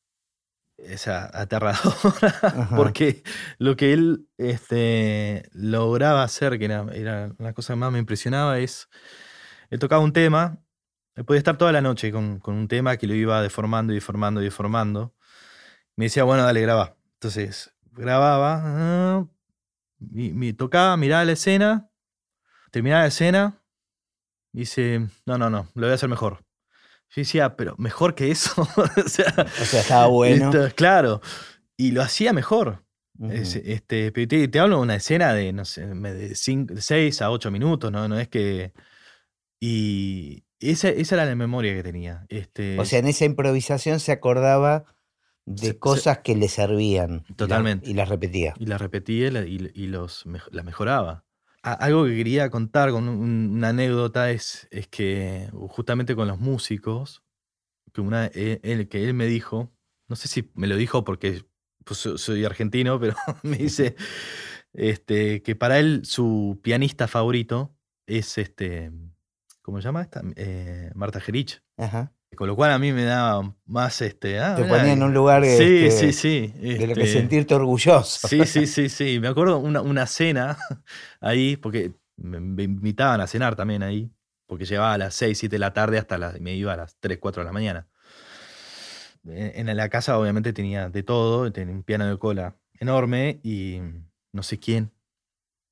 esa, 0.86 1.30
aterradora, 1.34 2.70
porque 2.76 3.24
lo 3.58 3.76
que 3.76 3.94
él 3.94 4.28
este, 4.38 5.50
lograba 5.54 6.24
hacer, 6.24 6.60
que 6.60 6.66
era, 6.66 6.86
era, 6.94 7.34
la 7.38 7.54
cosa 7.54 7.74
que 7.74 7.80
más 7.80 7.92
me 7.92 8.00
impresionaba, 8.00 8.60
es, 8.60 8.90
él 9.70 9.80
tocaba 9.80 10.04
un 10.04 10.14
tema, 10.14 10.60
él 11.16 11.26
podía 11.26 11.40
estar 11.40 11.58
toda 11.58 11.72
la 11.72 11.82
noche 11.82 12.12
con, 12.12 12.40
con 12.40 12.56
un 12.56 12.68
tema 12.68 12.98
que 12.98 13.08
lo 13.08 13.14
iba 13.14 13.42
deformando 13.42 13.94
y 13.94 13.96
deformando 13.96 14.42
y 14.42 14.46
deformando. 14.46 15.14
Me 15.96 16.06
decía, 16.06 16.24
bueno, 16.24 16.44
dale, 16.44 16.62
graba. 16.62 16.96
Entonces, 17.14 17.74
grababa, 17.92 19.28
me 20.00 20.54
tocaba, 20.54 20.98
miraba 20.98 21.26
la 21.26 21.34
escena, 21.34 21.90
terminaba 22.72 23.02
la 23.02 23.08
escena, 23.08 23.62
y 24.54 24.60
dice, 24.60 25.08
no, 25.26 25.38
no, 25.38 25.50
no, 25.50 25.68
lo 25.76 25.82
voy 25.82 25.92
a 25.92 25.96
hacer 25.96 26.10
mejor. 26.10 26.44
Yo 27.14 27.22
decía, 27.22 27.58
pero 27.58 27.76
mejor 27.78 28.16
que 28.16 28.32
eso. 28.32 28.62
o, 28.78 29.10
sea, 29.10 29.46
estaba 29.62 30.08
bueno. 30.08 30.52
claro. 30.76 31.22
Y 31.78 31.92
lo 31.92 32.02
hacía 32.02 32.32
mejor. 32.32 32.86
este, 33.30 34.12
te, 34.12 34.60
hablo 34.60 34.78
de 34.78 34.82
una 34.82 34.96
escena 34.96 35.34
de, 35.34 35.52
no 35.52 35.66
sé, 35.66 35.86
de 35.86 36.36
6 36.36 37.22
a 37.22 37.32
8 37.32 37.52
minutos, 37.52 37.92
¿no? 37.92 38.08
No 38.08 38.20
es 38.20 38.30
que. 38.30 38.72
Y 39.60 40.44
esa, 40.60 40.90
esa 40.90 41.16
era 41.16 41.26
la 41.26 41.36
memoria 41.36 41.74
que 41.74 41.84
tenía. 41.84 42.26
Este, 42.30 42.80
o 42.80 42.86
sea, 42.86 43.00
en 43.00 43.08
esa 43.08 43.26
improvisación 43.26 44.00
se 44.00 44.12
acordaba 44.14 44.86
de 45.46 45.78
cosas 45.78 46.20
que 46.20 46.36
le 46.36 46.48
servían. 46.48 47.26
Totalmente. 47.36 47.90
Y, 47.90 47.94
las 47.94 48.08
repetía. 48.08 48.54
Y 48.58 48.68
las 48.68 48.80
repetía 48.80 49.28
y, 49.44 49.72
y 49.74 49.88
los, 49.88 50.24
la 50.52 50.64
mejoraba 50.64 51.26
algo 51.62 52.06
que 52.06 52.16
quería 52.16 52.50
contar 52.50 52.92
con 52.92 53.08
una 53.08 53.70
anécdota 53.70 54.32
es, 54.32 54.68
es 54.72 54.88
que 54.88 55.50
justamente 55.70 56.16
con 56.16 56.28
los 56.28 56.40
músicos, 56.40 57.24
que, 57.94 58.02
una, 58.02 58.28
e, 58.28 58.60
él, 58.64 58.88
que 58.88 59.04
él 59.04 59.14
me 59.14 59.26
dijo, 59.26 59.72
no 60.08 60.16
sé 60.16 60.28
si 60.28 60.52
me 60.56 60.68
lo 60.68 60.76
dijo 60.76 61.04
porque 61.04 61.46
pues, 61.86 62.00
soy 62.00 62.46
argentino, 62.46 63.00
pero 63.00 63.16
me 63.44 63.58
dice 63.58 63.96
este, 64.74 65.42
que 65.44 65.56
para 65.56 65.80
él 65.80 66.02
su 66.06 66.60
pianista 66.64 67.08
favorito 67.08 67.76
es 68.08 68.38
este, 68.38 68.92
¿cómo 69.62 69.80
se 69.80 69.86
llama 69.86 70.02
esta? 70.02 70.22
Eh, 70.36 70.92
Marta 70.96 71.20
Gerich. 71.20 71.64
Ajá. 71.78 72.14
Con 72.36 72.48
lo 72.48 72.56
cual 72.56 72.72
a 72.72 72.80
mí 72.80 72.94
me 72.94 73.04
daba 73.04 73.54
más 73.66 74.02
este. 74.02 74.40
Ah, 74.40 74.56
Te 74.56 74.64
ponía 74.64 74.94
en 74.94 75.04
un 75.04 75.14
lugar 75.14 75.44
sí, 75.44 75.86
este, 75.86 75.92
sí, 75.92 76.14
sí, 76.14 76.48
de 76.60 76.88
lo 76.88 76.96
que 76.96 77.02
este 77.02 77.20
sentirte 77.20 77.54
orgulloso. 77.54 78.28
Sí, 78.28 78.46
sí, 78.46 78.68
sí, 78.68 78.88
sí. 78.88 79.20
Me 79.20 79.28
acuerdo 79.28 79.60
una, 79.60 79.82
una 79.82 80.08
cena 80.08 80.58
ahí, 81.20 81.58
porque 81.58 81.92
me, 82.16 82.64
invitaban 82.64 83.20
a 83.20 83.28
cenar 83.28 83.56
también 83.56 83.84
ahí, 83.84 84.12
porque 84.48 84.66
llegaba 84.66 84.94
a 84.94 84.98
las 84.98 85.14
6, 85.16 85.38
7 85.38 85.56
de 85.56 85.60
la 85.60 85.74
tarde 85.74 85.98
hasta 85.98 86.18
las, 86.18 86.40
me 86.40 86.54
iba 86.54 86.74
a 86.74 86.78
las 86.78 86.96
3, 87.00 87.18
4 87.20 87.42
de 87.42 87.46
la 87.46 87.52
mañana. 87.54 87.88
En, 89.26 89.76
la 89.76 89.90
casa 89.90 90.18
obviamente 90.18 90.52
tenía 90.54 90.90
de 90.90 91.04
todo, 91.04 91.52
tenía 91.52 91.76
un 91.76 91.84
piano 91.84 92.08
de 92.08 92.18
cola 92.18 92.56
enorme 92.80 93.40
y 93.44 93.80
no 94.32 94.42
sé 94.42 94.58
quién 94.58 94.92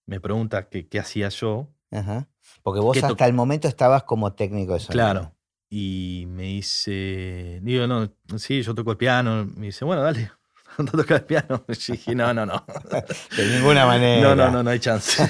me 0.05 0.19
pregunta 0.19 0.69
qué, 0.69 0.87
qué 0.87 0.99
hacía 0.99 1.29
yo. 1.29 1.67
Ajá. 1.91 2.27
Porque 2.61 2.79
vos 2.79 3.01
hasta 3.01 3.25
el 3.25 3.33
momento 3.33 3.67
estabas 3.67 4.03
como 4.03 4.33
técnico 4.33 4.73
de 4.73 4.79
sonido. 4.79 4.93
Claro, 4.93 5.35
y 5.69 6.25
me 6.27 6.43
dice, 6.43 7.59
digo, 7.61 7.85
no, 7.85 8.11
sí, 8.37 8.63
yo 8.63 8.73
toco 8.73 8.91
el 8.91 8.97
piano. 8.97 9.45
Me 9.55 9.67
dice, 9.67 9.85
bueno, 9.85 10.01
dale, 10.01 10.31
no 10.77 10.85
tocas 10.85 11.19
el 11.19 11.25
piano. 11.25 11.63
Y 11.67 11.91
dije, 11.91 12.15
no, 12.15 12.33
no, 12.33 12.45
no. 12.45 12.65
De 13.37 13.47
ninguna 13.47 13.85
manera. 13.85 14.29
No, 14.29 14.35
no, 14.35 14.51
no, 14.51 14.63
no 14.63 14.69
hay 14.69 14.79
chance. 14.79 15.23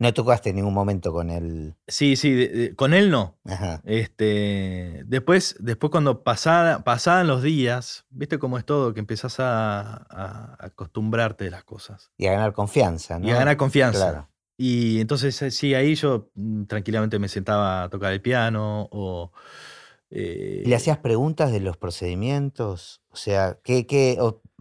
¿No 0.00 0.12
tocaste 0.12 0.50
en 0.50 0.56
ningún 0.56 0.74
momento 0.74 1.12
con 1.12 1.30
él? 1.30 1.76
Sí, 1.86 2.16
sí, 2.16 2.72
con 2.74 2.92
él 2.92 3.10
no. 3.10 3.38
Este, 3.84 5.04
después, 5.06 5.54
después 5.60 5.92
cuando 5.92 6.24
pasaban 6.24 7.26
los 7.28 7.42
días, 7.42 8.04
viste 8.10 8.40
cómo 8.40 8.58
es 8.58 8.64
todo, 8.64 8.92
que 8.92 8.98
empezás 8.98 9.38
a, 9.38 10.04
a, 10.10 10.56
acostumbrarte 10.58 11.44
de 11.44 11.52
las 11.52 11.62
cosas. 11.62 12.10
Y 12.18 12.26
a 12.26 12.32
ganar 12.32 12.52
confianza, 12.52 13.20
¿no? 13.20 13.28
Y 13.28 13.30
a 13.30 13.36
ganar 13.36 13.56
confianza. 13.56 14.10
Claro. 14.10 14.28
Y 14.56 15.00
entonces, 15.00 15.40
eh, 15.42 15.50
sí, 15.50 15.74
ahí 15.74 15.94
yo 15.94 16.30
mm, 16.34 16.64
tranquilamente 16.64 17.18
me 17.18 17.28
sentaba 17.28 17.84
a 17.84 17.88
tocar 17.88 18.12
el 18.12 18.22
piano 18.22 18.88
o... 18.90 19.32
¿Le 20.10 20.70
eh, 20.70 20.74
hacías 20.74 20.98
preguntas 20.98 21.50
de 21.50 21.58
los 21.58 21.76
procedimientos? 21.76 23.02
O 23.08 23.16
sea, 23.16 23.58
¿qué, 23.64 23.84
qué 23.84 24.16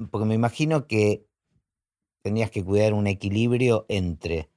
porque 0.09 0.25
me 0.25 0.33
imagino 0.33 0.87
que 0.87 1.27
tenías 2.23 2.49
que 2.49 2.63
cuidar 2.63 2.93
un 2.93 3.05
equilibrio 3.05 3.85
entre 3.89 4.49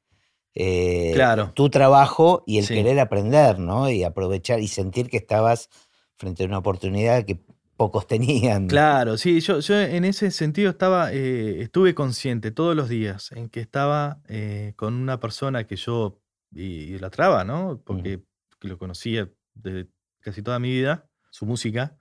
eh, 0.55 1.14
tu 1.53 1.68
trabajo 1.68 2.43
y 2.47 2.59
el 2.59 2.66
querer 2.66 2.99
aprender, 2.99 3.59
¿no? 3.59 3.91
Y 3.91 4.05
aprovechar 4.05 4.61
y 4.61 4.68
sentir 4.68 5.11
que 5.11 5.18
estabas 5.18 5.68
frente 6.16 6.45
a 6.45 6.47
una 6.47 6.59
oportunidad 6.59 7.26
que 7.26 7.39
pocos 7.77 8.07
tenían. 8.07 8.68
Claro, 8.68 9.16
sí, 9.18 9.41
yo, 9.41 9.61
yo 9.61 9.79
en 9.79 10.05
ese 10.05 10.31
sentido 10.31 10.70
estaba, 10.70 11.12
eh, 11.12 11.61
estuve 11.62 11.95
consciente 11.95 12.51
todos 12.51 12.74
los 12.74 12.89
días 12.89 13.33
en 13.33 13.49
que 13.49 13.61
estaba 13.61 14.20
eh, 14.29 14.72
con 14.77 14.95
una 14.95 15.20
persona 15.20 15.64
que 15.66 15.77
yo 15.77 16.20
idolatraba, 16.53 17.45
¿no? 17.45 17.83
Porque 17.85 18.22
lo 18.61 18.79
conocía 18.79 19.31
desde 19.55 19.89
casi 20.20 20.43
toda 20.43 20.59
mi 20.59 20.70
vida, 20.70 21.09
su 21.31 21.47
música. 21.47 21.97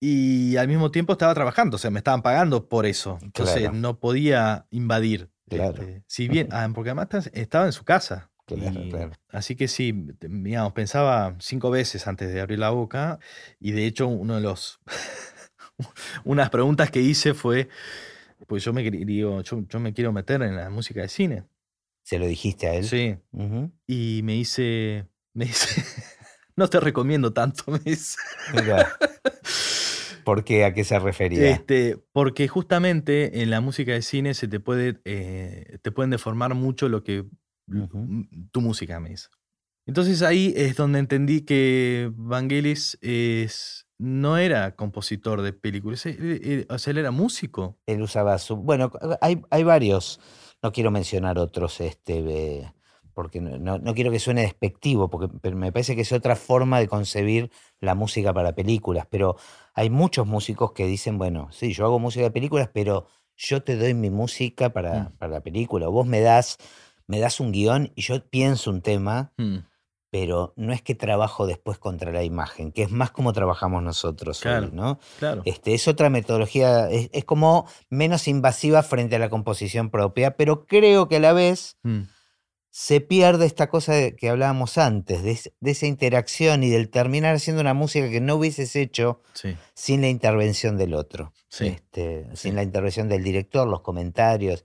Y 0.00 0.56
al 0.56 0.68
mismo 0.68 0.90
tiempo 0.90 1.14
estaba 1.14 1.32
trabajando, 1.32 1.76
o 1.76 1.78
sea, 1.78 1.90
me 1.90 1.98
estaban 1.98 2.20
pagando 2.20 2.68
por 2.68 2.84
eso. 2.84 3.18
Entonces 3.22 3.72
no 3.72 3.98
podía 3.98 4.66
invadir. 4.70 5.30
Claro. 5.48 5.82
Este, 5.82 6.04
si 6.06 6.28
bien, 6.28 6.48
ah, 6.50 6.68
porque 6.74 6.90
además 6.90 7.30
estaba 7.32 7.66
en 7.66 7.72
su 7.72 7.84
casa. 7.84 8.30
Así 9.30 9.56
que 9.56 9.68
sí, 9.68 10.06
digamos, 10.20 10.72
pensaba 10.72 11.36
cinco 11.38 11.70
veces 11.70 12.06
antes 12.06 12.32
de 12.32 12.40
abrir 12.40 12.58
la 12.58 12.70
boca 12.70 13.18
y 13.58 13.72
de 13.72 13.86
hecho 13.86 14.06
uno 14.08 14.36
de 14.36 14.40
los... 14.42 14.80
unas 16.24 16.50
preguntas 16.50 16.90
que 16.90 17.00
hice 17.00 17.34
fue, 17.34 17.68
pues 18.46 18.64
yo 18.64 18.72
me, 18.72 18.88
digo, 18.90 19.42
yo, 19.42 19.80
me 19.80 19.92
quiero 19.92 20.12
meter 20.12 20.42
en 20.42 20.56
la 20.56 20.70
música 20.70 21.00
de 21.00 21.08
cine. 21.08 21.44
¿Se 22.02 22.18
lo 22.18 22.26
dijiste 22.26 22.66
a 22.66 22.74
él? 22.74 22.84
Sí. 22.84 23.16
Y 23.86 24.20
me 24.24 24.34
dice, 24.34 25.06
me 25.32 25.46
dice, 25.46 25.82
no 26.56 26.68
te 26.68 26.80
recomiendo 26.80 27.32
tanto, 27.32 27.64
me 27.70 27.78
dice. 27.78 28.18
¿Por 30.24 30.42
qué? 30.44 30.64
¿A 30.64 30.72
qué 30.72 30.84
se 30.84 30.98
refería? 30.98 31.50
Este, 31.50 31.98
porque 32.12 32.48
justamente 32.48 33.42
en 33.42 33.50
la 33.50 33.60
música 33.60 33.92
de 33.92 34.02
cine 34.02 34.32
se 34.34 34.48
te 34.48 34.58
puede, 34.58 35.00
eh, 35.04 35.78
te 35.82 35.90
pueden 35.90 36.10
deformar 36.10 36.54
mucho 36.54 36.88
lo 36.88 37.02
que 37.02 37.26
tu 38.50 38.60
música 38.60 39.00
me 39.00 39.10
dice. 39.10 39.28
Entonces 39.86 40.22
ahí 40.22 40.52
es 40.56 40.76
donde 40.76 40.98
entendí 40.98 41.42
que 41.42 42.10
Vangelis 42.14 42.98
es, 43.02 43.86
no 43.98 44.38
era 44.38 44.76
compositor 44.76 45.42
de 45.42 45.52
películas, 45.52 46.06
o 46.68 46.78
sea, 46.78 46.90
él 46.90 46.98
era 46.98 47.10
músico. 47.10 47.78
Él 47.86 48.00
usaba 48.00 48.38
su... 48.38 48.56
Bueno, 48.56 48.90
hay, 49.20 49.42
hay 49.50 49.62
varios, 49.62 50.20
no 50.62 50.72
quiero 50.72 50.90
mencionar 50.90 51.38
otros, 51.38 51.80
este, 51.80 52.72
porque 53.12 53.40
no, 53.40 53.78
no, 53.78 53.94
quiero 53.94 54.10
que 54.10 54.18
suene 54.18 54.42
despectivo, 54.42 55.08
porque 55.08 55.54
me 55.54 55.70
parece 55.70 55.94
que 55.94 56.02
es 56.02 56.12
otra 56.12 56.34
forma 56.34 56.80
de 56.80 56.88
concebir 56.88 57.50
la 57.80 57.94
música 57.94 58.32
para 58.32 58.54
películas, 58.54 59.06
pero 59.10 59.36
hay 59.74 59.90
muchos 59.90 60.26
músicos 60.26 60.72
que 60.72 60.86
dicen, 60.86 61.18
bueno, 61.18 61.48
sí, 61.52 61.72
yo 61.74 61.84
hago 61.84 61.98
música 61.98 62.24
de 62.24 62.30
películas, 62.30 62.70
pero 62.72 63.06
yo 63.36 63.62
te 63.62 63.76
doy 63.76 63.94
mi 63.94 64.10
música 64.10 64.72
para, 64.72 65.04
mm. 65.04 65.16
para 65.18 65.32
la 65.32 65.40
película, 65.42 65.88
o 65.88 65.92
vos 65.92 66.06
me 66.06 66.20
das 66.20 66.58
me 67.06 67.18
das 67.20 67.40
un 67.40 67.52
guion 67.52 67.92
y 67.94 68.02
yo 68.02 68.24
pienso 68.28 68.70
un 68.70 68.80
tema, 68.80 69.32
mm. 69.36 69.58
pero 70.10 70.54
no 70.56 70.72
es 70.72 70.82
que 70.82 70.94
trabajo 70.94 71.46
después 71.46 71.78
contra 71.78 72.12
la 72.12 72.22
imagen, 72.22 72.72
que 72.72 72.82
es 72.82 72.90
más 72.90 73.10
como 73.10 73.32
trabajamos 73.32 73.82
nosotros 73.82 74.40
claro, 74.40 74.70
¿no? 74.72 74.98
Claro. 75.18 75.42
Este, 75.44 75.74
es 75.74 75.88
otra 75.88 76.10
metodología, 76.10 76.88
es, 76.90 77.24
como 77.24 77.66
menos 77.90 78.28
invasiva 78.28 78.82
frente 78.82 79.16
a 79.16 79.18
la 79.18 79.28
composición 79.28 79.90
propia, 79.90 80.36
pero 80.36 80.66
creo 80.66 81.08
que 81.08 81.16
a 81.16 81.20
la 81.20 81.32
vez 81.32 81.76
mm. 81.82 82.02
se 82.70 83.00
pierde 83.00 83.46
esta 83.46 83.68
cosa 83.68 84.12
que 84.12 84.30
hablábamos 84.30 84.78
antes, 84.78 85.22
de, 85.22 85.70
esa 85.70 85.86
interacción 85.86 86.62
y 86.62 86.70
del 86.70 86.88
terminar 86.88 87.34
haciendo 87.34 87.60
una 87.60 87.74
música 87.74 88.08
que 88.08 88.20
no 88.20 88.36
hubieses 88.36 88.74
hecho 88.76 89.20
sin 89.74 90.00
la 90.00 90.08
intervención 90.08 90.78
del 90.78 90.94
otro, 90.94 91.32
este, 91.60 92.28
sin 92.34 92.56
la 92.56 92.62
intervención 92.62 93.08
del 93.08 93.22
director, 93.22 93.68
los 93.68 93.82
comentarios. 93.82 94.64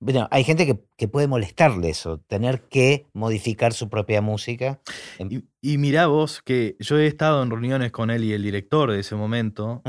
Bueno, 0.00 0.28
hay 0.30 0.44
gente 0.44 0.66
que, 0.96 1.08
puede 1.08 1.28
molestarle 1.28 1.88
eso, 1.88 2.18
tener 2.18 2.62
que 2.68 3.06
modificar 3.14 3.72
su 3.72 3.88
propia 3.88 4.20
música. 4.20 4.80
Y, 5.18 5.44
y 5.60 5.78
mirá 5.78 6.08
vos 6.08 6.42
que 6.42 6.76
yo 6.78 6.98
he 6.98 7.06
estado 7.06 7.42
en 7.42 7.50
reuniones 7.50 7.90
con 7.90 8.10
él 8.10 8.24
y 8.24 8.32
el 8.32 8.42
director 8.42 8.90
de 8.90 9.00
ese 9.00 9.14
momento, 9.14 9.82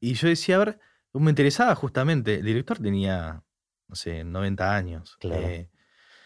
y 0.00 0.14
yo 0.14 0.28
decía, 0.28 0.56
a 0.56 0.58
ver, 0.58 0.78
me 1.12 1.30
interesaba 1.30 1.74
justamente, 1.74 2.36
el 2.36 2.44
director 2.44 2.78
tenía, 2.78 3.44
no 3.88 3.94
sé, 3.94 4.24
90 4.24 4.74
años. 4.74 5.16
Eh, 5.22 5.68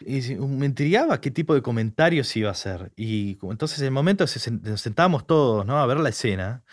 y 0.01 0.21
me 0.37 0.67
intrigaba 0.67 1.21
qué 1.21 1.31
tipo 1.31 1.55
de 1.55 1.63
comentarios 1.63 2.35
iba 2.37 2.49
a 2.49 2.53
hacer. 2.53 2.93
Y 2.97 3.39
entonces 3.43 3.79
en 3.81 3.87
el 3.87 3.93
momento 3.93 4.25
nos 4.25 4.81
sentábamos 4.81 5.27
todos 5.27 5.65
¿no? 5.65 5.79
a 5.79 5.87
ver 5.87 5.99
la 5.99 6.11
escena. 6.11 6.65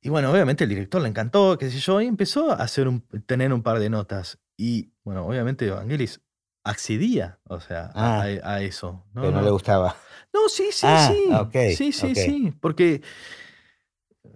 Y 0.00 0.08
bueno, 0.08 0.30
obviamente 0.30 0.64
el 0.64 0.70
director 0.70 1.02
le 1.02 1.08
encantó, 1.08 1.58
qué 1.58 1.70
sé 1.70 1.78
yo, 1.78 2.00
y 2.00 2.06
empezó 2.06 2.52
a 2.52 2.56
hacer 2.56 2.88
un, 2.88 3.02
tener 3.26 3.52
un 3.52 3.62
par 3.62 3.78
de 3.78 3.90
notas. 3.90 4.38
Y 4.60 4.92
bueno, 5.04 5.24
obviamente 5.24 5.66
Evangelis 5.66 6.20
accedía, 6.64 7.38
o 7.44 7.60
sea, 7.60 7.86
a, 7.94 8.18
Ah. 8.18 8.22
a- 8.42 8.54
a 8.54 8.62
eso. 8.62 9.04
No, 9.14 9.22
pero 9.22 9.30
no, 9.32 9.38
no. 9.38 9.44
le 9.44 9.50
gustaba. 9.52 9.96
No, 10.34 10.48
sí, 10.48 10.68
sí, 10.72 10.86
Ah, 10.86 11.48
sí. 11.52 11.74
sí, 11.76 11.92
sí, 11.92 12.14
sí. 12.14 12.52
Porque, 12.60 13.00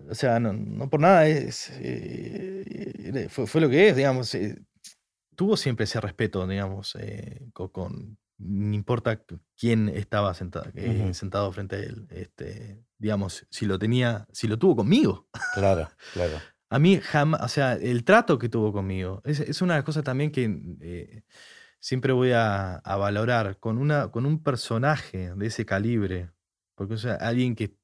o 0.08 0.14
sea, 0.14 0.38
no, 0.40 0.52
no 0.52 0.88
por 0.88 1.00
nada 1.00 1.26
es, 1.26 1.70
eh, 1.74 3.26
fue, 3.28 3.46
fue 3.46 3.60
lo 3.60 3.68
que 3.68 3.88
es, 3.88 3.96
digamos. 3.96 4.34
eh, 4.34 4.62
tuvo 5.34 5.56
siempre 5.56 5.84
ese 5.84 6.00
respeto, 6.00 6.46
digamos, 6.46 6.94
eh, 7.00 7.48
co- 7.52 7.72
con, 7.72 8.16
no 8.38 8.74
importa 8.74 9.20
quién 9.58 9.88
estaba 9.88 10.34
sentado, 10.34 10.66
eh, 10.74 11.12
sentado 11.14 11.50
frente 11.52 11.76
a 11.76 11.78
él. 11.80 12.06
Este, 12.10 12.84
digamos, 12.98 13.46
si 13.50 13.66
lo 13.66 13.78
tenía, 13.78 14.26
si 14.32 14.46
lo 14.46 14.58
tuvo 14.58 14.76
conmigo. 14.76 15.26
Claro, 15.54 15.90
claro. 16.14 16.40
A 16.72 16.78
mí 16.78 16.98
jamás, 17.00 17.40
o 17.42 17.48
sea, 17.48 17.74
el 17.74 18.04
trato 18.04 18.38
que 18.38 18.48
tuvo 18.48 18.72
conmigo, 18.72 19.20
es, 19.24 19.40
es 19.40 19.62
una 19.62 19.74
de 19.74 19.78
las 19.80 19.84
cosas 19.84 20.04
también 20.04 20.30
que 20.32 20.50
eh, 20.80 21.22
siempre 21.80 22.12
voy 22.12 22.32
a, 22.32 22.76
a 22.76 22.96
valorar 22.96 23.58
con, 23.58 23.78
una, 23.78 24.10
con 24.10 24.26
un 24.26 24.42
personaje 24.42 25.32
de 25.34 25.46
ese 25.46 25.64
calibre, 25.66 26.30
porque 26.74 26.94
o 26.94 26.98
sea, 26.98 27.14
alguien 27.16 27.54
que 27.54 27.76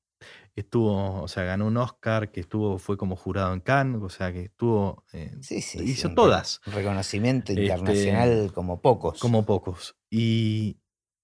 estuvo, 0.56 1.22
o 1.22 1.28
sea, 1.28 1.44
ganó 1.44 1.66
un 1.66 1.76
Oscar, 1.76 2.32
que 2.32 2.40
estuvo, 2.40 2.78
fue 2.78 2.96
como 2.96 3.14
jurado 3.14 3.52
en 3.54 3.60
Cannes, 3.60 4.02
o 4.02 4.08
sea, 4.08 4.32
que 4.32 4.42
estuvo, 4.44 5.04
eh, 5.12 5.36
Sí, 5.40 5.60
sí. 5.60 5.78
hizo 5.84 6.14
todas, 6.14 6.60
reconocimiento 6.66 7.52
Este, 7.52 7.62
internacional 7.62 8.52
como 8.52 8.80
pocos. 8.80 9.20
como 9.20 9.44
pocos. 9.46 9.96
Y, 10.10 10.78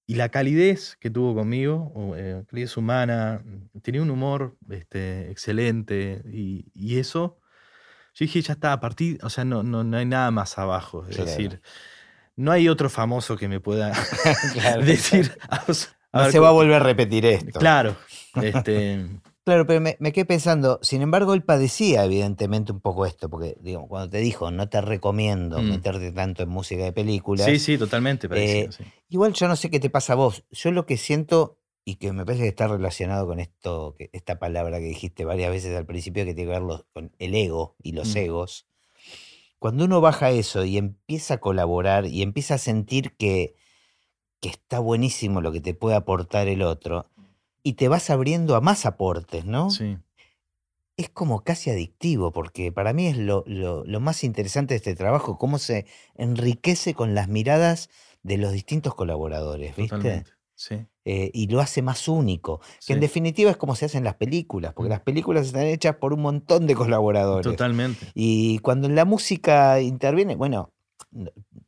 y 0.06 0.14
la 0.16 0.28
calidez 0.28 0.96
que 1.00 1.10
tuvo 1.10 1.34
conmigo, 1.34 2.14
eh, 2.16 2.44
calidez 2.46 2.76
humana, 2.76 3.42
tenía 3.82 4.02
un 4.02 4.10
humor 4.10 4.56
este, 4.70 5.30
excelente, 5.30 6.22
y, 6.32 6.66
y 6.74 6.98
eso, 6.98 7.38
yo 8.14 8.24
dije, 8.24 8.40
ya 8.42 8.54
está, 8.54 8.72
a 8.72 8.80
partir, 8.80 9.18
o 9.22 9.30
sea, 9.30 9.44
no, 9.44 9.62
no, 9.62 9.84
no 9.84 9.96
hay 9.96 10.06
nada 10.06 10.30
más 10.30 10.56
abajo, 10.58 11.04
es 11.08 11.16
Claro. 11.16 11.30
decir, 11.30 11.60
no 12.36 12.52
hay 12.52 12.68
otro 12.68 12.88
famoso 12.88 13.36
que 13.36 13.48
me 13.48 13.60
pueda 13.60 13.92
Claro. 14.52 14.82
decir, 14.86 15.32
a 15.48 15.64
No 16.12 16.30
se 16.30 16.38
va 16.38 16.48
a 16.48 16.52
volver 16.52 16.74
a 16.74 16.78
repetir 16.80 17.26
esto. 17.26 17.58
Claro, 17.58 17.96
este, 18.42 19.08
Claro, 19.44 19.66
pero 19.66 19.78
me, 19.82 19.98
me 20.00 20.10
quedé 20.12 20.24
pensando, 20.24 20.78
sin 20.80 21.02
embargo, 21.02 21.34
él 21.34 21.42
padecía 21.42 22.02
evidentemente 22.06 22.72
un 22.72 22.80
poco 22.80 23.04
esto, 23.04 23.28
porque 23.28 23.58
digo, 23.60 23.86
cuando 23.88 24.08
te 24.08 24.16
dijo, 24.18 24.50
no 24.50 24.70
te 24.70 24.80
recomiendo 24.80 25.60
Mm. 25.60 25.68
meterte 25.68 26.12
tanto 26.12 26.42
en 26.42 26.48
música 26.48 26.82
de 26.82 26.92
películas, 26.94 27.44
sí, 27.46 27.58
sí, 27.58 27.76
totalmente 27.76 28.26
parecido, 28.26 28.72
Eh, 28.72 28.72
sí. 28.72 28.84
igual 29.10 29.34
yo 29.34 29.46
no 29.46 29.56
sé 29.56 29.68
qué 29.68 29.80
te 29.80 29.90
pasa 29.90 30.14
a 30.14 30.16
vos, 30.16 30.44
yo 30.50 30.70
lo 30.70 30.86
que 30.86 30.96
siento, 30.96 31.58
y 31.84 31.96
que 31.96 32.12
me 32.12 32.24
parece 32.24 32.44
que 32.44 32.48
está 32.48 32.66
relacionado 32.66 33.26
con 33.26 33.40
esto, 33.40 33.94
que, 33.98 34.08
esta 34.12 34.38
palabra 34.38 34.78
que 34.78 34.86
dijiste 34.86 35.24
varias 35.24 35.50
veces 35.50 35.76
al 35.76 35.84
principio, 35.86 36.24
que 36.24 36.34
tiene 36.34 36.50
que 36.50 36.54
ver 36.54 36.62
los- 36.62 36.84
con 36.92 37.12
el 37.18 37.34
ego 37.34 37.76
y 37.82 37.92
los 37.92 38.14
Mm. 38.14 38.18
egos, 38.18 38.66
cuando 39.58 39.84
uno 39.84 40.00
baja 40.00 40.30
eso 40.30 40.64
y 40.64 40.76
empieza 40.78 41.34
a 41.34 41.38
colaborar 41.40 42.06
y 42.06 42.22
empieza 42.22 42.54
a 42.54 42.58
sentir 42.58 43.14
que, 43.16 43.54
que 44.40 44.48
está 44.50 44.78
buenísimo 44.78 45.40
lo 45.40 45.52
que 45.52 45.60
te 45.60 45.74
puede 45.74 45.96
aportar 45.96 46.48
el 46.48 46.62
otro, 46.62 47.10
y 47.62 47.74
te 47.74 47.88
vas 47.88 48.10
abriendo 48.10 48.56
a 48.56 48.60
más 48.60 48.84
aportes, 48.84 49.44
¿no? 49.46 49.70
Sí, 49.70 49.96
es 50.96 51.08
como 51.08 51.42
casi 51.42 51.70
adictivo, 51.70 52.30
porque 52.30 52.70
para 52.72 52.92
mí 52.92 53.06
es 53.06 53.16
lo, 53.16 53.42
lo- 53.46 53.84
lo 53.84 54.00
más 54.00 54.22
interesante 54.22 54.74
de 54.74 54.76
este 54.76 54.94
trabajo, 54.94 55.38
cómo 55.38 55.58
se 55.58 55.86
enriquece 56.14 56.94
con 56.94 57.14
las 57.14 57.26
miradas 57.28 57.88
de 58.22 58.36
los 58.38 58.52
distintos 58.52 58.94
colaboradores, 58.94 59.74
¿viste? 59.76 59.96
totalmente. 59.96 60.30
Sí, 60.54 60.86
Eh, 61.06 61.30
y 61.34 61.48
lo 61.48 61.60
hace 61.60 61.82
más 61.82 62.08
único, 62.08 62.60
que 62.86 62.94
en 62.94 63.00
definitiva 63.00 63.50
es 63.50 63.56
como 63.58 63.74
se 63.76 63.84
hacen 63.84 64.04
las 64.04 64.14
películas, 64.14 64.72
porque 64.72 64.88
Mm. 64.88 64.92
las 64.92 65.00
películas 65.02 65.46
están 65.46 65.64
hechas 65.66 65.96
por 65.96 66.12
un 66.14 66.22
montón 66.22 66.66
de 66.66 66.74
colaboradores. 66.74 67.52
totalmente. 67.52 68.06
Y 68.14 68.58
cuando 68.60 68.86
en 68.86 68.94
la 68.94 69.04
música 69.04 69.80
interviene, 69.80 70.34
bueno, 70.36 70.72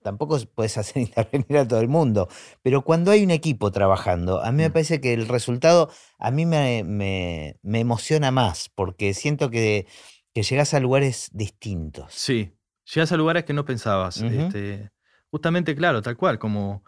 tampoco 0.03 0.39
puedes 0.55 0.78
hacer 0.78 1.03
intervenir 1.43 1.59
a 1.59 1.68
todo 1.68 1.80
el 1.80 1.89
mundo, 1.89 2.28
pero 2.62 2.82
cuando 2.82 3.11
hay 3.11 3.22
un 3.24 3.30
equipo 3.30 3.70
trabajando, 3.70 4.43
a 4.43 4.53
mí 4.53 4.62
me 4.62 4.68
Mm. 4.70 4.72
parece 4.72 5.01
que 5.01 5.12
el 5.14 5.28
resultado 5.28 5.91
a 6.18 6.30
mí 6.30 6.47
me, 6.47 6.82
me- 6.84 7.59
me 7.62 7.80
emociona 7.80 8.30
más, 8.30 8.70
porque 8.74 9.14
siento 9.14 9.51
que, 9.51 9.87
que 10.32 10.43
llegas 10.43 10.74
a 10.74 10.80
lugares 10.80 11.30
distintos. 11.32 12.12
Sí, 12.14 12.53
llegas 12.95 13.12
a 13.12 13.16
lugares 13.16 13.45
que 13.45 13.53
no 13.53 13.64
pensabas. 13.64 14.22
Este, 14.22 14.91
justamente, 15.30 15.74
claro, 15.74 16.03
tal 16.03 16.16
cual, 16.16 16.39
como 16.39 16.84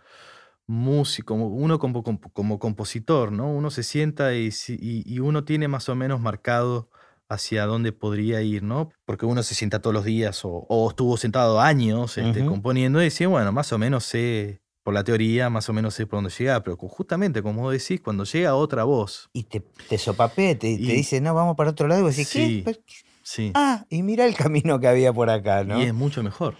músico, 0.68 1.34
como 1.34 1.48
uno 1.48 1.78
como, 1.78 2.04
comp- 2.04 2.30
como 2.32 2.58
compositor, 2.58 3.32
¿no? 3.32 3.50
Uno 3.50 3.70
se 3.70 3.82
sienta 3.82 4.34
y, 4.34 4.50
y- 4.68 5.02
y 5.14 5.18
uno 5.18 5.42
tiene 5.44 5.66
más 5.66 5.88
o 5.88 5.96
menos 5.96 6.20
marcado 6.20 6.90
hacia 7.30 7.66
dónde 7.66 7.92
podría 7.92 8.40
ir, 8.42 8.62
¿no? 8.62 8.90
Porque 9.04 9.26
uno 9.26 9.42
se 9.42 9.54
sienta 9.54 9.80
todos 9.80 9.92
los 9.94 10.04
días 10.04 10.44
o, 10.44 10.66
o 10.68 10.88
estuvo 10.90 11.16
sentado 11.16 11.60
años 11.60 12.16
este, 12.18 12.40
Ujú. 12.40 12.48
componiendo 12.50 13.00
y 13.00 13.04
decía, 13.04 13.28
bueno, 13.28 13.50
más 13.50 13.72
o 13.72 13.78
menos 13.78 14.04
sé 14.04 14.60
por 14.82 14.94
la 14.94 15.04
teoría, 15.04 15.50
más 15.50 15.68
o 15.68 15.72
menos 15.74 15.94
sé 15.94 16.06
por 16.06 16.18
dónde 16.18 16.30
llegar, 16.30 16.62
pero 16.62 16.76
justamente, 16.76 17.42
como 17.42 17.70
decís, 17.70 18.00
cuando 18.00 18.24
llega 18.24 18.54
otra 18.54 18.84
voz, 18.84 19.28
Y 19.34 19.42
te, 19.44 19.60
te 19.88 19.98
sopapea, 19.98 20.54
te, 20.54 20.76
te 20.76 20.82
Y- 20.82 20.92
dice, 20.92 21.20
no, 21.20 21.34
vamos 21.34 21.56
para 21.56 21.70
otro 21.70 21.88
lado, 21.88 22.06
y 22.08 22.10
decís, 22.10 22.30
¿qué? 22.30 22.40
Sí. 22.46 22.62
Pero- 22.64 22.78
sí, 23.22 23.52
Ah, 23.54 23.84
y 23.90 24.02
mira 24.02 24.24
el 24.24 24.34
camino 24.34 24.80
que 24.80 24.88
había 24.88 25.12
por 25.12 25.28
acá, 25.28 25.64
¿no? 25.64 25.78
y 25.78 25.84
es 25.84 25.92
mucho 25.94 26.22
mejor. 26.22 26.54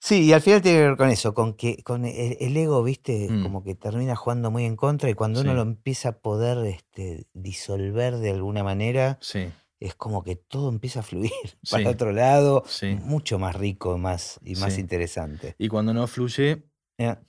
Sí, 0.00 0.24
y 0.26 0.32
al 0.32 0.40
final 0.40 0.62
tiene 0.62 0.78
que 0.78 0.84
ver 0.88 0.96
con 0.96 1.08
eso, 1.10 1.34
con 1.34 1.54
que 1.54 1.82
con 1.82 2.04
el, 2.04 2.36
el 2.40 2.56
ego, 2.56 2.82
viste, 2.84 3.28
Mm. 3.30 3.42
como 3.42 3.64
que 3.64 3.74
termina 3.74 4.14
jugando 4.16 4.50
muy 4.50 4.64
en 4.64 4.76
contra 4.76 5.10
y 5.10 5.14
cuando 5.14 5.40
uno 5.40 5.54
lo 5.54 5.62
empieza 5.62 6.10
a 6.10 6.18
poder 6.18 6.64
este, 6.66 7.26
disolver 7.34 8.16
de 8.18 8.30
alguna 8.30 8.62
manera, 8.62 9.18
Sí, 9.20 9.48
es 9.80 9.94
como 9.96 10.22
que 10.22 10.36
todo 10.36 10.68
empieza 10.68 11.00
a 11.00 11.02
fluir 11.02 11.30
Sí. 11.62 11.72
para 11.72 11.90
otro 11.90 12.12
lado, 12.12 12.64
mucho 13.02 13.38
más 13.38 13.56
rico 13.56 13.98
más, 13.98 14.38
y 14.44 14.54
más 14.56 14.78
interesante. 14.78 15.54
Y 15.58 15.68
cuando 15.68 15.92
no 15.92 16.06
fluye, 16.06 16.62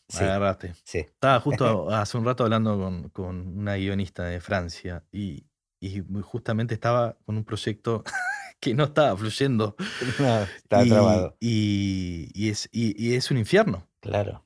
Sí, 0.07 0.24
agarraste. 0.24 0.74
Estaba 0.93 1.39
justo 1.41 1.89
hace 1.91 2.17
un 2.17 2.26
rato 2.26 2.43
hablando 2.43 2.78
con, 2.78 3.09
con 3.09 3.57
una 3.59 3.76
guionista 3.76 4.26
de 4.26 4.41
Francia 4.41 5.03
y, 5.11 5.45
y 5.80 6.03
justamente 6.24 6.74
estaba 6.74 7.17
con 7.26 7.38
un 7.38 7.43
proyecto 7.43 8.03
que 8.60 8.74
no 8.74 8.86
estaba 8.86 9.16
fluyendo. 9.18 9.76
No, 10.20 10.43
estaba 10.43 10.84
y, 10.84 10.89
trabado. 10.89 11.36
y- 11.39 12.30
y 12.34 12.49
es, 12.49 12.70
y, 12.72 13.14
es 13.16 13.32
un 13.32 13.38
infierno. 13.38 13.88
Claro. 13.99 14.45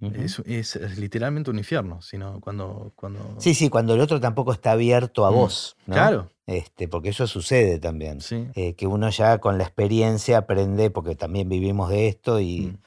Es, 0.00 0.40
es- 0.46 0.76
es 0.76 0.98
literalmente 0.98 1.50
un 1.50 1.58
infierno. 1.58 2.02
Sino 2.02 2.40
cuando, 2.40 2.92
cuando... 2.96 3.36
Sí, 3.38 3.54
sí, 3.54 3.68
cuando 3.68 3.94
el 3.94 4.00
otro 4.00 4.20
tampoco 4.20 4.52
está 4.52 4.72
abierto 4.72 5.24
a 5.26 5.30
Mm, 5.30 5.34
vos, 5.34 5.76
¿no? 5.86 5.94
Claro, 5.94 6.30
Este, 6.46 6.88
porque 6.88 7.10
eso 7.10 7.26
sucede 7.28 7.78
también. 7.78 8.20
sí. 8.20 8.48
eh, 8.56 8.74
que 8.74 8.86
uno 8.88 9.08
ya 9.10 9.38
con 9.38 9.58
la 9.58 9.64
experiencia 9.64 10.38
aprende, 10.38 10.90
porque 10.90 11.14
también 11.14 11.48
vivimos 11.48 11.88
de 11.88 12.08
esto 12.08 12.40
y 12.40 12.60
Mm, 12.72 12.82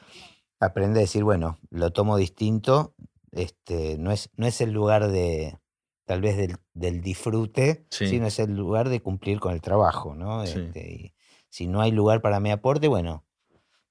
aprende 0.59 0.99
a 0.99 1.03
decir, 1.03 1.23
bueno, 1.23 1.57
lo 1.69 1.91
tomo 1.91 2.17
distinto, 2.17 2.93
este, 3.31 3.97
no, 3.97 4.11
es, 4.11 4.29
no 4.35 4.45
es 4.45 4.59
el 4.61 4.71
lugar 4.71 5.07
de, 5.09 5.57
tal 6.05 6.21
vez 6.21 6.37
del, 6.37 6.55
del 6.73 7.01
disfrute, 7.01 7.85
Sí. 7.89 8.07
sino 8.07 8.27
es 8.27 8.39
el 8.39 8.55
lugar 8.55 8.89
de 8.89 9.01
cumplir 9.01 9.39
con 9.39 9.53
el 9.53 9.61
trabajo, 9.61 10.15
¿no? 10.15 10.45
Sí. 10.45 10.59
Este, 10.59 10.91
y 10.91 11.13
si 11.49 11.67
no 11.67 11.81
hay 11.81 11.91
lugar 11.91 12.21
para 12.21 12.39
mi 12.39 12.51
aporte, 12.51 12.87
bueno, 12.87 13.25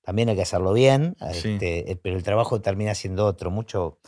también 0.03 0.29
hay 0.29 0.37
que 0.37 0.43
hacerlo 0.43 0.73
bien, 0.73 1.17
Sí. 1.33 1.49
este, 1.55 1.91
eh, 1.93 1.97
pero 1.97 2.17
el 2.17 2.23
trabajo 2.23 2.61
termina 2.61 2.95
siendo 2.95 3.27
otro, 3.27 3.51
mucho 3.51 3.99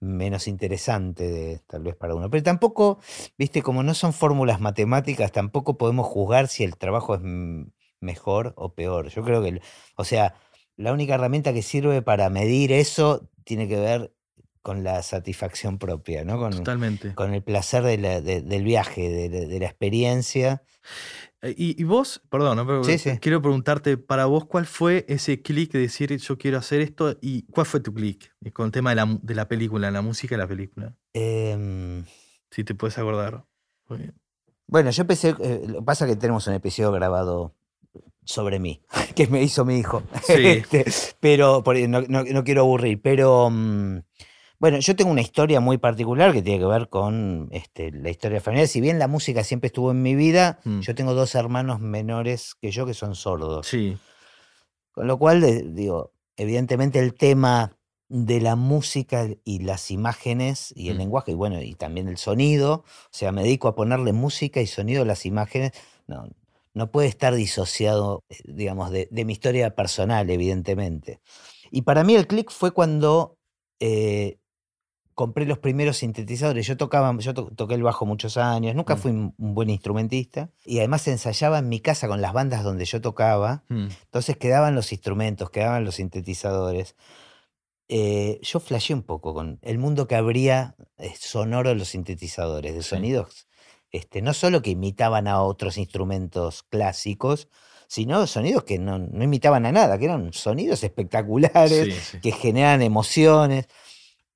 menos 0.00 0.46
interesante 0.46 1.26
de- 1.28 1.58
tal 1.66 1.82
vez 1.82 1.96
para 1.96 2.14
uno. 2.14 2.30
Pero 2.30 2.42
tampoco, 2.44 2.98
viste, 3.36 3.62
como 3.62 3.82
no 3.82 3.94
son 3.94 4.12
fórmulas 4.12 4.60
matemáticas, 4.60 5.32
tampoco 5.32 5.76
podemos 5.76 6.06
juzgar 6.06 6.46
si 6.48 6.62
el 6.64 6.76
trabajo 6.76 7.16
es 7.16 7.20
mejor 8.00 8.52
o 8.56 8.74
peor. 8.74 9.08
Yo 9.08 9.24
creo 9.24 9.42
que, 9.42 9.60
o 9.96 10.04
sea, 10.04 10.34
la 10.76 10.92
única 10.92 11.14
herramienta 11.14 11.52
que 11.52 11.62
sirve 11.62 12.02
para 12.02 12.30
medir 12.30 12.70
eso 12.70 13.28
tiene 13.42 13.66
que 13.66 13.80
ver 13.80 14.14
con 14.68 14.84
la 14.84 15.02
satisfacción 15.02 15.78
propia, 15.78 16.24
¿no? 16.24 16.38
Con, 16.38 16.50
totalmente. 16.52 17.14
con 17.14 17.32
el 17.32 17.42
placer 17.42 17.82
de 17.84 17.96
la- 17.96 18.20
de- 18.20 18.42
del 18.42 18.64
viaje, 18.64 19.08
de, 19.08 19.28
la- 19.30 19.46
de 19.46 19.58
la 19.60 19.64
experiencia. 19.66 20.62
Eh, 21.40 21.54
Y, 21.56 21.80
y 21.80 21.84
vos, 21.84 22.20
perdón, 22.28 22.56
¿no? 22.58 22.66
Pero 22.66 22.84
Sí, 22.84 22.98
sí. 22.98 23.18
quiero 23.18 23.40
preguntarte, 23.40 23.96
para 23.96 24.26
vos, 24.26 24.44
¿cuál 24.44 24.66
fue 24.66 25.06
ese 25.08 25.40
clic 25.40 25.72
de 25.72 25.78
decir 25.78 26.14
yo 26.18 26.36
quiero 26.36 26.58
hacer 26.58 26.80
esto? 26.82 27.16
¿Y 27.22 27.44
cuál 27.44 27.64
fue 27.66 27.80
tu 27.80 27.94
clic 27.94 28.30
eh, 28.44 28.50
con 28.52 28.66
el 28.66 28.72
tema 28.72 28.90
de 28.90 28.96
la, 28.96 29.18
de 29.22 29.34
la 29.34 29.48
película, 29.48 29.90
la 29.90 30.02
música 30.02 30.34
de 30.34 30.42
la 30.42 30.48
película? 30.48 30.94
Em, 31.14 32.04
Si 32.50 32.62
te 32.64 32.74
puedes 32.74 32.98
acordar. 32.98 33.44
Bueno, 34.66 34.90
yo 34.90 35.00
empecé, 35.02 35.34
eh, 35.40 35.62
lo 35.66 35.78
que 35.80 35.84
pasa 35.84 36.04
es 36.04 36.10
que 36.12 36.16
tenemos 36.20 36.46
un 36.46 36.54
episodio 36.54 36.92
grabado 36.92 37.54
sobre 38.24 38.58
mí, 38.58 38.82
que 39.16 39.26
me 39.28 39.42
hizo 39.42 39.64
mi 39.64 39.78
hijo. 39.78 40.02
Sí. 40.22 40.32
Este, 40.68 40.84
pero 41.20 41.62
por- 41.62 41.78
no, 41.88 42.02
no- 42.02 42.24
no 42.24 42.44
quiero 42.44 42.62
aburrir, 42.62 43.00
pero 43.00 43.48
mm, 43.50 44.00
bueno, 44.60 44.78
yo 44.80 44.96
tengo 44.96 45.10
una 45.10 45.20
historia 45.20 45.60
muy 45.60 45.78
particular 45.78 46.32
que 46.32 46.42
tiene 46.42 46.58
que 46.58 46.66
ver 46.66 46.88
con 46.88 47.48
este, 47.52 47.92
la 47.92 48.10
historia 48.10 48.40
familiar. 48.40 48.66
Si 48.68 48.80
bien 48.80 48.98
la 48.98 49.06
música 49.08 49.44
siempre 49.44 49.68
estuvo 49.68 49.90
en 49.92 50.02
mi 50.02 50.14
vida, 50.14 50.58
Mm. 50.64 50.80
yo 50.80 50.94
tengo 50.94 51.14
dos 51.14 51.34
hermanos 51.34 51.80
menores 51.80 52.54
que 52.60 52.70
yo 52.70 52.84
que 52.86 52.94
son 52.94 53.14
sordos. 53.14 53.66
Sí, 53.66 53.96
Con 54.92 55.06
lo 55.06 55.16
cual, 55.18 55.74
digo, 55.74 56.12
evidentemente 56.36 56.98
el 56.98 57.14
tema 57.14 57.76
de 58.08 58.40
la 58.40 58.56
música 58.56 59.28
y 59.44 59.60
las 59.60 59.90
imágenes 59.90 60.72
y 60.74 60.88
el 60.88 60.96
Mm. 60.96 60.98
lenguaje, 60.98 61.32
y 61.32 61.34
bueno, 61.34 61.62
y 61.62 61.74
también 61.74 62.08
el 62.08 62.16
sonido, 62.16 62.72
o 62.84 62.84
sea, 63.12 63.30
me 63.32 63.42
dedico 63.42 63.68
a 63.68 63.74
ponerle 63.76 64.12
música 64.12 64.60
y 64.60 64.66
sonido 64.66 65.02
a 65.02 65.06
las 65.06 65.24
imágenes, 65.26 65.72
no, 66.06 66.26
no 66.74 66.90
puede 66.90 67.06
estar 67.06 67.34
disociado, 67.34 68.24
eh, 68.30 68.36
digamos, 68.44 68.90
de, 68.90 69.08
de 69.10 69.24
mi 69.24 69.34
historia 69.34 69.74
personal, 69.76 70.30
evidentemente. 70.30 71.20
Y 71.70 71.82
para 71.82 72.02
mí 72.02 72.14
el 72.16 72.26
clic 72.26 72.50
fue 72.50 72.72
cuando 72.72 73.36
eh, 73.78 74.38
compré 75.18 75.46
los 75.46 75.58
primeros 75.58 75.96
sintetizadores. 75.96 76.64
Yo 76.64 76.76
tocaba, 76.76 77.12
yo 77.18 77.34
to- 77.34 77.50
toqué 77.56 77.74
el 77.74 77.82
bajo 77.82 78.06
muchos 78.06 78.36
años, 78.36 78.76
nunca 78.76 78.94
Mm. 78.94 78.98
fui 78.98 79.10
un 79.10 79.34
buen 79.36 79.68
instrumentista 79.68 80.50
y 80.64 80.78
además 80.78 81.08
ensayaba 81.08 81.58
en 81.58 81.68
mi 81.68 81.80
casa 81.80 82.06
con 82.06 82.20
las 82.22 82.32
bandas 82.32 82.62
donde 82.62 82.84
yo 82.84 83.00
tocaba. 83.00 83.64
Mm, 83.68 83.88
Entonces 84.04 84.36
quedaban 84.36 84.76
los 84.76 84.92
instrumentos, 84.92 85.50
quedaban 85.50 85.84
los 85.84 85.96
sintetizadores. 85.96 86.94
Eh, 87.88 88.38
yo 88.42 88.60
flasheé 88.60 88.94
un 88.94 89.02
poco 89.02 89.34
con 89.34 89.58
el 89.62 89.78
mundo 89.78 90.06
que 90.06 90.14
habría 90.14 90.76
eh, 90.98 91.12
sonoro 91.18 91.70
de 91.70 91.74
los 91.74 91.88
sintetizadores, 91.88 92.74
de 92.74 92.82
Sí. 92.82 92.88
sonidos, 92.90 93.48
este, 93.90 94.22
no 94.22 94.34
solo 94.34 94.62
que 94.62 94.70
imitaban 94.70 95.26
a 95.26 95.42
otros 95.42 95.78
instrumentos 95.78 96.62
clásicos, 96.62 97.48
sino 97.88 98.26
sonidos 98.26 98.64
que 98.64 98.78
no, 98.78 98.98
no 98.98 99.24
imitaban 99.24 99.64
a 99.66 99.72
nada, 99.72 99.98
que 99.98 100.04
eran 100.04 100.32
sonidos 100.32 100.82
espectaculares, 100.84 101.86
sí, 101.86 102.00
sí. 102.12 102.20
que 102.20 102.30
generan 102.32 102.82
emociones. 102.82 103.66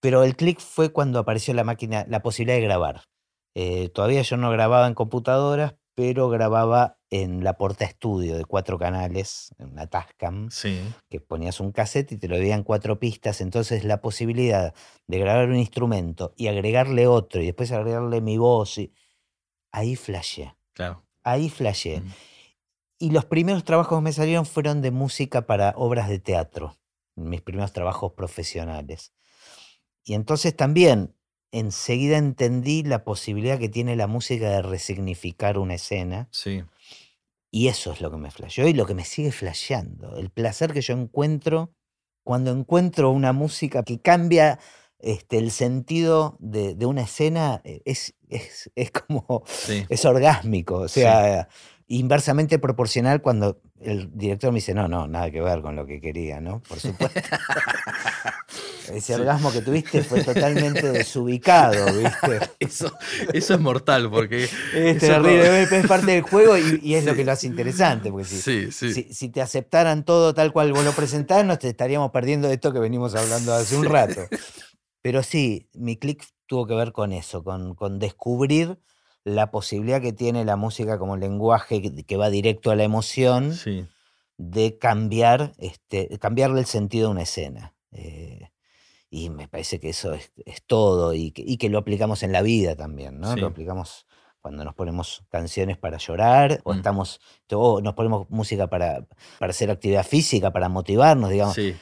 Pero 0.02 0.24
el 0.24 0.34
clic 0.34 0.58
fue 0.58 0.92
cuando 0.92 1.20
apareció 1.20 1.54
la 1.54 1.62
máquina, 1.62 2.04
la 2.08 2.22
posibilidad 2.22 2.56
de 2.56 2.64
grabar. 2.64 3.04
Eh, 3.54 3.88
todavía 3.90 4.22
yo 4.22 4.36
no 4.36 4.50
grababa 4.50 4.88
en 4.88 4.94
computadoras, 4.94 5.76
pero 5.94 6.28
grababa 6.28 6.98
en 7.08 7.44
la 7.44 7.56
porta 7.56 7.84
estudio 7.84 8.36
de 8.36 8.44
cuatro 8.44 8.80
canales, 8.80 9.54
en 9.58 9.70
una 9.70 9.86
Tascam, 9.86 10.50
Sí, 10.50 10.80
que 11.08 11.20
ponías 11.20 11.60
un 11.60 11.70
cassette 11.70 12.10
y 12.12 12.18
te 12.18 12.26
lo 12.26 12.36
veían 12.36 12.64
cuatro 12.64 12.98
pistas. 12.98 13.40
Entonces 13.40 13.84
la 13.84 14.00
posibilidad 14.00 14.74
de 15.06 15.18
grabar 15.20 15.48
un 15.48 15.56
instrumento 15.56 16.32
y 16.36 16.48
agregarle 16.48 17.06
otro 17.06 17.40
y 17.40 17.46
después 17.46 17.70
agregarle 17.70 18.20
mi 18.20 18.38
voz, 18.38 18.78
y... 18.78 18.92
ahí 19.70 19.94
flasheé. 19.94 20.56
claro. 20.74 21.04
Ahí 21.22 21.48
flasheé. 21.48 22.00
Mm, 22.00 22.12
Y 22.98 23.10
los 23.10 23.24
primeros 23.26 23.62
trabajos 23.62 23.98
que 23.98 24.02
me 24.02 24.12
salieron 24.12 24.46
fueron 24.46 24.82
de 24.82 24.90
música 24.90 25.46
para 25.46 25.74
obras 25.76 26.08
de 26.08 26.18
teatro, 26.18 26.76
mis 27.14 27.40
primeros 27.40 27.72
trabajos 27.72 28.14
profesionales. 28.14 29.12
Y 30.04 30.14
entonces 30.14 30.56
también 30.56 31.14
enseguida 31.52 32.16
entendí 32.16 32.82
la 32.82 33.04
posibilidad 33.04 33.58
que 33.58 33.68
tiene 33.68 33.94
la 33.96 34.06
música 34.06 34.48
de 34.50 34.62
resignificar 34.62 35.58
una 35.58 35.74
escena. 35.74 36.28
Sí, 36.30 36.62
Y 37.50 37.68
eso 37.68 37.92
es 37.92 38.00
lo 38.00 38.10
que 38.10 38.16
me 38.16 38.30
flasheó 38.30 38.66
y 38.66 38.72
lo 38.72 38.86
que 38.86 38.94
me 38.94 39.04
sigue 39.04 39.32
flasheando. 39.32 40.16
El 40.16 40.30
placer 40.30 40.72
que 40.72 40.80
yo 40.80 40.94
encuentro 40.94 41.74
cuando 42.24 42.52
encuentro 42.52 43.10
una 43.10 43.32
música 43.32 43.82
que 43.82 44.00
cambia 44.00 44.58
este, 44.98 45.38
el 45.38 45.50
sentido 45.50 46.36
de, 46.38 46.74
de 46.74 46.86
una 46.86 47.02
escena, 47.02 47.60
eh, 47.64 47.82
es, 47.84 48.14
es, 48.28 48.70
es 48.76 48.90
como 48.92 49.42
sí. 49.46 49.84
es 49.88 50.04
orgásmico, 50.04 50.76
o 50.76 50.88
Sí. 50.88 51.00
Inversamente 51.98 52.58
proporcional 52.58 53.20
cuando 53.20 53.60
el 53.80 54.10
director 54.16 54.50
me 54.50 54.56
dice, 54.56 54.72
no, 54.72 54.88
no, 54.88 55.06
nada 55.06 55.30
que 55.30 55.42
ver 55.42 55.60
con 55.60 55.76
lo 55.76 55.86
que 55.86 56.00
quería, 56.00 56.40
¿no? 56.40 56.62
Por 56.62 56.80
supuesto. 56.80 57.20
Ese 58.92 59.14
orgasmo 59.14 59.52
que 59.52 59.60
tuviste 59.60 60.02
fue 60.02 60.22
totalmente 60.24 60.90
desubicado, 60.90 61.86
¿viste? 61.94 62.40
Eso, 62.60 62.92
eso 63.32 63.54
es 63.54 63.60
mortal 63.60 64.10
porque... 64.10 64.48
Es 64.74 64.98
terrible, 64.98 65.62
es 65.62 65.86
parte 65.86 66.12
del 66.12 66.22
juego 66.22 66.56
y, 66.58 66.80
y 66.82 66.94
es 66.94 67.04
lo 67.04 67.14
que 67.14 67.24
lo 67.24 67.32
hace 67.32 67.46
interesante, 67.46 68.10
porque 68.10 68.26
si, 68.26 68.40
Sí, 68.40 68.72
sí. 68.72 68.92
si, 68.92 69.14
si 69.14 69.28
te 69.28 69.40
aceptaran 69.40 70.04
todo 70.04 70.34
tal 70.34 70.52
cual 70.52 70.72
vos 70.72 70.84
lo 70.84 70.92
presentás, 70.92 71.44
nos 71.44 71.58
te 71.58 71.68
estaríamos 71.68 72.10
perdiendo 72.10 72.48
de 72.48 72.54
esto 72.54 72.72
que 72.72 72.78
venimos 72.78 73.14
hablando 73.14 73.54
hace 73.54 73.76
un 73.76 73.84
rato. 73.84 74.22
Pero 75.02 75.22
sí, 75.22 75.68
mi 75.74 75.96
clic 75.96 76.24
tuvo 76.46 76.66
que 76.66 76.74
ver 76.74 76.92
con 76.92 77.12
eso, 77.12 77.42
con, 77.44 77.74
con 77.74 77.98
descubrir 77.98 78.78
la 79.24 79.50
posibilidad 79.50 80.00
que 80.00 80.12
tiene 80.12 80.44
la 80.44 80.56
música 80.56 80.98
como 80.98 81.16
lenguaje 81.16 81.80
que, 82.04 82.16
va 82.16 82.30
directo 82.30 82.70
a 82.70 82.76
la 82.76 82.84
emoción 82.84 83.52
Sí, 83.54 83.86
de 84.36 84.78
cambiar, 84.78 85.52
este, 85.58 86.18
cambiarle 86.18 86.60
el 86.60 86.66
sentido 86.66 87.08
a 87.08 87.10
una 87.12 87.22
escena. 87.22 87.74
Eh, 87.92 88.50
y 89.10 89.28
me 89.30 89.46
parece 89.46 89.78
que 89.78 89.90
eso 89.90 90.14
es, 90.14 90.32
es 90.46 90.62
todo 90.64 91.12
y 91.12 91.32
que, 91.32 91.42
y 91.46 91.58
que 91.58 91.68
lo 91.68 91.78
aplicamos 91.78 92.22
en 92.22 92.32
la 92.32 92.42
vida 92.42 92.74
también, 92.74 93.20
¿no? 93.20 93.34
Sí. 93.34 93.40
Lo 93.40 93.48
aplicamos 93.48 94.06
cuando 94.40 94.64
nos 94.64 94.74
ponemos 94.74 95.22
canciones 95.28 95.78
para 95.78 95.98
llorar 95.98 96.60
o 96.64 96.72
Mm. 96.72 96.76
estamos 96.78 97.20
o 97.52 97.80
nos 97.80 97.94
ponemos 97.94 98.28
música 98.30 98.66
para, 98.68 99.06
para 99.38 99.50
hacer 99.50 99.70
actividad 99.70 100.04
física, 100.04 100.50
para 100.50 100.68
motivarnos, 100.68 101.30
digamos. 101.30 101.54
sí, 101.54 101.76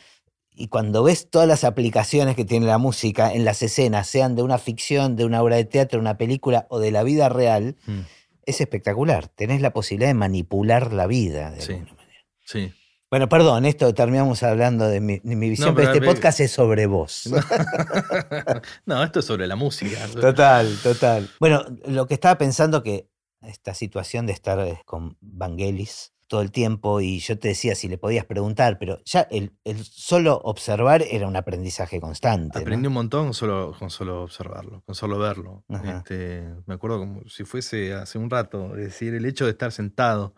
Y 0.61 0.68
cuando 0.68 1.02
ves 1.02 1.30
todas 1.30 1.48
las 1.48 1.64
aplicaciones 1.64 2.36
que 2.36 2.44
tiene 2.44 2.66
la 2.66 2.76
música 2.76 3.32
en 3.32 3.46
las 3.46 3.62
escenas, 3.62 4.06
sean 4.06 4.36
de 4.36 4.42
una 4.42 4.58
ficción, 4.58 5.16
de 5.16 5.24
una 5.24 5.42
obra 5.42 5.56
de 5.56 5.64
teatro, 5.64 5.98
una 5.98 6.18
película 6.18 6.66
o 6.68 6.78
de 6.78 6.90
la 6.90 7.02
vida 7.02 7.30
real, 7.30 7.76
mm, 7.86 8.00
es 8.44 8.61
espectacular. 8.61 9.28
Tenés 9.28 9.62
la 9.62 9.72
posibilidad 9.72 10.11
de 10.11 10.14
manipular 10.14 10.92
la 10.92 11.06
vida 11.06 11.50
de 11.50 11.62
Sí. 11.62 11.72
alguna 11.72 11.94
manera. 11.94 12.24
sí. 12.44 12.72
Bueno, 13.11 13.28
perdón, 13.28 13.64
esto 13.64 13.92
terminamos 13.92 14.42
hablando 14.44 14.86
de 14.86 15.00
mi, 15.00 15.18
de 15.18 15.34
mi 15.34 15.48
visión, 15.48 15.74
pero 15.74 15.88
pero 15.90 15.94
este 15.98 16.06
podcast 16.06 16.38
es 16.40 16.52
sobre 16.52 16.86
vos. 16.86 17.24
No, 18.86 19.02
esto 19.02 19.20
es 19.20 19.24
sobre 19.24 19.46
la 19.46 19.56
música. 19.56 20.06
Total, 20.20 20.76
total. 20.82 21.28
Bueno, 21.40 21.64
lo 21.86 22.06
que 22.06 22.14
estaba 22.14 22.38
pensando 22.38 22.82
que 22.82 23.08
esta 23.42 23.74
situación 23.74 24.26
de 24.26 24.32
estar 24.34 24.58
eh, 24.61 24.80
con 24.84 25.16
Vangelis 25.20 26.12
todo 26.31 26.43
el 26.43 26.53
tiempo 26.53 27.01
y 27.01 27.18
yo 27.18 27.41
te 27.41 27.49
decía 27.49 27.74
si 27.74 27.89
le 27.89 27.99
podías 27.99 28.24
preguntar, 28.24 28.78
pero 28.78 29.03
ya 29.05 29.22
el, 29.33 29.53
el 29.64 29.85
solo 29.85 30.41
observar 30.45 31.03
era 31.03 31.26
un 31.26 31.35
aprendizaje 31.35 32.01
constante. 32.01 32.61
¿no? 32.61 32.62
Aprendí 32.62 32.87
un 32.87 32.93
montón 32.93 33.24
con 33.24 33.35
solo, 33.35 33.74
con 33.76 33.91
solo 33.91 34.22
observarlo, 34.22 34.81
con 34.87 34.95
solo 34.95 35.18
verlo. 35.18 35.64
Este, 35.83 36.49
me 36.66 36.74
acuerdo 36.74 37.01
como 37.01 37.28
si 37.28 37.43
fuese 37.43 37.95
hace 37.95 38.16
un 38.16 38.31
rato, 38.31 38.76
es 38.76 38.85
decir, 38.85 39.12
el 39.12 39.24
hecho 39.24 39.45
de 39.45 39.51
estar 39.51 39.72
sentado, 39.72 40.37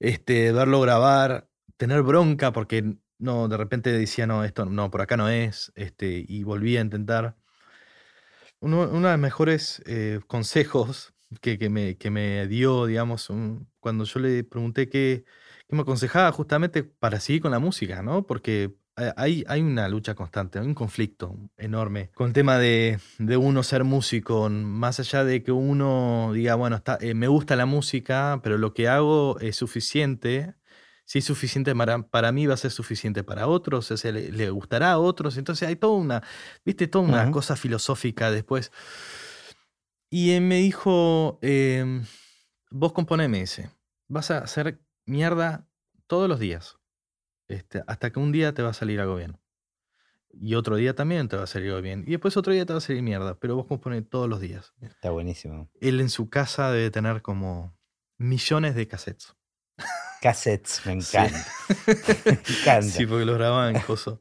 este, 0.00 0.52
verlo 0.52 0.82
grabar, 0.82 1.48
tener 1.78 2.02
bronca 2.02 2.52
porque 2.52 2.98
no, 3.18 3.48
de 3.48 3.56
repente 3.56 3.90
decía, 3.90 4.26
no, 4.26 4.44
esto 4.44 4.66
no, 4.66 4.90
por 4.90 5.00
acá 5.00 5.16
no 5.16 5.30
es, 5.30 5.72
este, 5.76 6.26
y 6.28 6.42
volví 6.42 6.76
a 6.76 6.82
intentar. 6.82 7.36
Uno, 8.60 8.82
uno 8.82 9.06
de 9.08 9.14
los 9.14 9.20
mejores 9.20 9.82
eh, 9.86 10.20
consejos 10.26 11.13
que, 11.40 11.58
que 11.58 11.68
me, 11.70 11.96
que 11.96 12.10
me 12.10 12.46
dio, 12.48 12.86
digamos, 12.86 13.30
un- 13.30 13.68
cuando 13.80 14.04
yo 14.04 14.20
le 14.20 14.44
pregunté 14.44 14.88
qué, 14.88 15.24
qué 15.68 15.76
me 15.76 15.82
aconsejaba 15.82 16.32
justamente 16.32 16.82
para 16.84 17.20
seguir 17.20 17.42
con 17.42 17.50
la 17.50 17.58
música, 17.58 18.02
¿no? 18.02 18.26
Porque 18.26 18.74
eh, 18.96 19.12
hay, 19.16 19.44
hay 19.48 19.60
una 19.60 19.88
lucha 19.88 20.14
constante, 20.14 20.58
hay 20.58 20.66
un 20.66 20.74
conflicto 20.74 21.36
enorme 21.56 22.10
con 22.14 22.28
el 22.28 22.32
tema 22.32 22.58
de, 22.58 22.98
de 23.18 23.36
uno 23.36 23.62
ser 23.62 23.84
músico, 23.84 24.48
más 24.50 25.00
allá 25.00 25.24
de 25.24 25.42
que 25.42 25.52
uno 25.52 26.30
diga, 26.34 26.54
bueno, 26.54 26.76
está, 26.76 26.98
eh, 27.00 27.14
me 27.14 27.28
gusta 27.28 27.56
la 27.56 27.66
música, 27.66 28.40
pero 28.42 28.56
lo 28.58 28.72
que 28.74 28.88
hago 28.88 29.38
es 29.40 29.56
suficiente. 29.56 30.54
Si 31.06 31.18
es 31.18 31.26
suficiente 31.26 31.74
para, 31.76 32.02
para 32.08 32.32
mí, 32.32 32.46
va 32.46 32.54
a 32.54 32.56
ser 32.56 32.70
suficiente 32.70 33.22
para 33.24 33.46
otros, 33.46 33.90
o 33.90 33.96
sea, 33.98 34.10
le, 34.10 34.32
le 34.32 34.48
gustará 34.48 34.92
a 34.92 34.98
otros. 34.98 35.36
Entonces 35.36 35.68
hay 35.68 35.76
toda 35.76 35.92
una, 35.98 36.22
viste, 36.64 36.86
toda 36.88 37.04
una 37.04 37.22
Ujú. 37.24 37.32
cosa 37.32 37.56
filosófica 37.56 38.30
después. 38.30 38.72
Y 40.16 40.30
él 40.30 40.42
me 40.42 40.58
dijo, 40.58 41.40
em, 41.42 42.04
vos 42.70 42.92
componés, 42.92 43.28
me 43.28 43.40
dice, 43.40 43.68
vas 44.06 44.30
a 44.30 44.38
hacer 44.38 44.80
mierda 45.06 45.66
todos 46.06 46.28
los 46.28 46.38
días, 46.38 46.78
este, 47.48 47.82
hasta 47.88 48.12
que 48.12 48.20
un 48.20 48.30
día 48.30 48.54
te 48.54 48.62
va 48.62 48.68
a 48.68 48.74
salir 48.74 49.00
algo 49.00 49.16
bien. 49.16 49.40
Y 50.30 50.54
otro 50.54 50.76
día 50.76 50.94
también 50.94 51.26
te 51.26 51.36
va 51.36 51.42
a 51.42 51.46
salir 51.48 51.70
algo 51.70 51.82
bien. 51.82 52.04
Y 52.06 52.12
después 52.12 52.36
otro 52.36 52.52
día 52.52 52.64
te 52.64 52.72
va 52.72 52.78
a 52.78 52.80
salir 52.80 53.02
mierda, 53.02 53.40
pero 53.40 53.56
vos 53.56 53.66
componés 53.66 54.08
todos 54.08 54.28
los 54.28 54.38
días. 54.38 54.72
Está 54.82 55.10
buenísimo. 55.10 55.68
Él 55.80 55.98
en 55.98 56.10
su 56.10 56.30
casa 56.30 56.70
debe 56.70 56.92
tener 56.92 57.20
como 57.20 57.76
millones 58.16 58.76
de 58.76 58.86
cassettes. 58.86 59.34
Cassettes, 60.22 60.80
me 60.86 60.92
Sí. 61.02 61.16
encanta. 61.16 61.46
me 62.24 62.32
encanta. 62.60 62.82
Sí, 62.82 63.04
porque 63.04 63.24
los 63.24 63.36
grababan 63.36 63.74
en 63.74 63.82
coso. 63.82 64.20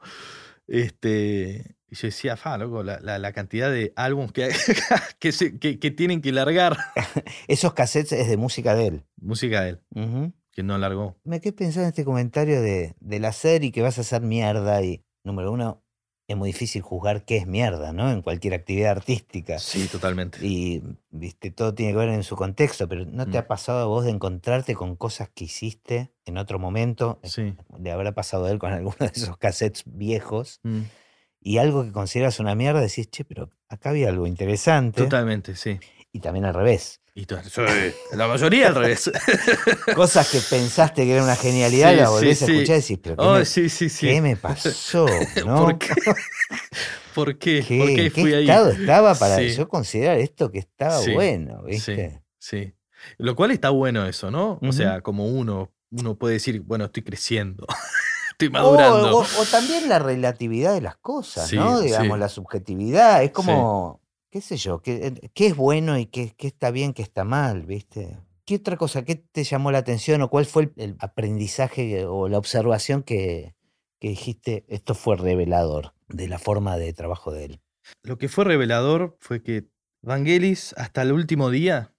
Este, 0.65 1.75
y 1.93 1.95
yo 1.95 2.07
decía, 2.07 2.35
fa, 2.35 2.57
loco, 2.57 2.81
la, 2.83 2.99
la- 3.01 3.19
la 3.19 3.31
cantidad 3.33 3.71
de 3.71 3.93
álbumes 3.95 4.31
que, 4.31 4.49
que, 5.19 5.31
se- 5.31 5.59
que- 5.59 5.77
que 5.79 5.91
tienen 5.91 6.21
que 6.21 6.31
largar. 6.31 6.75
Esos 7.47 7.73
cassettes 7.73 8.13
es 8.13 8.27
de 8.27 8.37
música 8.37 8.73
de 8.75 8.87
él. 8.87 9.03
Música 9.21 9.61
de 9.61 9.69
él, 9.69 10.33
que 10.51 10.63
no 10.63 10.77
largó. 10.77 11.15
Me 11.23 11.39
quedé 11.39 11.53
pensando 11.53 11.83
en 11.83 11.89
este 11.89 12.03
comentario 12.05 12.61
de, 12.61 12.95
del 12.99 13.25
hacer 13.25 13.63
y 13.63 13.71
que 13.71 13.81
vas 13.81 13.97
a 13.97 14.01
hacer 14.01 14.21
mierda. 14.21 14.81
Y 14.83 15.03
número 15.23 15.51
uno, 15.51 15.83
es 16.27 16.37
muy 16.37 16.49
difícil 16.49 16.81
juzgar 16.81 17.25
qué 17.25 17.37
es 17.37 17.47
mierda, 17.47 17.91
¿no? 17.93 18.09
En 18.11 18.21
cualquier 18.21 18.53
actividad 18.53 18.91
artística. 18.91 19.59
Sí, 19.59 19.87
totalmente. 19.87 20.39
Y, 20.41 20.81
viste, 21.11 21.51
todo 21.51 21.73
tiene 21.75 21.91
que 21.91 21.97
ver 21.99 22.09
en 22.09 22.23
su 22.23 22.35
contexto, 22.35 22.87
pero 22.87 23.05
¿no 23.05 23.25
te 23.25 23.31
Mm. 23.37 23.41
ha 23.41 23.47
pasado 23.47 23.79
a 23.79 23.85
vos 23.85 24.05
de 24.05 24.11
encontrarte 24.11 24.73
con 24.73 24.95
cosas 24.95 25.29
que 25.29 25.43
hiciste 25.43 26.11
en 26.25 26.37
otro 26.37 26.59
momento? 26.59 27.19
Sí. 27.23 27.53
Le 27.77 27.91
habrá 27.91 28.13
pasado 28.13 28.45
a 28.45 28.51
él 28.51 28.57
con 28.57 28.71
alguno 28.73 28.95
de 28.99 29.11
esos 29.13 29.37
cassettes 29.37 29.83
viejos 29.85 30.59
Mm, 30.63 30.81
y 31.43 31.57
algo 31.57 31.83
que 31.83 31.91
consideras 31.91 32.39
una 32.39 32.55
mierda, 32.55 32.79
decís, 32.81 33.09
che, 33.09 33.23
pero 33.25 33.49
acá 33.69 33.89
había 33.91 34.09
algo 34.09 34.27
interesante. 34.27 35.01
Totalmente, 35.03 35.55
sí. 35.55 35.79
Y 36.11 36.19
también 36.19 36.45
al 36.45 36.53
revés. 36.53 37.01
Y 37.15 37.25
sí, 37.25 37.61
la 38.13 38.27
mayoría 38.27 38.67
al 38.69 38.75
revés. 38.75 39.11
Cosas 39.95 40.27
que 40.29 40.39
pensaste 40.41 41.03
que 41.05 41.13
era 41.13 41.23
una 41.23 41.35
genialidad, 41.35 41.91
Sí, 41.91 41.95
la 41.97 42.05
sí, 42.07 42.11
volvés 42.11 42.41
a 42.41 42.45
sí. 42.47 42.51
escuchar 42.53 42.77
y 42.77 42.81
decís, 42.81 42.99
pero 43.03 43.15
¿qué, 43.17 43.23
Oh, 43.23 43.33
me, 43.35 43.45
sí, 43.45 43.69
sí, 43.69 43.89
sí. 43.89 44.07
qué 44.07 44.21
me 44.21 44.35
pasó? 44.35 45.05
¿no? 45.45 45.57
¿Por 45.57 45.77
qué? 45.77 45.89
¿Por 47.13 47.37
qué? 47.37 47.63
¿Qué- 47.67 47.77
¿Por 47.77 47.87
qué 47.93 48.05
en 48.05 48.11
fui 48.11 48.29
qué 48.31 48.35
ahí? 48.37 48.41
estado 48.49 48.69
estaba 48.71 49.13
para 49.15 49.37
Sí. 49.37 49.49
yo 49.49 49.67
considerar 49.69 50.17
esto 50.17 50.49
que 50.49 50.59
estaba 50.59 50.99
bueno? 51.13 51.63
¿viste? 51.63 52.21
sí. 52.39 52.73
Lo 53.17 53.35
cual 53.35 53.51
está 53.51 53.69
bueno 53.69 54.07
eso, 54.07 54.31
¿no? 54.31 54.59
O 54.61 54.71
sea, 54.71 55.01
como 55.01 55.27
uno, 55.27 55.71
uno 55.91 56.15
puede 56.17 56.35
decir, 56.35 56.61
bueno, 56.61 56.85
estoy 56.85 57.03
creciendo. 57.03 57.67
Estoy 58.34 58.49
madurando. 58.49 59.17
O, 59.17 59.21
o- 59.21 59.41
o 59.41 59.45
también 59.45 59.88
la 59.89 59.99
relatividad 59.99 60.73
de 60.73 60.81
las 60.81 60.97
cosas, 60.97 61.49
Sí, 61.49 61.55
¿no? 61.55 61.77
sí. 61.79 61.86
Digamos, 61.86 62.19
la 62.19 62.29
subjetividad. 62.29 63.23
Es 63.23 63.31
como, 63.31 64.01
qué 64.29 64.41
sé 64.41 64.57
yo, 64.57 64.81
qué, 64.81 65.31
qué 65.34 65.47
es 65.47 65.55
bueno 65.55 65.97
y 65.97 66.05
qué, 66.07 66.34
qué 66.38 66.47
está 66.47 66.71
bien, 66.71 66.93
qué 66.93 67.01
está 67.01 67.23
mal, 67.23 67.63
¿viste? 67.65 68.19
¿Qué 68.45 68.55
otra 68.55 68.75
cosa? 68.77 69.03
¿Qué 69.05 69.15
te 69.15 69.43
llamó 69.45 69.71
la 69.71 69.77
atención 69.77 70.21
o 70.21 70.29
cuál 70.29 70.45
fue 70.45 70.63
el, 70.63 70.73
el 70.75 70.95
aprendizaje 70.99 72.05
o 72.05 72.27
la 72.27 72.38
observación 72.38 73.01
que, 73.03 73.55
que 73.99 74.09
dijiste, 74.09 74.65
esto 74.67 74.95
fue 74.95 75.15
revelador 75.15 75.93
de 76.09 76.27
la 76.27 76.39
forma 76.39 76.77
de 76.77 76.91
trabajo 76.93 77.31
de 77.31 77.45
él? 77.45 77.61
Lo 78.03 78.17
que 78.17 78.27
fue 78.29 78.43
revelador 78.43 79.15
fue 79.21 79.41
que 79.43 79.69
Vangelis 80.01 80.73
hasta 80.77 81.01
el 81.03 81.13
último 81.13 81.49
día 81.49 81.93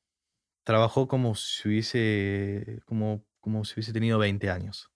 trabajó 0.64 1.08
como 1.08 1.34
si 1.34 1.68
hubiese, 1.68 2.80
como, 2.86 3.24
como 3.40 3.64
si 3.64 3.74
hubiese 3.74 3.92
tenido 3.94 4.18
20 4.18 4.50
años. 4.50 4.90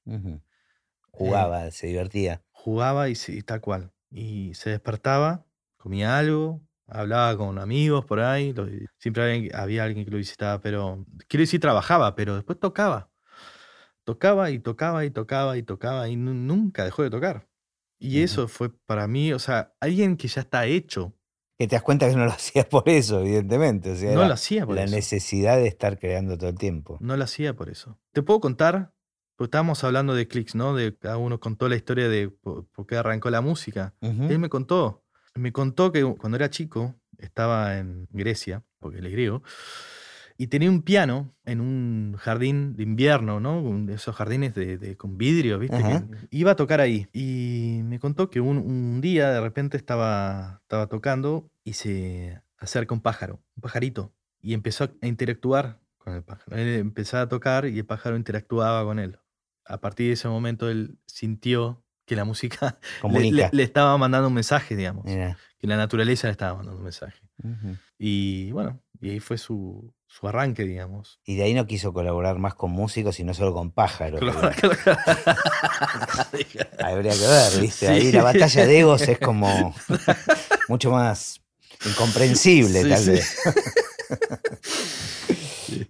Jugaba, 1.18 1.70
se 1.70 1.86
divertía. 1.88 2.42
Jugaba 2.52 3.08
y, 3.08 3.14
y 3.28 3.42
tal 3.42 3.60
cual. 3.60 3.92
Y 4.10 4.54
se 4.54 4.70
despertaba, 4.70 5.44
comía 5.76 6.18
algo, 6.18 6.62
hablaba 6.86 7.36
con 7.36 7.58
amigos 7.58 8.04
por 8.04 8.20
ahí. 8.20 8.54
siempre 8.98 9.22
había, 9.22 9.58
había 9.62 9.84
alguien 9.84 10.04
que 10.04 10.10
lo 10.10 10.18
visitaba, 10.18 10.60
pero 10.60 11.04
quiero 11.28 11.42
decir 11.42 11.60
trabajaba, 11.60 12.14
pero 12.14 12.34
después 12.36 12.58
tocaba. 12.58 13.10
Tocaba 14.04 14.50
y 14.50 14.58
tocaba 14.58 15.04
y 15.04 15.10
tocaba 15.10 15.56
y 15.58 15.62
tocaba 15.62 16.08
y 16.08 16.16
nu- 16.16 16.34
nunca 16.34 16.84
dejó 16.84 17.02
de 17.02 17.10
tocar. 17.10 17.46
Y 17.98 18.22
eso 18.22 18.46
fue 18.48 18.70
para 18.86 19.08
mí, 19.08 19.32
o 19.32 19.38
sea, 19.38 19.74
alguien 19.80 20.16
que 20.16 20.28
ya 20.28 20.42
está 20.42 20.66
hecho, 20.66 21.14
Que 21.58 21.66
te 21.66 21.74
das 21.74 21.82
cuenta 21.82 22.08
que 22.08 22.14
no 22.14 22.24
lo 22.24 22.30
hacías 22.38 22.64
por 22.66 22.88
eso, 22.88 23.20
evidentemente. 23.20 23.90
O 23.90 23.96
sea, 23.96 24.14
no 24.14 24.24
lo 24.24 24.34
hacía 24.34 24.64
por 24.64 24.76
la 24.76 24.84
eso. 24.84 24.94
necesidad 24.94 25.56
de 25.56 25.66
estar 25.66 25.98
creando 25.98 26.38
todo 26.38 26.48
el 26.50 26.56
tiempo. 26.58 26.96
No 27.00 27.16
lo 27.16 27.24
hacía 27.24 27.54
por 27.54 27.68
eso. 27.68 27.98
Te 28.12 28.22
puedo 28.22 28.40
contar, 28.40 28.94
porque 29.38 29.46
estábamos 29.46 29.84
hablando 29.84 30.14
de 30.16 30.26
clics, 30.26 30.56
¿no? 30.56 30.74
De 30.74 30.94
cada 30.96 31.16
uno 31.16 31.38
contó 31.38 31.68
la 31.68 31.76
historia 31.76 32.08
de 32.08 32.28
por, 32.28 32.66
por 32.66 32.86
qué 32.86 32.96
arrancó 32.96 33.30
la 33.30 33.40
música. 33.40 33.94
Ujú. 34.00 34.24
Él 34.24 34.40
me 34.40 34.48
contó, 34.48 35.04
me 35.36 35.52
contó 35.52 35.92
que 35.92 36.02
cuando 36.18 36.34
era 36.36 36.50
chico 36.50 36.96
estaba 37.18 37.78
en 37.78 38.08
Grecia, 38.10 38.64
porque 38.80 38.98
él 38.98 39.06
es 39.06 39.12
griego, 39.12 39.42
y 40.36 40.48
tenía 40.48 40.68
un 40.70 40.82
piano 40.82 41.34
en 41.44 41.60
un 41.60 42.16
jardín 42.18 42.74
de 42.76 42.82
invierno, 42.82 43.38
¿no? 43.40 43.60
Un 43.60 43.88
esos 43.90 44.14
jardines 44.16 44.54
de, 44.54 44.76
de- 44.76 44.96
con 44.96 45.18
vidrio, 45.18 45.58
¿viste? 45.60 45.76
Ajá. 45.76 46.04
Que 46.06 46.16
iba 46.30 46.50
a 46.52 46.56
tocar 46.56 46.80
ahí. 46.80 47.08
Y 47.12 47.80
me 47.84 47.98
contó 48.00 48.30
que 48.30 48.40
un, 48.40 48.58
un 48.58 49.00
día 49.00 49.30
de 49.30 49.40
repente 49.40 49.76
estaba, 49.76 50.58
estaba 50.62 50.88
tocando 50.88 51.48
y 51.64 51.74
se 51.74 52.40
acerca 52.58 52.92
un 52.94 53.00
pájaro, 53.02 53.40
un 53.56 53.60
pajarito, 53.62 54.12
y 54.40 54.54
empezó 54.54 54.84
a 55.00 55.06
interactuar 55.06 55.80
con 55.98 56.14
el 56.14 56.22
pájaro. 56.22 56.56
Él 56.56 56.68
empezaba 56.80 57.24
a 57.24 57.28
tocar 57.28 57.66
y 57.66 57.78
el 57.78 57.86
pájaro 57.86 58.16
interactuaba 58.16 58.84
con 58.84 58.98
él. 58.98 59.18
A 59.68 59.78
partir 59.78 60.06
de 60.08 60.14
ese 60.14 60.28
momento 60.28 60.68
él 60.70 60.98
sintió 61.06 61.82
que 62.06 62.16
la 62.16 62.24
música 62.24 62.78
le, 62.94 63.00
Comunica. 63.00 63.36
le- 63.36 63.50
le 63.52 63.62
estaba 63.62 63.96
mandando 63.98 64.28
un 64.28 64.34
mensaje, 64.34 64.74
digamos. 64.76 65.04
Que 65.04 65.66
la 65.66 65.76
naturaleza 65.76 66.26
le 66.28 66.32
estaba 66.32 66.54
mandando 66.54 66.78
un 66.78 66.84
mensaje. 66.84 67.20
Y 67.98 68.50
bueno, 68.52 68.80
y 69.00 69.10
ahí 69.10 69.20
fue 69.20 69.36
su, 69.38 69.92
su 70.06 70.26
arranque, 70.28 70.64
digamos. 70.64 71.20
Y 71.24 71.36
de 71.36 71.42
ahí 71.44 71.54
no 71.54 71.66
quiso 71.66 71.92
colaborar 71.92 72.38
más 72.38 72.54
con 72.54 72.70
músicos, 72.70 73.16
sino 73.16 73.34
solo 73.34 73.52
con 73.52 73.70
pájaros. 73.72 74.20
Habría 76.82 77.12
que 77.12 77.26
ver, 77.26 77.60
¿viste? 77.60 77.86
Sí. 77.86 77.92
Ahí 77.92 78.12
la 78.12 78.22
batalla 78.22 78.66
de 78.66 78.78
egos 78.80 79.02
es 79.02 79.18
como 79.18 79.74
mucho 80.68 80.90
más 80.90 81.40
incomprensible, 81.84 82.82
Sí, 82.84 82.88
tal 82.88 82.98
sí. 82.98 83.20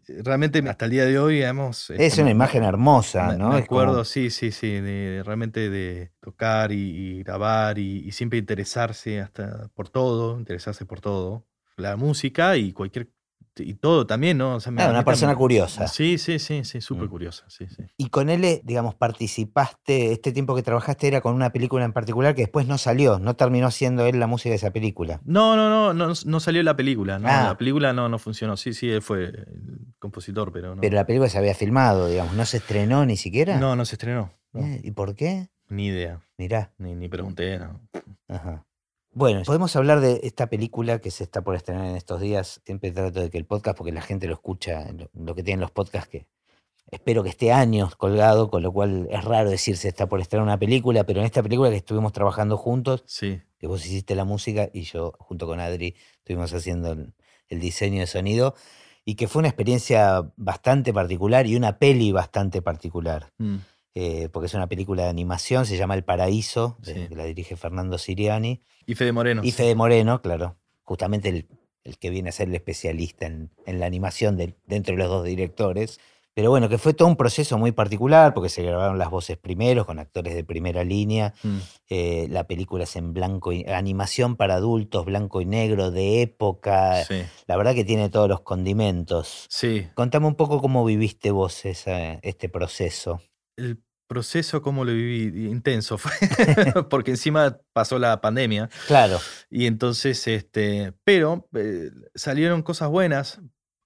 Realmente 0.07 0.59
hasta 0.69 0.85
el 0.87 0.91
día 0.91 1.05
de 1.05 1.19
hoy, 1.19 1.37
digamos... 1.37 1.91
Es 1.91 2.13
como- 2.15 2.23
una 2.23 2.31
imagen 2.31 2.65
hermosa, 2.65 3.29
Me, 3.33 3.37
¿no? 3.39 3.51
me 3.51 3.59
Es 3.61 3.67
como- 3.69 3.81
acuerdo, 3.81 4.05
sí, 4.05 4.31
sí, 4.31 4.51
sí, 4.53 4.69
de, 4.73 4.81
de 4.83 5.23
realmente 5.23 5.71
de 5.71 6.13
tocar 6.21 6.73
y, 6.73 6.77
y 7.19 7.23
grabar 7.23 7.79
y, 7.79 7.99
y 8.07 8.13
siempre 8.13 8.39
interesarse 8.39 9.21
hasta 9.21 9.69
por 9.75 9.89
todo, 9.89 10.39
interesarse 10.39 10.85
por 10.87 11.01
todo, 11.01 11.47
la 11.77 11.97
música 11.97 12.57
y 12.57 12.73
cualquier 12.73 13.09
y 13.63 13.75
todo 13.75 14.07
también, 14.07 14.39
¿no? 14.39 14.57
O 14.57 14.61
sea, 14.61 14.73
me- 14.73 14.77
Claro, 14.79 14.93
una 14.93 15.05
persona 15.05 15.33
también- 15.33 15.39
curiosa. 15.39 15.87
Sí, 15.89 16.19
sí, 16.19 16.39
sí, 16.39 16.65
sí, 16.65 16.81
súper 16.81 17.07
Mm. 17.07 17.11
curiosa, 17.11 17.45
sí, 17.49 17.67
sí. 17.69 17.83
Y 17.97 18.09
con 18.11 18.29
él, 18.31 18.61
digamos, 18.65 18.95
participaste, 18.95 20.13
este 20.13 20.33
tiempo 20.33 20.55
que 20.55 20.63
trabajaste 20.63 21.07
era 21.09 21.21
con 21.21 21.35
una 21.35 21.51
película 21.51 21.85
en 21.85 21.93
particular 21.93 22.35
que 22.35 22.43
después 22.43 22.67
no 22.67 22.79
salió, 22.79 23.19
no 23.19 23.37
terminó 23.37 23.71
siendo 23.71 24.07
él 24.07 24.19
la 24.21 24.27
música 24.27 24.51
de 24.51 24.57
esa 24.57 24.71
película. 24.71 25.21
No, 25.25 25.57
no, 25.57 25.69
no, 25.69 25.95
no, 25.95 26.13
no 26.25 26.41
salió 26.41 26.63
la 26.63 26.77
película, 26.77 27.19
¿no? 27.19 27.29
Ah. 27.29 27.45
La 27.49 27.59
película 27.59 27.93
no, 27.93 28.09
no 28.09 28.19
funcionó. 28.19 28.57
Sí, 28.57 28.73
sí, 28.73 28.91
él 28.91 29.03
fue 29.03 29.25
el 29.25 29.47
compositor, 29.99 30.53
pero 30.53 30.75
no. 30.75 30.81
Pero 30.81 30.95
la 30.95 31.07
película 31.07 31.29
se 31.29 31.39
había 31.39 31.55
filmado, 31.55 32.09
digamos, 32.09 32.35
no 32.35 32.45
se 32.45 32.59
estrenó 32.59 33.05
ni 33.07 33.17
siquiera. 33.17 33.59
No, 33.59 33.77
no 33.77 33.85
se 33.85 33.95
estrenó. 33.97 34.33
no. 34.53 34.61
Eh, 34.67 34.81
¿Y 34.83 34.91
por 34.93 35.15
qué? 35.15 35.49
Ni 35.69 35.87
idea. 35.89 36.21
Mirá. 36.39 36.73
Ni, 36.79 36.95
ni 36.95 37.09
pregunté, 37.09 37.59
no. 37.59 37.81
Ajá. 38.29 38.65
Bueno, 39.19 39.43
podemos 39.45 39.75
hablar 39.75 40.01
de 40.01 40.21
esta 40.23 40.47
película 40.47 41.01
que 41.01 41.11
se 41.11 41.25
está 41.25 41.43
por 41.43 41.57
estrenar 41.57 41.87
en 41.87 41.97
estos 41.97 42.21
días. 42.21 42.61
Siempre 42.65 42.93
trato 42.93 43.19
de 43.21 43.31
que 43.31 43.39
el 43.39 43.47
podcast, 43.47 43.77
porque 43.77 43.91
la 43.91 44.01
gente 44.01 44.29
lo 44.29 44.35
escucha, 44.35 44.87
lo, 45.13 45.35
que 45.35 45.43
tienen 45.43 45.61
los 45.61 45.73
podcasts, 45.73 46.09
que 46.09 46.29
espero 46.93 47.25
que 47.25 47.31
esté 47.31 47.51
años 47.51 47.97
colgado, 47.97 48.49
con 48.49 48.63
lo 48.63 48.73
cual 48.73 49.09
es 49.11 49.25
raro 49.25 49.51
decir 49.51 49.77
se 49.77 49.89
está 49.89 50.09
por 50.09 50.21
estrenar 50.21 50.45
una 50.45 50.57
película, 50.57 51.03
pero 51.03 51.19
en 51.19 51.27
esta 51.27 51.43
película 51.43 51.69
que 51.69 51.75
estuvimos 51.79 52.13
trabajando 52.13 52.57
juntos, 52.57 53.03
Sí. 53.07 53.41
que 53.59 53.67
vos 53.67 53.85
hiciste 53.85 54.15
la 54.15 54.25
música 54.25 54.71
y 54.73 54.83
yo 54.83 55.13
junto 55.19 55.49
con 55.49 55.59
Adri 55.59 55.97
estuvimos 56.19 56.55
haciendo 56.55 56.93
el, 56.93 57.13
el 57.49 57.59
diseño 57.59 57.99
de 57.99 58.07
sonido, 58.07 58.55
y 59.05 59.17
que 59.17 59.27
fue 59.27 59.41
una 59.41 59.49
experiencia 59.49 60.31
bastante 60.37 60.93
particular 60.93 61.49
y 61.49 61.57
una 61.57 61.81
peli 61.81 62.13
bastante 62.13 62.63
particular. 62.63 63.33
Mm, 63.39 63.57
eh, 64.01 64.29
porque 64.31 64.47
es 64.47 64.55
una 64.55 64.67
película 64.69 65.05
de 65.05 65.09
animación, 65.09 65.67
se 65.67 65.77
llama 65.77 65.95
El 65.95 66.05
Paraíso, 66.05 66.77
de- 66.83 67.09
que 67.09 67.17
la 67.17 67.25
dirige 67.25 67.57
Fernando 67.57 67.99
Siriani. 67.99 68.63
Y 68.87 68.95
Fede 68.95 69.13
Moreno. 69.13 69.43
Y 69.45 69.51
Fede 69.53 69.75
Moreno, 69.75 70.23
claro, 70.23 70.57
justamente 70.85 71.29
el, 71.31 71.47
el 71.85 71.99
que 71.99 72.11
viene 72.11 72.29
a 72.29 72.33
ser 72.33 72.49
el 72.49 72.55
especialista 72.55 73.27
en, 73.27 73.51
en 73.67 73.81
la 73.81 73.87
animación 73.87 74.37
de, 74.37 74.55
dentro 74.67 74.95
de 74.95 74.99
los 75.03 75.09
dos 75.09 75.25
directores. 75.25 75.99
Pero 76.35 76.51
bueno, 76.51 76.69
que 76.69 76.79
fue 76.79 76.95
todo 76.95 77.09
un 77.09 77.17
proceso 77.17 77.59
muy 77.59 77.73
particular, 77.73 78.33
porque 78.33 78.49
se 78.49 78.63
grabaron 78.63 78.97
las 78.97 79.11
voces 79.11 79.37
primeros 79.37 79.87
con 79.87 79.99
actores 79.99 80.37
de 80.37 80.45
primera 80.45 80.85
línea. 80.85 81.35
Mm, 81.43 81.59
eh, 81.89 82.27
la 82.31 82.45
película 82.45 82.85
es 82.85 82.95
en 82.95 83.13
blanco 83.13 83.53
y 83.53 83.65
animación 83.65 84.37
para 84.37 84.55
adultos, 84.55 85.05
blanco 85.05 85.41
y 85.41 85.47
negro, 85.47 85.91
de 85.91 86.23
época. 86.23 87.05
Sí. 87.05 87.23
La 87.49 87.57
verdad 87.57 87.75
que 87.75 87.83
tiene 87.85 88.09
todos 88.09 88.29
los 88.29 88.43
condimentos. 88.43 89.47
Sí. 89.49 89.89
Contame 89.95 90.29
un 90.29 90.37
poco 90.37 90.61
cómo 90.61 90.85
viviste 90.85 91.33
vos 91.33 91.65
esa- 91.65 92.15
este 92.23 92.49
proceso. 92.49 93.21
El 93.57 93.83
proceso, 94.09 94.63
como 94.63 94.85
lo 94.85 94.93
viví, 94.93 95.49
intenso 95.49 95.99
fue. 95.99 96.11
Porque 96.91 97.13
encima 97.13 97.61
pasó 97.73 97.99
la 97.99 98.21
pandemia. 98.21 98.69
Claro, 98.89 99.21
Y 99.51 99.67
entonces, 99.67 100.27
este, 100.27 100.95
pero 101.05 101.49
eh, 101.55 101.91
salieron 102.15 102.63
cosas 102.63 102.89
buenas 102.89 103.41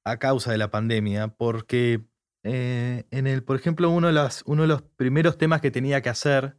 a 0.04 0.18
causa 0.18 0.50
de 0.50 0.58
la 0.58 0.70
pandemia, 0.70 1.28
porque 1.28 2.04
eh, 2.42 3.04
en 3.10 3.26
el, 3.26 3.44
por 3.44 3.56
ejemplo, 3.56 3.90
uno 3.90 4.08
de, 4.08 4.12
las, 4.14 4.42
uno 4.46 4.62
de 4.62 4.68
los 4.68 4.82
primeros 4.82 5.38
temas 5.38 5.60
que 5.60 5.70
tenía 5.70 6.00
que 6.00 6.08
hacer 6.08 6.56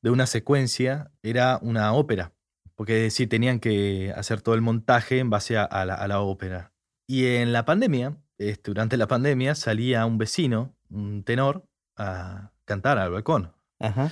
de 0.00 0.10
una 0.10 0.26
secuencia 0.26 1.10
era 1.22 1.58
una 1.60 1.92
ópera, 1.92 2.32
porque 2.74 2.94
decir, 2.94 3.28
tenían 3.28 3.60
que 3.60 4.12
hacer 4.16 4.40
todo 4.40 4.54
el 4.54 4.62
montaje 4.62 5.18
en 5.18 5.28
base 5.28 5.58
a, 5.58 5.64
a 5.64 5.84
la, 5.84 5.94
a 5.94 6.08
la 6.08 6.20
ópera. 6.20 6.72
Y 7.06 7.26
en 7.26 7.52
la 7.52 7.66
pandemia, 7.66 8.16
este, 8.38 8.70
durante 8.70 8.96
la 8.96 9.06
pandemia, 9.06 9.54
salía 9.54 10.06
un 10.06 10.16
vecino, 10.16 10.74
un 10.88 11.24
tenor, 11.24 11.66
a 11.96 12.51
cantar 12.64 12.98
al 12.98 13.10
balcón 13.10 13.52
ajá. 13.80 14.10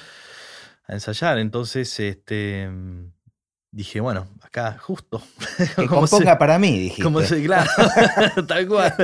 a 0.87 0.93
ensayar. 0.93 1.39
Entonces, 1.39 1.99
este, 2.01 2.69
mm, 2.69 3.13
dije, 3.73 4.01
bueno, 4.01 4.27
acá 4.43 4.77
justo. 4.81 5.23
Que 5.77 5.87
Como 5.87 6.07
se- 6.07 6.17
componga 6.17 6.39
para 6.39 6.59
mí, 6.59 6.79
dijiste. 6.79 7.03
como 7.03 7.21
se- 7.21 7.43
claro, 7.45 7.71
tal 8.49 8.67
cual. 8.67 8.95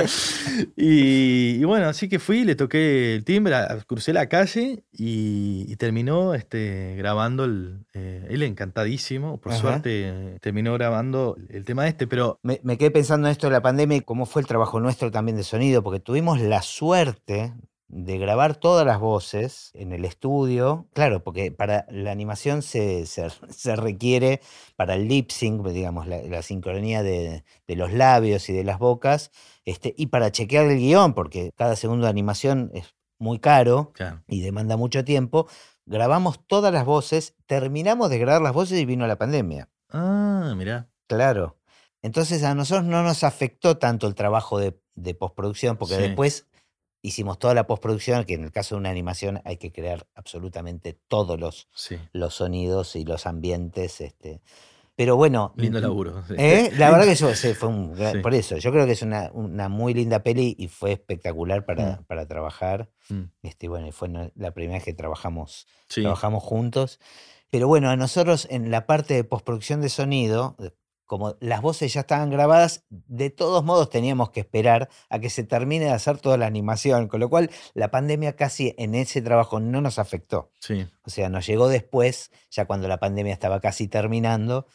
Y, 0.75 1.51
y 1.59 1.63
bueno, 1.63 1.87
así 1.87 2.09
que 2.09 2.19
fui, 2.19 2.43
le 2.43 2.55
toqué 2.55 3.15
el 3.15 3.23
timbre, 3.23 3.55
crucé 3.87 4.11
la 4.13 4.27
calle 4.27 4.83
y, 4.91 5.65
y 5.67 5.75
terminó 5.77 6.33
este, 6.33 6.95
grabando 6.97 7.45
el. 7.45 7.85
eh, 7.93 8.25
él 8.29 8.43
encantadísimo, 8.43 9.39
por 9.39 9.53
Ajá. 9.53 9.61
suerte 9.61 9.89
eh, 10.09 10.37
terminó 10.41 10.73
grabando 10.73 11.37
el 11.49 11.63
tema 11.63 11.87
este, 11.87 12.07
pero 12.07 12.39
Me, 12.43 12.59
me 12.63 12.77
quedé 12.77 12.91
pensando 12.91 13.27
en 13.27 13.31
esto 13.31 13.47
de 13.47 13.53
la 13.53 13.61
pandemia 13.61 13.97
y 13.97 14.01
cómo 14.01 14.25
fue 14.25 14.41
el 14.41 14.47
trabajo 14.47 14.79
nuestro 14.79 15.11
también 15.11 15.37
de 15.37 15.43
sonido, 15.43 15.81
porque 15.83 15.99
tuvimos 15.99 16.41
la 16.41 16.61
suerte 16.61 17.53
de 17.89 18.17
grabar 18.17 18.55
todas 18.57 18.85
las 18.85 18.99
voces 18.99 19.71
en 19.73 19.93
el 19.93 20.03
estudio. 20.05 20.87
Claro, 20.93 21.23
porque 21.23 21.51
para 21.51 21.85
la 21.89 22.11
animación 22.11 22.61
se, 22.61 23.05
se- 23.05 23.29
se 23.49 23.75
requiere, 23.75 24.41
para 24.75 24.95
el 24.95 25.07
lip 25.07 25.29
sync, 25.31 25.65
digamos, 25.67 26.07
la, 26.07 26.21
la 26.23 26.41
sincronía 26.41 27.01
de, 27.03 27.43
de 27.67 27.75
los 27.75 27.93
labios 27.93 28.49
y 28.49 28.53
de 28.53 28.63
las 28.63 28.79
bocas, 28.79 29.31
este, 29.65 29.93
y 29.97 30.07
para 30.07 30.31
chequear 30.31 30.65
el 30.65 30.77
guion, 30.79 31.13
porque 31.13 31.51
cada 31.55 31.75
segundo 31.75 32.05
de 32.05 32.09
animación 32.09 32.71
es 32.73 32.93
muy 33.19 33.39
caro 33.39 33.91
claro. 33.93 34.21
y 34.27 34.41
demanda 34.41 34.77
mucho 34.77 35.03
tiempo. 35.05 35.47
Grabamos 35.85 36.45
todas 36.45 36.73
las 36.73 36.85
voces, 36.85 37.35
terminamos 37.45 38.09
de 38.09 38.19
grabar 38.19 38.41
las 38.41 38.53
voces 38.53 38.79
y 38.79 38.85
vino 38.85 39.07
la 39.07 39.17
pandemia. 39.17 39.69
Ah, 39.89 40.53
mirá. 40.57 40.89
Claro. 41.07 41.57
Entonces 42.01 42.43
a 42.43 42.53
nosotros 42.53 42.85
no 42.85 43.01
nos 43.03 43.23
afectó 43.23 43.77
tanto 43.77 44.07
el 44.07 44.13
trabajo 44.13 44.59
de, 44.59 44.77
de 44.95 45.15
postproducción, 45.15 45.77
porque 45.77 45.95
Sí. 45.95 46.01
después 46.01 46.45
hicimos 47.01 47.39
toda 47.39 47.53
la 47.53 47.67
postproducción, 47.67 48.25
que 48.25 48.33
en 48.33 48.43
el 48.43 48.51
caso 48.51 48.75
de 48.75 48.79
una 48.79 48.89
animación 48.89 49.41
hay 49.45 49.57
que 49.57 49.71
crear 49.71 50.07
absolutamente 50.15 50.93
todos 51.07 51.39
los, 51.39 51.67
Sí. 51.73 51.97
los 52.13 52.33
sonidos 52.35 52.95
y 52.95 53.05
los 53.05 53.25
ambientes. 53.25 54.01
Este. 54.01 54.41
Pero 54.95 55.15
bueno, 55.15 55.53
Lindo 55.57 55.79
laburo. 55.79 56.23
sí. 56.27 56.33
¿eh? 56.39 56.71
la 56.75 56.89
verdad 56.89 57.05
que 57.05 57.11
eso 57.11 57.29
fue 57.55 57.69
un 57.69 57.95
Sí. 58.13 58.17
por 58.19 58.33
eso, 58.33 58.57
yo 58.57 58.71
creo 58.71 58.85
que 58.87 58.93
es 58.93 59.03
una, 59.03 59.29
una 59.31 59.69
muy 59.69 59.93
linda 59.93 60.23
peli 60.23 60.55
y 60.57 60.67
fue 60.69 60.91
espectacular 60.93 61.65
para, 61.65 61.97
Mm. 61.97 62.03
para 62.05 62.25
trabajar. 62.27 62.89
Mm, 63.09 63.23
Este, 63.43 63.67
bueno, 63.67 63.91
fue 63.91 64.09
la 64.35 64.51
primera 64.51 64.73
vez 64.79 64.83
que 64.83 64.93
trabajamos, 64.93 65.67
Sí. 65.87 66.01
trabajamos 66.01 66.43
juntos. 66.43 66.99
Pero 67.51 67.67
bueno, 67.67 67.89
a 67.89 67.95
nosotros 67.95 68.47
en 68.49 68.71
la 68.71 68.85
parte 68.87 69.13
de 69.13 69.23
postproducción 69.23 69.81
de 69.81 69.89
sonido, 69.89 70.57
como 71.07 71.35
las 71.39 71.61
voces 71.61 71.93
ya 71.93 72.01
estaban 72.01 72.29
grabadas, 72.29 72.83
de 72.89 73.29
todos 73.31 73.63
modos 73.63 73.89
teníamos 73.89 74.29
que 74.29 74.41
esperar 74.41 74.89
a 75.09 75.19
que 75.19 75.29
se 75.29 75.43
termine 75.43 75.85
de 75.85 75.91
hacer 75.91 76.19
toda 76.19 76.37
la 76.37 76.45
animación, 76.45 77.07
con 77.07 77.19
lo 77.21 77.29
cual 77.29 77.49
la 77.73 77.89
pandemia 77.89 78.35
casi 78.35 78.75
en 78.77 78.93
ese 78.93 79.21
trabajo 79.21 79.59
no 79.59 79.81
nos 79.81 79.97
afectó. 79.97 80.51
Sí. 80.59 80.85
O 81.05 81.09
sea, 81.09 81.29
nos 81.29 81.47
llegó 81.47 81.69
después, 81.69 82.29
ya 82.51 82.65
cuando 82.65 82.87
la 82.87 82.99
pandemia 82.99 83.33
estaba 83.33 83.59
casi 83.61 83.87
terminando, 83.87 84.67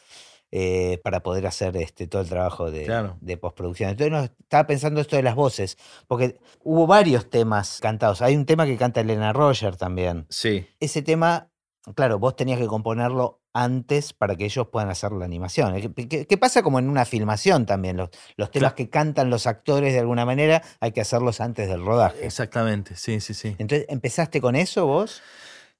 eh, 0.55 0.99
para 1.03 1.21
poder 1.23 1.47
hacer 1.47 1.75
este, 1.77 2.05
todo 2.07 2.21
el 2.21 2.29
trabajo 2.29 2.69
de, 2.69 2.85
Claro. 2.85 3.17
de 3.21 3.37
postproducción. 3.37 3.89
Entonces 3.89 4.11
nos 4.11 4.25
estaba 4.39 4.67
pensando 4.67 5.01
esto 5.01 5.15
de 5.15 5.23
las 5.23 5.33
voces, 5.33 5.77
porque 6.07 6.37
hubo 6.63 6.85
varios 6.85 7.29
temas 7.29 7.79
cantados. 7.79 8.21
Hay 8.21 8.35
un 8.35 8.45
tema 8.45 8.65
que 8.67 8.77
canta 8.77 9.01
Elena 9.01 9.33
Roger 9.33 9.77
también. 9.77 10.27
Sí. 10.29 10.67
Ese 10.79 11.01
tema, 11.01 11.49
claro, 11.95 12.19
vos 12.19 12.35
tenías 12.35 12.59
que 12.59 12.67
componerlo 12.67 13.41
antes 13.53 14.13
para 14.13 14.35
que 14.35 14.45
ellos 14.45 14.67
puedan 14.71 14.89
hacer 14.89 15.11
la 15.11 15.25
animación. 15.25 15.73
¿Qué, 15.95 16.07
qué- 16.07 16.25
qué 16.27 16.37
pasa 16.37 16.63
como 16.63 16.79
en 16.79 16.89
una 16.89 17.05
filmación 17.05 17.65
también? 17.65 17.97
Los, 17.97 18.09
los 18.35 18.49
temas 18.51 18.73
Claro. 18.73 18.75
que 18.75 18.89
cantan 18.89 19.29
los 19.29 19.45
actores 19.47 19.93
de 19.93 19.99
alguna 19.99 20.25
manera 20.25 20.61
hay 20.79 20.91
que 20.91 21.01
hacerlos 21.01 21.39
antes 21.41 21.67
del 21.69 21.85
rodaje. 21.85 22.25
Exactamente. 22.25 22.95
Sí, 22.95 23.19
sí, 23.19 23.33
sí. 23.33 23.55
Entonces, 23.59 23.85
¿empezaste 23.89 24.41
con 24.41 24.55
eso 24.55 24.85
vos? 24.87 25.21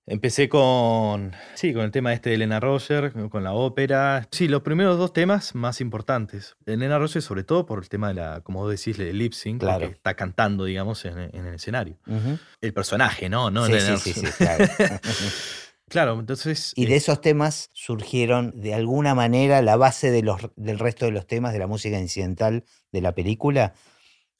Empecé 0.06 0.50
con, 0.50 1.32
sí, 1.54 1.74
con 1.74 1.84
el 1.84 1.92
tema 1.92 2.12
este 2.12 2.28
de 2.30 2.36
Elena 2.36 2.60
Roger, 2.60 3.14
con 3.30 3.42
la 3.46 3.54
ópera. 3.54 4.28
Sí, 4.32 4.50
los 4.50 4.62
primeros 4.62 4.98
dos 4.98 5.14
temas 5.14 5.56
más 5.56 5.80
importantes. 5.80 6.58
Elena 6.66 7.00
Roger, 7.00 7.22
sobre 7.22 7.46
todo 7.46 7.66
por 7.66 7.80
el 7.82 7.88
tema 7.88 8.10
de 8.10 8.16
la, 8.16 8.42
como 8.42 8.60
vos 8.60 8.70
decís, 8.70 9.00
el 9.00 9.18
lip 9.18 9.32
sync, 9.32 9.62
Claro. 9.62 9.80
porque 9.80 9.96
está 9.96 10.14
cantando, 10.16 10.66
digamos, 10.66 11.06
en, 11.06 11.18
en 11.18 11.46
el 11.48 11.54
escenario. 11.56 11.96
El 12.60 12.74
personaje, 12.74 13.30
¿no? 13.30 13.50
no 13.50 13.66
Sí, 13.66 13.72
Elena 13.72 13.96
sí, 13.96 14.12
sí, 14.12 14.26
sí, 14.26 14.32
claro. 14.38 14.66
Claro, 15.94 16.20
entonces. 16.20 16.74
Y 16.76 16.88
de 16.88 16.96
esos 16.96 17.22
temas 17.22 17.70
surgieron 17.74 18.52
de 18.60 18.74
alguna 18.74 19.14
manera 19.14 19.62
la 19.62 19.76
base 19.76 20.10
de 20.10 20.24
los, 20.24 20.42
del 20.56 20.80
resto 20.80 21.06
de 21.06 21.12
los 21.12 21.28
temas 21.28 21.54
de 21.54 21.60
la 21.60 21.68
música 21.68 22.00
incidental 22.00 22.64
de 22.92 23.02
la 23.02 23.14
película. 23.14 23.76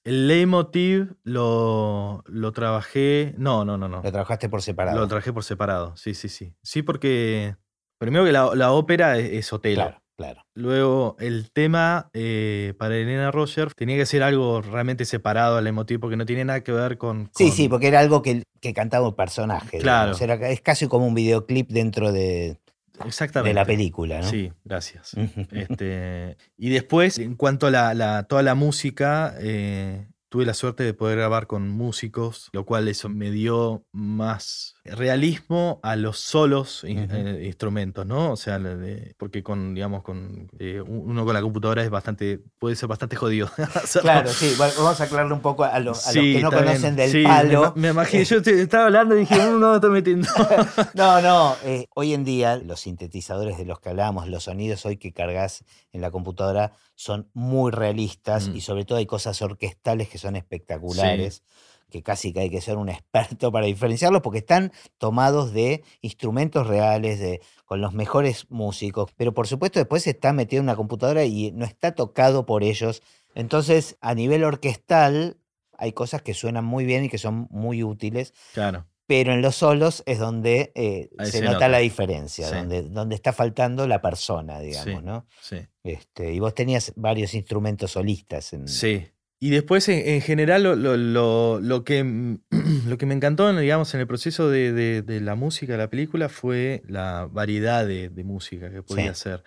el 0.04 0.28
leitmotiv 0.28 1.16
lo, 1.24 2.24
lo 2.26 2.52
trabajé. 2.54 3.36
No, 3.38 3.66
no, 3.66 3.78
no, 3.78 3.88
no. 3.88 4.02
Lo 4.02 4.12
trabajaste 4.12 4.50
por 4.50 4.64
separado. 4.64 5.00
Lo 5.00 5.08
trabajé 5.08 5.32
por 5.32 5.44
separado. 5.44 5.96
Sí, 5.96 6.16
sí, 6.16 6.28
sí. 6.28 6.56
Sí, 6.64 6.82
porque. 6.82 7.56
Primero 8.00 8.26
que 8.26 8.32
la, 8.32 8.56
la 8.56 8.72
ópera 8.72 9.20
es, 9.20 9.32
es 9.32 9.54
Otelo. 9.54 9.76
claro, 9.76 10.03
claro. 10.24 10.46
Luego, 10.56 11.16
el 11.20 11.52
tema 11.52 12.10
eh, 12.14 12.74
para 12.78 12.96
Elena 12.96 13.32
Roger 13.32 13.74
tenía 13.74 13.98
que 13.98 14.06
ser 14.06 14.24
algo 14.24 14.62
realmente 14.62 15.06
separado 15.06 15.58
al 15.58 15.68
emotivo, 15.68 16.02
porque 16.02 16.16
no 16.18 16.26
tiene 16.26 16.46
nada 16.46 16.64
que 16.64 16.72
ver 16.72 16.98
con. 16.98 17.30
Sí, 17.36 17.46
con- 17.48 17.54
sí, 17.54 17.70
porque 17.70 17.88
era 17.88 18.00
algo 18.00 18.22
que, 18.22 18.44
que 18.62 18.74
cantaba 18.74 19.08
un 19.08 19.16
personaje. 19.16 19.80
Claro. 19.80 20.14
es 20.14 20.62
casi 20.62 20.88
como 20.88 21.06
un 21.08 21.14
videoclip 21.16 21.70
dentro 21.70 22.12
de, 22.12 22.60
Exactamente. 23.06 23.50
de 23.50 23.54
la 23.56 23.66
película, 23.66 24.22
¿no? 24.22 24.30
Sí, 24.30 24.52
gracias. 24.64 25.12
Este, 25.52 26.38
y 26.58 26.70
después, 26.70 27.18
en 27.20 27.36
cuanto 27.36 27.68
a 27.68 27.72
la, 27.72 27.94
la- 27.94 28.24
toda 28.24 28.44
la 28.44 28.56
música, 28.56 29.36
eh, 29.40 30.08
tuve 30.34 30.48
la 30.48 30.56
suerte 30.56 30.82
de 30.84 30.96
poder 30.96 31.20
grabar 31.20 31.46
con 31.46 31.70
músicos, 31.70 32.50
lo 32.54 32.66
cual 32.66 32.88
eso 32.88 33.08
me 33.08 33.30
dio 33.30 33.86
más 33.92 34.74
realismo 34.84 35.80
a 35.84 35.96
los 35.96 36.18
solos 36.18 36.84
eh, 36.88 37.44
instrumentos, 37.46 38.08
¿no? 38.08 38.32
O 38.32 38.36
sea, 38.36 38.58
de- 38.58 39.14
porque 39.20 39.44
con, 39.44 39.76
digamos, 39.76 40.02
con 40.02 40.50
eh, 40.58 40.82
uno 40.82 41.24
con 41.24 41.36
la 41.36 41.42
computadora 41.44 41.84
es 41.84 41.92
bastante, 41.92 42.40
puede 42.58 42.76
ser 42.76 42.90
bastante 42.90 43.16
jodido. 43.16 43.48
Claro, 44.02 44.30
sí. 44.34 44.56
Bueno, 44.58 44.74
vamos 44.78 45.00
a 45.00 45.04
aclararle 45.04 45.34
un 45.36 45.42
poco 45.42 45.66
a 45.66 45.80
los, 45.80 46.08
a 46.08 46.14
los 46.14 46.24
Sí, 46.24 46.34
que 46.34 46.42
no 46.42 46.50
bien. 46.50 46.64
conocen 46.64 46.96
del 46.96 47.12
Sí, 47.12 47.18
me 47.20 47.24
palo. 47.26 47.64
ima- 47.66 47.74
Me, 47.76 47.90
imaginé, 47.90 48.26
yo 48.26 48.42
te- 48.42 48.60
estaba 48.60 48.86
hablando 48.86 49.16
y 49.16 49.20
dije, 49.20 49.36
"Uh, 49.40 49.60
no 49.60 49.70
me 49.70 49.76
estoy 49.76 49.92
metiendo. 49.92 50.28
No, 50.96 51.22
no. 51.22 51.56
eh, 51.64 51.86
hoy 51.94 52.16
en 52.16 52.24
día 52.24 52.58
los 52.58 52.80
sintetizadores 52.80 53.60
de 53.60 53.66
los 53.66 53.80
que 53.80 53.90
hablábamos, 53.90 54.28
los 54.28 54.46
sonidos 54.46 54.84
hoy 54.88 54.98
que 54.98 55.14
cargas 55.14 55.64
en 55.92 56.02
la 56.02 56.10
computadora 56.10 56.72
son 56.96 57.30
muy 57.34 57.72
realistas 57.72 58.50
Mm. 58.50 58.56
y 58.56 58.62
sobre 58.62 58.86
todo 58.86 58.98
hay 58.98 59.06
cosas 59.06 59.42
orquestales 59.42 60.10
que 60.10 60.18
son 60.18 60.36
espectaculares, 60.36 61.44
que 61.90 62.02
casi 62.02 62.34
que 62.34 62.40
hay 62.42 62.50
que 62.50 62.62
ser 62.62 62.78
un 62.78 62.90
experto 62.90 63.52
para 63.52 63.66
diferenciarlos 63.68 64.22
porque 64.22 64.40
están 64.40 64.72
tomados 64.98 65.54
de 65.54 65.84
instrumentos 66.02 66.68
reales, 66.68 67.20
de, 67.20 67.42
con 67.66 67.82
los 67.82 67.94
mejores 67.94 68.48
músicos. 68.50 69.12
Pero 69.16 69.34
por 69.34 69.48
supuesto 69.48 69.80
después 69.80 70.08
está 70.08 70.34
metido 70.34 70.60
en 70.60 70.66
una 70.66 70.76
computadora 70.76 71.24
y 71.26 71.52
no 71.52 71.66
está 71.66 71.94
tocado 71.94 72.46
por 72.46 72.64
ellos. 72.64 73.02
Entonces, 73.36 73.98
a 74.02 74.14
nivel 74.16 74.44
orquestal, 74.44 75.38
hay 75.78 75.92
cosas 75.94 76.22
que 76.22 76.34
suenan 76.34 76.66
muy 76.66 76.86
bien 76.86 77.04
y 77.06 77.10
que 77.10 77.18
son 77.18 77.48
muy 77.50 77.84
útiles 77.84 78.34
Claro, 78.54 78.86
pero 79.16 79.34
en 79.34 79.42
los 79.44 79.56
solos 79.56 80.02
es 80.08 80.18
donde 80.18 80.72
eh, 80.76 81.10
se, 81.20 81.26
se 81.34 81.42
nota, 81.42 81.54
nota. 81.54 81.68
la 81.70 81.78
diferencia, 81.80 82.48
Sí. 82.50 82.56
donde, 82.56 82.82
donde 82.82 83.14
está 83.16 83.32
faltando 83.32 83.86
la 83.88 84.02
persona, 84.02 84.60
digamos, 84.60 85.00
Sí. 85.02 85.06
¿no? 85.06 85.28
sí. 85.40 85.58
Este, 85.84 86.34
y 86.34 86.40
vos 86.40 86.56
tenías 86.56 86.94
varios 86.96 87.34
instrumentos 87.36 87.92
solistas. 87.92 88.54
En, 88.54 88.68
Sí. 88.68 89.06
Y 89.40 89.50
después, 89.50 89.90
en, 89.90 90.08
en 90.08 90.22
general, 90.22 90.64
lo, 90.64 90.76
lo- 90.76 90.96
lo- 90.98 91.60
lo 91.60 91.84
que, 91.84 92.38
lo 92.88 92.98
que 92.98 93.06
me 93.06 93.14
encantó, 93.14 93.54
digamos, 93.56 93.94
en 93.94 94.00
el 94.00 94.08
proceso 94.08 94.50
de, 94.50 94.72
de- 94.72 95.02
de 95.02 95.20
la 95.22 95.36
música 95.36 95.74
de 95.74 95.78
la 95.80 95.90
película 95.90 96.30
fue 96.30 96.82
la 96.88 97.28
variedad 97.30 97.86
de, 97.86 98.08
de 98.10 98.24
música 98.24 98.72
que 98.72 98.82
podía 98.82 99.04
Sí. 99.04 99.10
hacer. 99.10 99.44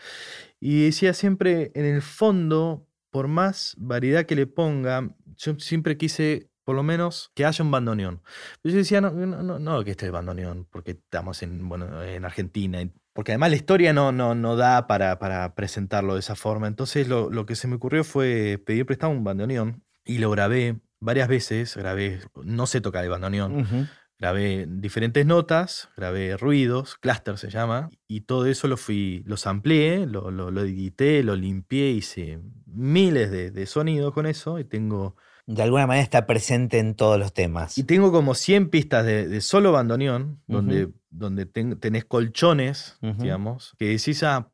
Y 0.61 0.85
decía 0.85 1.13
siempre, 1.15 1.73
en 1.75 1.87
el 1.87 2.03
fondo, 2.03 2.87
por 3.11 3.27
más 3.29 3.75
variedad 3.79 4.27
que 4.27 4.37
le 4.37 4.47
ponga, 4.47 5.15
yo 5.39 5.59
siempre 5.59 5.97
quise, 5.97 6.51
por 6.67 6.75
lo 6.75 6.83
menos, 6.83 7.31
que 7.37 7.45
haya 7.45 7.65
un 7.65 7.71
bandoneón. 7.71 8.23
Pero 8.61 8.73
yo 8.73 8.79
decía, 8.79 9.01
no, 9.01 9.13
no, 9.13 9.41
no, 9.41 9.61
no 9.61 9.85
que 9.85 9.93
esté 9.93 10.07
el 10.07 10.13
bandoneón, 10.13 10.67
porque 10.69 10.91
estamos 10.91 11.45
en, 11.45 11.69
bueno, 11.69 12.03
en 12.03 12.25
Argentina. 12.25 12.81
Porque 13.13 13.31
además 13.31 13.51
la 13.51 13.57
historia 13.57 13.93
no, 13.93 14.11
no, 14.11 14.35
no 14.35 14.57
da 14.57 14.89
para, 14.89 15.21
para 15.21 15.55
presentarlo 15.55 16.15
de 16.15 16.21
esa 16.21 16.35
forma. 16.35 16.67
Entonces 16.67 17.07
lo, 17.07 17.31
lo 17.31 17.47
que 17.47 17.55
se 17.55 17.69
me 17.69 17.77
ocurrió 17.77 18.03
fue 18.03 18.61
pedir 18.67 18.85
prestado 18.85 19.13
un 19.13 19.23
bandoneón 19.23 19.85
y 20.05 20.19
lo 20.19 20.29
grabé 20.33 20.81
varias 20.99 21.29
veces. 21.29 21.77
Grabé, 21.77 22.19
no 22.43 22.67
sé 22.67 22.81
tocar 22.81 23.05
el 23.05 23.11
bandoneón. 23.11 23.61
Ujú. 23.61 23.87
Grabé 24.19 24.67
diferentes 24.69 25.25
notas, 25.25 25.89
grabé 25.97 26.37
ruidos, 26.37 26.97
cluster 26.97 27.39
se 27.39 27.49
llama, 27.51 27.91
y 28.09 28.23
todo 28.23 28.47
eso 28.47 28.67
lo 28.67 28.77
fui, 28.77 29.23
lo 29.27 29.37
amplié, 29.45 30.07
lo, 30.07 30.31
lo, 30.31 30.51
lo 30.51 30.63
edité, 30.63 31.23
lo 31.23 31.37
limpié, 31.37 31.91
hice 31.91 32.41
miles 32.65 33.31
de, 33.31 33.51
de 33.51 33.67
sonidos 33.67 34.15
con 34.15 34.25
eso, 34.25 34.59
y 34.59 34.65
tengo, 34.65 35.17
De 35.47 35.63
alguna 35.63 35.87
manera 35.87 36.03
está 36.03 36.27
presente 36.27 36.79
en 36.79 36.95
todos 36.95 37.19
los 37.19 37.33
temas. 37.33 37.79
y 37.79 37.85
tengo 37.85 38.11
como 38.11 38.35
100 38.35 38.69
pistas 38.69 39.05
de, 39.07 39.29
de 39.29 39.41
solo 39.41 39.71
bandoneón, 39.73 40.41
donde, 40.49 40.87
Ujú. 40.87 40.95
donde 41.11 41.47
ten- 41.47 41.79
tenés 41.79 42.05
colchones, 42.05 42.99
digamos, 43.01 43.75
que 43.79 43.87
decís, 43.87 44.23
ah, 44.25 44.51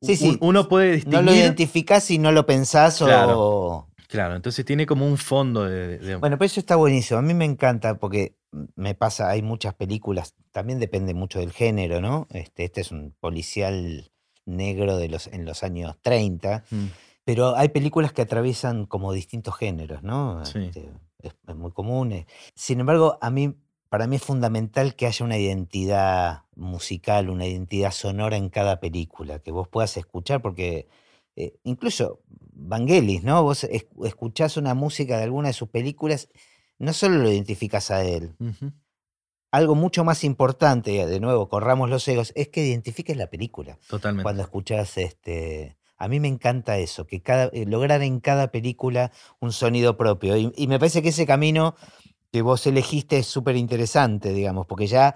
Sí, 0.00 0.12
un- 0.12 0.16
sí. 0.16 0.38
uno 0.40 0.68
puede 0.68 0.88
No 0.90 0.94
distinguir. 0.94 1.24
lo 1.24 1.34
identificás 1.34 2.04
si 2.04 2.18
no 2.18 2.30
lo 2.30 2.46
pensás 2.46 2.98
Claro. 2.98 3.34
o... 3.36 3.90
Claro, 4.06 4.34
entonces 4.36 4.64
tiene 4.64 4.86
como 4.86 5.06
un 5.06 5.18
fondo 5.18 5.64
de... 5.64 5.98
de- 5.98 6.16
Bueno, 6.16 6.38
pero 6.38 6.46
eso 6.46 6.60
está 6.60 6.76
buenísimo. 6.76 7.18
A 7.18 7.22
mí 7.22 7.34
me 7.34 7.44
encanta 7.44 7.98
porque 7.98 8.36
me 8.76 8.94
pasa, 8.94 9.28
hay 9.30 9.42
muchas 9.42 9.74
películas, 9.74 10.34
también 10.52 10.78
depende 10.78 11.14
mucho 11.14 11.40
del 11.40 11.52
género, 11.52 12.00
¿no? 12.00 12.26
Este, 12.30 12.64
este 12.64 12.80
es 12.80 12.92
un 12.92 13.14
policial 13.20 14.10
negro 14.46 14.96
de 14.96 15.08
los, 15.08 15.26
en 15.28 15.44
los 15.44 15.62
años 15.64 15.96
30, 16.02 16.64
Mm, 16.70 16.86
pero 17.24 17.56
hay 17.56 17.68
películas 17.68 18.12
que 18.12 18.22
atraviesan 18.22 18.86
como 18.86 19.12
distintos 19.12 19.56
géneros, 19.56 20.02
¿no? 20.02 20.44
Sí. 20.44 20.58
Este, 20.58 20.90
es, 21.18 21.34
es 21.46 21.56
muy 21.56 21.70
común. 21.72 22.12
eh. 22.12 22.26
Sin 22.54 22.80
embargo, 22.80 23.18
a 23.20 23.30
mí, 23.30 23.54
para 23.88 24.06
mí 24.06 24.16
es 24.16 24.22
fundamental 24.22 24.94
que 24.94 25.06
haya 25.06 25.24
una 25.24 25.36
identidad 25.38 26.44
musical, 26.54 27.28
una 27.30 27.46
identidad 27.46 27.90
sonora 27.92 28.36
en 28.36 28.48
cada 28.48 28.80
película, 28.80 29.38
que 29.40 29.50
vos 29.50 29.68
puedas 29.68 29.96
escuchar, 29.96 30.40
porque 30.42 30.88
eh, 31.36 31.54
incluso 31.64 32.20
Vangelis, 32.52 33.22
¿no? 33.22 33.42
Vos 33.42 33.64
es- 33.64 33.86
escuchás 34.04 34.56
una 34.56 34.74
música 34.74 35.16
de 35.18 35.24
alguna 35.24 35.48
de 35.48 35.54
sus 35.54 35.68
películas, 35.68 36.28
no 36.78 36.92
solo 36.92 37.16
lo 37.18 37.30
identificas 37.30 37.90
a 37.90 38.02
él, 38.04 38.34
algo 39.52 39.74
mucho 39.74 40.04
más 40.04 40.22
importante, 40.24 41.06
de 41.06 41.20
nuevo, 41.20 41.48
corramos 41.48 41.90
los 41.90 42.06
egos, 42.08 42.32
es 42.36 42.48
que 42.48 42.64
identifiques 42.66 43.16
la 43.16 43.28
película 43.28 43.78
Totalmente. 43.88 44.22
cuando 44.22 44.42
escuchas 44.42 44.96
este. 44.96 45.76
A 46.00 46.08
mí 46.08 46.18
me 46.18 46.28
encanta 46.28 46.78
eso, 46.78 47.06
que 47.06 47.20
cada, 47.20 47.44
eh, 47.52 47.66
lograr 47.66 48.02
en 48.02 48.18
cada 48.18 48.50
película 48.50 49.12
un 49.38 49.52
sonido 49.52 49.96
propio. 49.96 50.36
Y, 50.36 50.52
y 50.56 50.66
me 50.66 50.78
parece 50.78 51.02
que 51.02 51.10
ese 51.10 51.26
camino 51.26 51.76
que 52.32 52.42
vos 52.42 52.66
elegiste 52.66 53.18
es 53.18 53.26
súper 53.26 53.56
interesante, 53.56 54.32
digamos, 54.32 54.66
porque 54.66 54.86
ya 54.86 55.14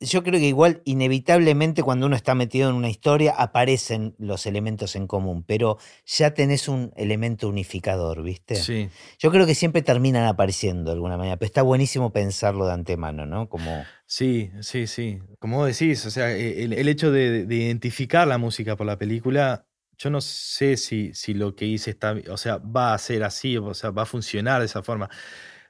yo 0.00 0.22
creo 0.22 0.40
que 0.40 0.46
igual 0.46 0.82
inevitablemente 0.84 1.82
cuando 1.82 2.06
uno 2.06 2.16
está 2.16 2.34
metido 2.34 2.68
en 2.68 2.76
una 2.76 2.90
historia 2.90 3.32
aparecen 3.36 4.14
los 4.18 4.46
elementos 4.46 4.96
en 4.96 5.06
común, 5.06 5.44
pero 5.44 5.78
ya 6.04 6.34
tenés 6.34 6.68
un 6.68 6.92
elemento 6.96 7.48
unificador, 7.48 8.22
¿viste? 8.22 8.56
Sí. 8.56 8.88
Yo 9.18 9.30
creo 9.30 9.46
que 9.46 9.54
siempre 9.54 9.82
terminan 9.82 10.24
apareciendo 10.24 10.90
de 10.90 10.94
alguna 10.94 11.16
manera, 11.16 11.36
pero 11.36 11.46
está 11.46 11.62
buenísimo 11.62 12.12
pensarlo 12.12 12.66
de 12.66 12.72
antemano, 12.72 13.26
¿no? 13.26 13.48
Como... 13.48 13.84
Sí, 14.06 14.50
sí, 14.60 14.86
sí. 14.86 15.18
Como 15.38 15.64
decís, 15.64 16.04
o 16.06 16.10
sea, 16.10 16.30
e, 16.30 16.64
el, 16.64 16.72
el 16.72 16.88
hecho 16.88 17.10
de, 17.10 17.46
de 17.46 17.54
identificar 17.54 18.26
la 18.26 18.38
música 18.38 18.76
por 18.76 18.86
la 18.86 18.98
película 18.98 19.65
yo 19.98 20.10
no 20.10 20.20
sé 20.20 20.76
si, 20.76 21.12
si 21.14 21.34
lo 21.34 21.54
que 21.54 21.64
hice 21.64 21.90
está, 21.90 22.14
o 22.30 22.36
sea, 22.36 22.58
va 22.58 22.94
a 22.94 22.98
ser 22.98 23.24
así, 23.24 23.56
o 23.56 23.74
sea, 23.74 23.90
va 23.90 24.02
a 24.02 24.06
funcionar 24.06 24.60
de 24.60 24.66
esa 24.66 24.82
forma. 24.82 25.08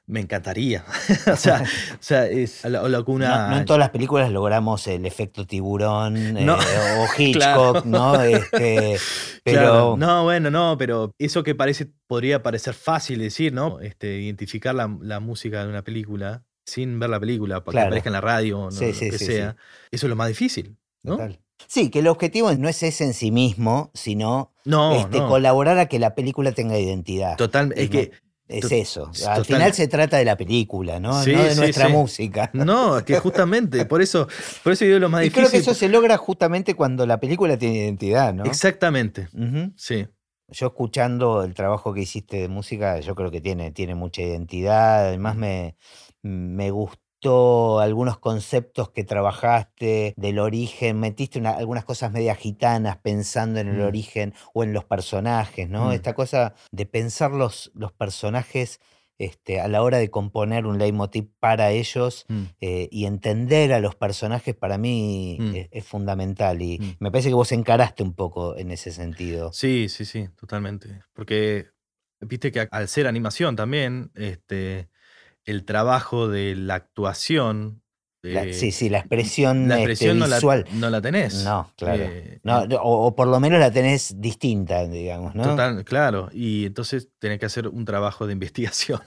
Me 0.05 0.21
encantaría. 0.21 0.85
o, 1.31 1.35
sea, 1.35 1.63
o 1.93 1.97
sea, 2.01 2.27
es 2.27 2.63
lo, 2.63 2.87
lo 2.87 3.03
que 3.03 3.11
una... 3.11 3.47
No, 3.47 3.49
no 3.49 3.57
en 3.57 3.65
todas 3.65 3.79
las 3.79 3.89
películas 3.89 4.31
logramos 4.31 4.87
el 4.87 5.05
efecto 5.05 5.45
tiburón 5.45 6.33
no, 6.45 6.55
eh, 6.55 6.97
o 6.97 7.07
Hitchcock, 7.17 7.83
claro. 7.83 7.85
¿no? 7.85 8.21
Este, 8.21 8.97
pero... 9.43 9.59
Claro. 9.59 9.95
No, 9.97 10.23
bueno, 10.23 10.49
no, 10.49 10.77
pero 10.77 11.13
eso 11.17 11.43
que 11.43 11.55
parece, 11.55 11.91
podría 12.07 12.41
parecer 12.41 12.73
fácil 12.73 13.19
decir, 13.19 13.51
¿no? 13.51 13.81
Este, 13.81 14.19
identificar 14.19 14.75
la, 14.75 14.97
la 15.01 15.19
música 15.19 15.63
de 15.63 15.69
una 15.69 15.83
película 15.83 16.43
sin 16.65 16.99
ver 16.99 17.09
la 17.09 17.19
película, 17.19 17.63
para 17.63 17.71
claro. 17.71 17.85
que 17.85 17.87
aparezca 17.87 18.09
en 18.09 18.13
la 18.13 18.21
radio, 18.21 18.57
¿no? 18.65 18.71
sí, 18.71 18.87
lo 18.87 18.93
sí, 18.93 19.09
que 19.09 19.17
sí, 19.17 19.25
sea. 19.25 19.55
Eso 19.89 20.05
es 20.05 20.09
lo 20.09 20.15
más 20.17 20.27
difícil, 20.27 20.77
¿no? 21.01 21.13
Total. 21.13 21.39
Sí, 21.65 21.89
que 21.89 21.99
el 21.99 22.07
objetivo 22.07 22.53
no 22.53 22.69
es 22.69 22.83
ese 22.83 23.03
en 23.05 23.13
sí 23.13 23.31
mismo, 23.31 23.91
sino 23.93 24.53
no, 24.65 24.95
este, 24.95 25.19
no. 25.19 25.27
colaborar 25.27 25.79
a 25.79 25.87
que 25.87 25.99
la 25.99 26.13
película 26.13 26.51
tenga 26.51 26.77
identidad. 26.77 27.35
Total, 27.35 27.73
es 27.75 27.89
que 27.89 28.11
es 28.47 28.71
eso. 28.71 29.11
Al 29.27 29.43
final 29.43 29.73
se 29.73 29.87
trata 29.87 30.17
de 30.17 30.25
la 30.25 30.37
película, 30.37 30.99
¿no? 30.99 31.21
Sí, 31.23 31.33
no 31.33 31.43
de 31.43 31.53
sí, 31.53 31.59
nuestra 31.59 31.87
sí. 31.87 31.93
música. 31.93 32.49
No, 32.53 33.03
que 33.03 33.19
justamente, 33.19 33.85
por 33.85 34.01
eso, 34.01 34.27
por 34.63 34.73
eso 34.73 34.85
digo 34.85 34.99
lo 34.99 35.09
más 35.09 35.21
y 35.21 35.25
difícil. 35.25 35.43
creo 35.43 35.51
que 35.51 35.57
eso 35.57 35.73
se 35.73 35.89
logra 35.89 36.15
justamente 36.17 36.75
cuando 36.75 37.05
la 37.05 37.19
película 37.19 37.57
tiene 37.57 37.77
identidad, 37.77 38.33
¿no? 38.33 38.45
Exactamente. 38.45 39.27
Uh 39.33 39.39
-huh. 39.39 39.73
Sí. 39.75 40.07
Yo 40.49 40.67
escuchando 40.67 41.43
el 41.43 41.53
trabajo 41.53 41.93
que 41.93 42.01
hiciste 42.01 42.37
de 42.37 42.47
música, 42.47 43.01
yo 43.01 43.15
creo 43.15 43.31
que 43.31 43.41
tiene, 43.41 43.71
tiene 43.71 43.95
mucha 43.95 44.21
identidad. 44.21 45.07
Además 45.07 45.35
me, 45.35 45.75
me 46.21 46.71
gustó 46.71 47.01
algunos 47.25 48.19
conceptos 48.19 48.89
que 48.91 49.03
trabajaste 49.03 50.13
del 50.17 50.39
origen, 50.39 50.99
metiste 50.99 51.39
una, 51.39 51.51
algunas 51.51 51.85
cosas 51.85 52.11
media 52.11 52.35
gitanas 52.35 52.97
pensando 52.97 53.59
en 53.59 53.67
el 53.69 53.77
Mm. 53.79 53.85
origen 53.87 54.33
o 54.53 54.63
en 54.63 54.73
los 54.73 54.85
personajes, 54.85 55.69
¿no? 55.69 55.87
Mm. 55.87 55.91
Esta 55.93 56.13
cosa 56.13 56.53
de 56.71 56.85
pensar 56.85 57.31
los, 57.31 57.71
los 57.73 57.91
personajes 57.91 58.79
este, 59.19 59.59
a 59.59 59.67
la 59.67 59.81
hora 59.81 59.97
de 59.97 60.09
componer 60.11 60.67
un 60.67 60.77
leitmotiv 60.77 61.27
para 61.39 61.71
ellos 61.71 62.25
Mm. 62.29 62.43
eh, 62.61 62.87
y 62.91 63.05
entender 63.05 63.73
a 63.73 63.79
los 63.79 63.95
personajes 63.95 64.53
para 64.55 64.77
mí 64.77 65.37
Mm. 65.39 65.55
es, 65.55 65.67
es 65.71 65.85
fundamental 65.85 66.61
y 66.61 66.77
Mm. 66.79 66.95
me 66.99 67.11
parece 67.11 67.29
que 67.29 67.33
vos 67.35 67.51
encaraste 67.51 68.03
un 68.03 68.13
poco 68.13 68.55
en 68.57 68.69
ese 68.71 68.91
sentido. 68.91 69.51
Sí, 69.53 69.89
sí, 69.89 70.05
sí, 70.05 70.27
totalmente. 70.39 71.01
Porque 71.13 71.65
viste 72.21 72.51
que 72.51 72.67
al 72.69 72.87
ser 72.87 73.07
animación 73.07 73.55
también, 73.55 74.11
este, 74.13 74.89
el 75.47 75.65
trabajo 75.65 76.27
de 76.27 76.55
la 76.55 76.75
actuación. 76.75 77.81
La- 78.23 78.43
eh, 78.43 78.53
sí, 78.53 78.71
sí, 78.71 78.89
la 78.89 78.97
expresión, 78.99 79.67
la 79.69 79.75
este, 79.79 79.91
expresión 79.91 80.19
no, 80.19 80.27
la, 80.27 80.35
visual. 80.37 80.65
no 80.73 80.89
la 80.89 81.01
tenés. 81.01 81.43
No, 81.45 81.71
claro. 81.77 82.03
Eh, 82.03 82.39
No, 82.43 82.63
eh, 82.63 82.67
no, 82.67 82.75
o, 82.77 83.05
o 83.07 83.15
por 83.15 83.27
lo 83.27 83.39
menos 83.39 83.59
la 83.59 83.71
tenés 83.71 84.19
distinta, 84.19 84.85
digamos, 84.85 85.33
¿no? 85.35 85.43
Total, 85.43 85.85
claro. 85.85 86.27
Y 86.33 86.65
entonces 86.65 87.09
tenés 87.19 87.39
que 87.39 87.45
hacer 87.45 87.67
un 87.69 87.85
trabajo 87.85 88.27
de 88.27 88.33
investigación. 88.33 88.99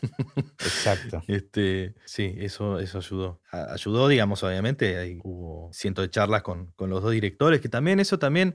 Exacto. 0.58 1.22
Este, 1.28 1.94
sí, 2.06 2.34
eso, 2.38 2.78
eso 2.78 2.98
ayudó. 2.98 3.40
A- 3.52 3.72
ayudó, 3.74 4.08
digamos, 4.08 4.42
obviamente. 4.42 4.96
Ahí 4.96 5.18
hubo 5.22 5.70
cientos 5.72 6.04
de 6.04 6.10
charlas 6.10 6.42
con, 6.42 6.72
con 6.76 6.88
los 6.88 7.02
dos 7.02 7.12
directores, 7.12 7.60
que 7.60 7.68
también 7.68 8.00
eso 8.00 8.18
también. 8.18 8.54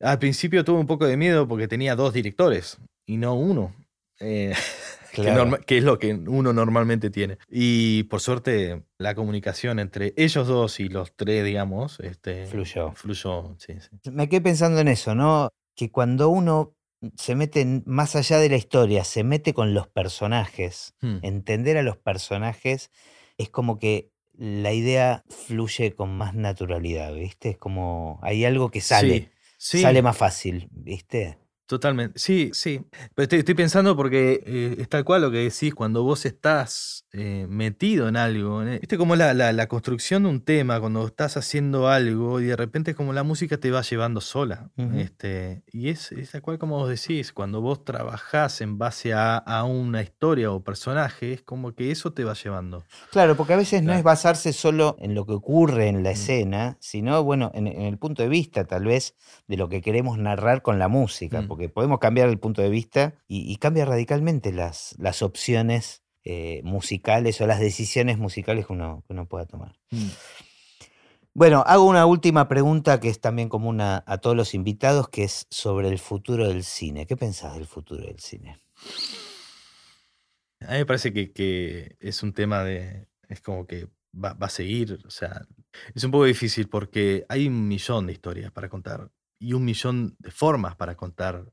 Al 0.00 0.18
principio 0.18 0.64
tuve 0.64 0.78
un 0.78 0.86
poco 0.86 1.06
de 1.06 1.16
miedo 1.16 1.48
porque 1.48 1.66
tenía 1.66 1.96
dos 1.96 2.12
directores 2.12 2.78
y 3.06 3.16
no 3.16 3.34
uno. 3.34 3.74
Eh, 4.20 4.54
que, 5.12 5.22
Claro. 5.22 5.44
norma- 5.44 5.58
que 5.58 5.78
es 5.78 5.84
lo 5.84 5.98
que 5.98 6.12
uno 6.14 6.52
normalmente 6.52 7.10
tiene. 7.10 7.38
Y 7.48 8.04
por 8.04 8.20
suerte, 8.20 8.82
la 8.98 9.14
comunicación 9.14 9.78
entre 9.78 10.12
ellos 10.16 10.46
dos 10.48 10.80
y 10.80 10.88
los 10.88 11.14
tres, 11.16 11.44
digamos, 11.44 11.98
este, 12.00 12.46
Fluyó. 12.46 12.92
fluyó, 12.94 13.56
sí, 13.58 13.74
sí. 13.80 14.10
Me 14.10 14.28
quedé 14.28 14.40
pensando 14.40 14.80
en 14.80 14.88
eso, 14.88 15.14
¿no? 15.14 15.50
Que 15.74 15.90
cuando 15.90 16.28
uno 16.28 16.74
se 17.16 17.34
mete 17.34 17.62
en- 17.62 17.82
más 17.86 18.14
allá 18.16 18.38
de 18.38 18.48
la 18.50 18.56
historia, 18.56 19.04
se 19.04 19.24
mete 19.24 19.54
con 19.54 19.72
los 19.74 19.88
personajes, 19.88 20.94
Hmm. 21.00 21.18
entender 21.22 21.76
a 21.78 21.82
los 21.82 21.96
personajes, 21.96 22.90
es 23.38 23.48
como 23.50 23.78
que 23.78 24.10
la 24.36 24.72
idea 24.72 25.24
fluye 25.28 25.94
con 25.94 26.16
más 26.16 26.34
naturalidad, 26.34 27.12
¿viste? 27.14 27.50
Es 27.50 27.58
como 27.58 28.18
hay 28.22 28.44
algo 28.44 28.70
que 28.70 28.80
sale, 28.80 29.30
Sí, 29.58 29.78
sí. 29.78 29.82
sale 29.82 30.02
más 30.02 30.16
fácil, 30.16 30.68
¿viste? 30.72 31.38
Totalmente, 31.70 32.18
sí, 32.18 32.50
sí. 32.52 32.80
Pero 33.14 33.22
estoy, 33.22 33.38
estoy 33.38 33.54
pensando 33.54 33.94
porque 33.96 34.42
eh, 34.44 34.74
es 34.80 34.88
tal 34.88 35.04
cual 35.04 35.22
lo 35.22 35.30
que 35.30 35.38
decís, 35.38 35.72
cuando 35.72 36.02
vos 36.02 36.26
estás 36.26 37.06
eh, 37.12 37.46
metido 37.48 38.08
en 38.08 38.16
algo, 38.16 38.64
¿eh? 38.64 38.80
viste 38.80 38.98
como 38.98 39.14
la, 39.14 39.34
la, 39.34 39.52
la 39.52 39.68
construcción 39.68 40.24
de 40.24 40.30
un 40.30 40.40
tema, 40.40 40.80
cuando 40.80 41.06
estás 41.06 41.36
haciendo 41.36 41.86
algo 41.88 42.40
y 42.40 42.46
de 42.46 42.56
repente 42.56 42.90
es 42.90 42.96
como 42.96 43.12
la 43.12 43.22
música 43.22 43.56
te 43.56 43.70
va 43.70 43.82
llevando 43.82 44.20
sola. 44.20 44.70
Este, 44.96 45.62
y 45.72 45.90
es, 45.90 46.10
es 46.10 46.32
tal 46.32 46.42
cual 46.42 46.58
como 46.58 46.76
vos 46.76 46.88
decís, 46.88 47.32
cuando 47.32 47.60
vos 47.60 47.84
trabajás 47.84 48.60
en 48.62 48.76
base 48.76 49.12
a, 49.12 49.36
a 49.36 49.62
una 49.62 50.02
historia 50.02 50.50
o 50.50 50.64
personaje, 50.64 51.32
es 51.34 51.42
como 51.42 51.72
que 51.72 51.92
eso 51.92 52.12
te 52.12 52.24
va 52.24 52.34
llevando. 52.34 52.82
Claro, 53.12 53.36
porque 53.36 53.52
a 53.52 53.56
veces 53.56 53.84
no 53.84 53.92
es 53.92 54.02
basarse 54.02 54.52
solo 54.52 54.96
en 54.98 55.14
lo 55.14 55.24
que 55.24 55.34
ocurre 55.34 55.86
en 55.86 56.02
la 56.02 56.10
Mm. 56.10 56.12
escena, 56.14 56.76
sino, 56.80 57.22
bueno, 57.22 57.52
en, 57.54 57.68
en 57.68 57.82
el 57.82 57.96
punto 57.96 58.24
de 58.24 58.28
vista 58.28 58.64
tal 58.64 58.86
vez 58.86 59.14
de 59.46 59.56
lo 59.56 59.68
que 59.68 59.80
queremos 59.82 60.18
narrar 60.18 60.62
con 60.62 60.78
la 60.80 60.88
música, 60.88 61.42
Mm. 61.42 61.46
porque 61.46 61.59
podemos 61.68 61.98
cambiar 61.98 62.28
el 62.28 62.38
punto 62.38 62.62
de 62.62 62.70
vista 62.70 63.14
y, 63.28 63.52
y 63.52 63.56
cambia 63.56 63.84
radicalmente 63.84 64.52
las, 64.52 64.94
las 64.98 65.22
opciones 65.22 66.02
eh, 66.24 66.60
musicales 66.64 67.40
o 67.40 67.46
las 67.46 67.60
decisiones 67.60 68.18
musicales 68.18 68.66
que 68.66 68.72
uno, 68.72 69.04
que 69.06 69.12
uno 69.12 69.26
pueda 69.26 69.46
tomar. 69.46 69.78
Bueno, 71.32 71.62
hago 71.66 71.84
una 71.84 72.06
última 72.06 72.48
pregunta 72.48 73.00
que 73.00 73.08
es 73.08 73.20
también 73.20 73.48
común 73.48 73.80
a, 73.80 74.02
a 74.06 74.18
todos 74.18 74.36
los 74.36 74.52
invitados, 74.54 75.08
que 75.08 75.24
es 75.24 75.46
sobre 75.50 75.88
el 75.88 75.98
futuro 75.98 76.48
del 76.48 76.64
cine. 76.64 77.06
¿Qué 77.06 77.16
pensás 77.16 77.54
del 77.54 77.66
futuro 77.66 78.04
del 78.04 78.18
cine? 78.18 78.60
A 80.60 80.72
mí 80.72 80.78
me 80.78 80.86
parece 80.86 81.12
que, 81.12 81.32
que 81.32 81.96
es 82.00 82.22
un 82.22 82.32
tema 82.32 82.64
de. 82.64 83.06
Es 83.28 83.40
como 83.40 83.66
que 83.66 83.88
va, 84.12 84.34
va 84.34 84.48
a 84.48 84.50
seguir. 84.50 84.98
O 85.06 85.10
sea, 85.10 85.46
es 85.94 86.04
un 86.04 86.10
poco 86.10 86.24
difícil 86.24 86.68
porque 86.68 87.24
hay 87.28 87.46
un 87.46 87.68
millón 87.68 88.06
de 88.06 88.12
historias 88.12 88.50
para 88.50 88.68
contar 88.68 89.10
y 89.40 89.54
un 89.54 89.64
millón 89.64 90.14
de 90.20 90.30
formas 90.30 90.76
para 90.76 90.94
contar 90.94 91.44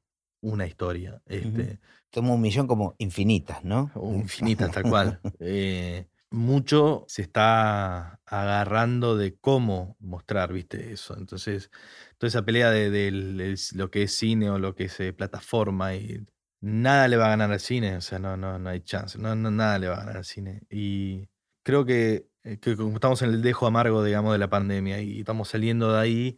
una 0.41 0.67
historia. 0.67 1.21
Este, 1.25 1.79
un 2.15 2.41
millón 2.41 2.67
como 2.67 2.95
infinitas, 2.99 3.63
¿no? 3.63 3.91
o 3.95 4.13
infinitas, 4.15 4.71
tal 4.71 4.83
cual. 4.89 5.19
Eh, 5.39 6.07
mucho 6.29 7.05
se 7.07 7.21
está 7.21 8.19
agarrando 8.25 9.15
de 9.15 9.37
cómo 9.37 9.95
mostrar, 9.99 10.51
viste, 10.51 10.91
eso. 10.91 11.17
Entonces, 11.17 11.71
toda 12.17 12.27
esa 12.27 12.43
pelea 12.43 12.69
de, 12.69 13.55
lo 13.73 13.89
que 13.89 14.03
es 14.03 14.15
cine 14.15 14.49
o 14.49 14.59
lo 14.59 14.75
que 14.75 14.85
es 14.85 14.99
eh, 14.99 15.13
plataforma 15.13 15.95
y 15.95 16.25
nada 16.59 17.07
le 17.07 17.17
va 17.17 17.27
a 17.27 17.29
ganar 17.29 17.51
al 17.51 17.59
cine, 17.59 17.95
o 17.95 18.01
sea, 18.01 18.19
no, 18.19 18.35
no, 18.35 18.59
no 18.59 18.69
hay 18.69 18.81
chance, 18.81 19.17
no, 19.17 19.35
no, 19.35 19.51
nada 19.51 19.79
le 19.79 19.87
va 19.87 19.95
a 19.95 19.99
ganar 19.99 20.17
al 20.17 20.25
cine. 20.25 20.63
Y 20.69 21.29
creo 21.63 21.85
que, 21.85 22.27
eh, 22.43 22.57
que 22.59 22.75
como 22.75 22.95
estamos 22.95 23.21
en 23.21 23.29
el 23.29 23.41
dejo 23.41 23.67
amargo, 23.67 24.03
digamos, 24.03 24.33
de 24.33 24.39
la 24.39 24.49
pandemia 24.49 25.01
y 25.01 25.19
estamos 25.19 25.49
saliendo 25.49 25.93
de 25.93 25.99
ahí 25.99 26.37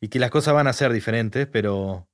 y 0.00 0.08
que 0.08 0.18
las 0.18 0.30
cosas 0.30 0.54
van 0.54 0.66
a 0.66 0.72
ser 0.72 0.92
diferentes, 0.92 1.46
pero, 1.46 2.08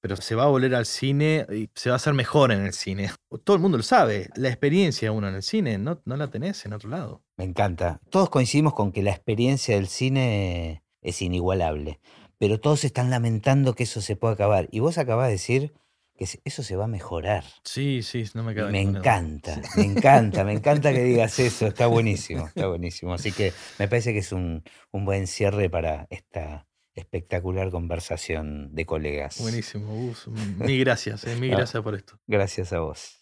pero 0.00 0.16
se 0.16 0.34
va 0.34 0.44
a 0.44 0.48
volver 0.48 0.74
al 0.74 0.86
cine 0.86 1.46
y 1.50 1.70
se 1.74 1.90
va 1.90 1.94
a 1.94 1.96
hacer 1.96 2.14
mejor 2.14 2.52
en 2.52 2.66
el 2.66 2.72
cine. 2.72 3.10
Todo 3.44 3.56
el 3.56 3.62
mundo 3.62 3.78
lo 3.78 3.84
sabe, 3.84 4.28
la 4.34 4.48
experiencia 4.48 5.10
de 5.10 5.16
uno 5.16 5.28
en 5.28 5.36
el 5.36 5.42
cine 5.42 5.78
no, 5.78 6.00
no 6.04 6.16
la 6.16 6.28
tenés 6.28 6.64
en 6.66 6.72
otro 6.72 6.90
lado. 6.90 7.22
Me 7.36 7.44
encanta. 7.44 8.00
Todos 8.10 8.30
coincidimos 8.30 8.74
con 8.74 8.92
que 8.92 9.02
la 9.02 9.10
experiencia 9.10 9.76
del 9.76 9.88
cine 9.88 10.82
es 11.02 11.22
inigualable, 11.22 12.00
pero 12.38 12.58
todos 12.60 12.84
están 12.84 13.10
lamentando 13.10 13.74
que 13.74 13.84
eso 13.84 14.00
se 14.00 14.16
pueda 14.16 14.34
acabar. 14.34 14.68
Y 14.72 14.80
vos 14.80 14.98
acabás 14.98 15.26
de 15.26 15.32
decir 15.32 15.72
que 16.16 16.26
eso 16.44 16.62
se 16.62 16.76
va 16.76 16.84
a 16.84 16.88
mejorar. 16.88 17.44
Sí, 17.64 18.02
sí, 18.02 18.24
no 18.34 18.42
me 18.42 18.54
cabe 18.54 18.72
me 18.72 18.80
encanta, 18.80 19.60
me 19.76 19.84
encanta, 19.84 20.44
me 20.44 20.52
encanta 20.52 20.92
que 20.92 21.02
digas 21.04 21.38
eso. 21.38 21.66
Está 21.66 21.86
buenísimo, 21.86 22.46
está 22.46 22.66
buenísimo. 22.66 23.14
Así 23.14 23.32
que 23.32 23.52
me 23.78 23.88
parece 23.88 24.12
que 24.12 24.18
es 24.18 24.32
un, 24.32 24.62
un 24.90 25.04
buen 25.04 25.26
cierre 25.26 25.70
para 25.70 26.06
esta 26.10 26.66
espectacular 26.94 27.70
conversación 27.70 28.74
de 28.74 28.86
colegas. 28.86 29.40
Buenísimo, 29.40 29.94
Gus. 29.94 30.28
Mil 30.58 30.80
gracias, 30.80 31.24
eh, 31.24 31.36
mil 31.36 31.50
gracias 31.50 31.82
por 31.82 31.94
esto. 31.94 32.18
Gracias 32.26 32.72
a 32.72 32.80
vos. 32.80 33.18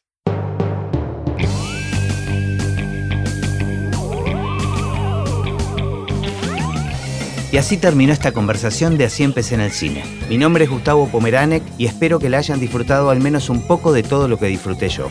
Y 7.53 7.57
así 7.57 7.77
terminó 7.77 8.13
esta 8.13 8.31
conversación 8.31 8.97
de 8.97 9.07
Así 9.07 9.25
empecé 9.25 9.57
en 9.57 9.63
el 9.63 9.73
cine. 9.73 10.05
Mi 10.29 10.39
nombre 10.39 10.65
es 10.65 10.71
Gustavo 10.71 11.09
Pomeranek 11.09 11.65
y 11.79 11.87
espero 11.87 12.21
que 12.21 12.29
la 12.29 12.39
hayan 12.39 12.61
disfrutado 12.61 13.11
al 13.11 13.19
menos 13.19 13.51
un 13.51 13.67
poco 13.67 13.93
de 13.93 14.05
todo 14.05 14.29
lo 14.29 14.39
que 14.39 14.47
disfruté 14.47 14.89
yo. 14.89 15.11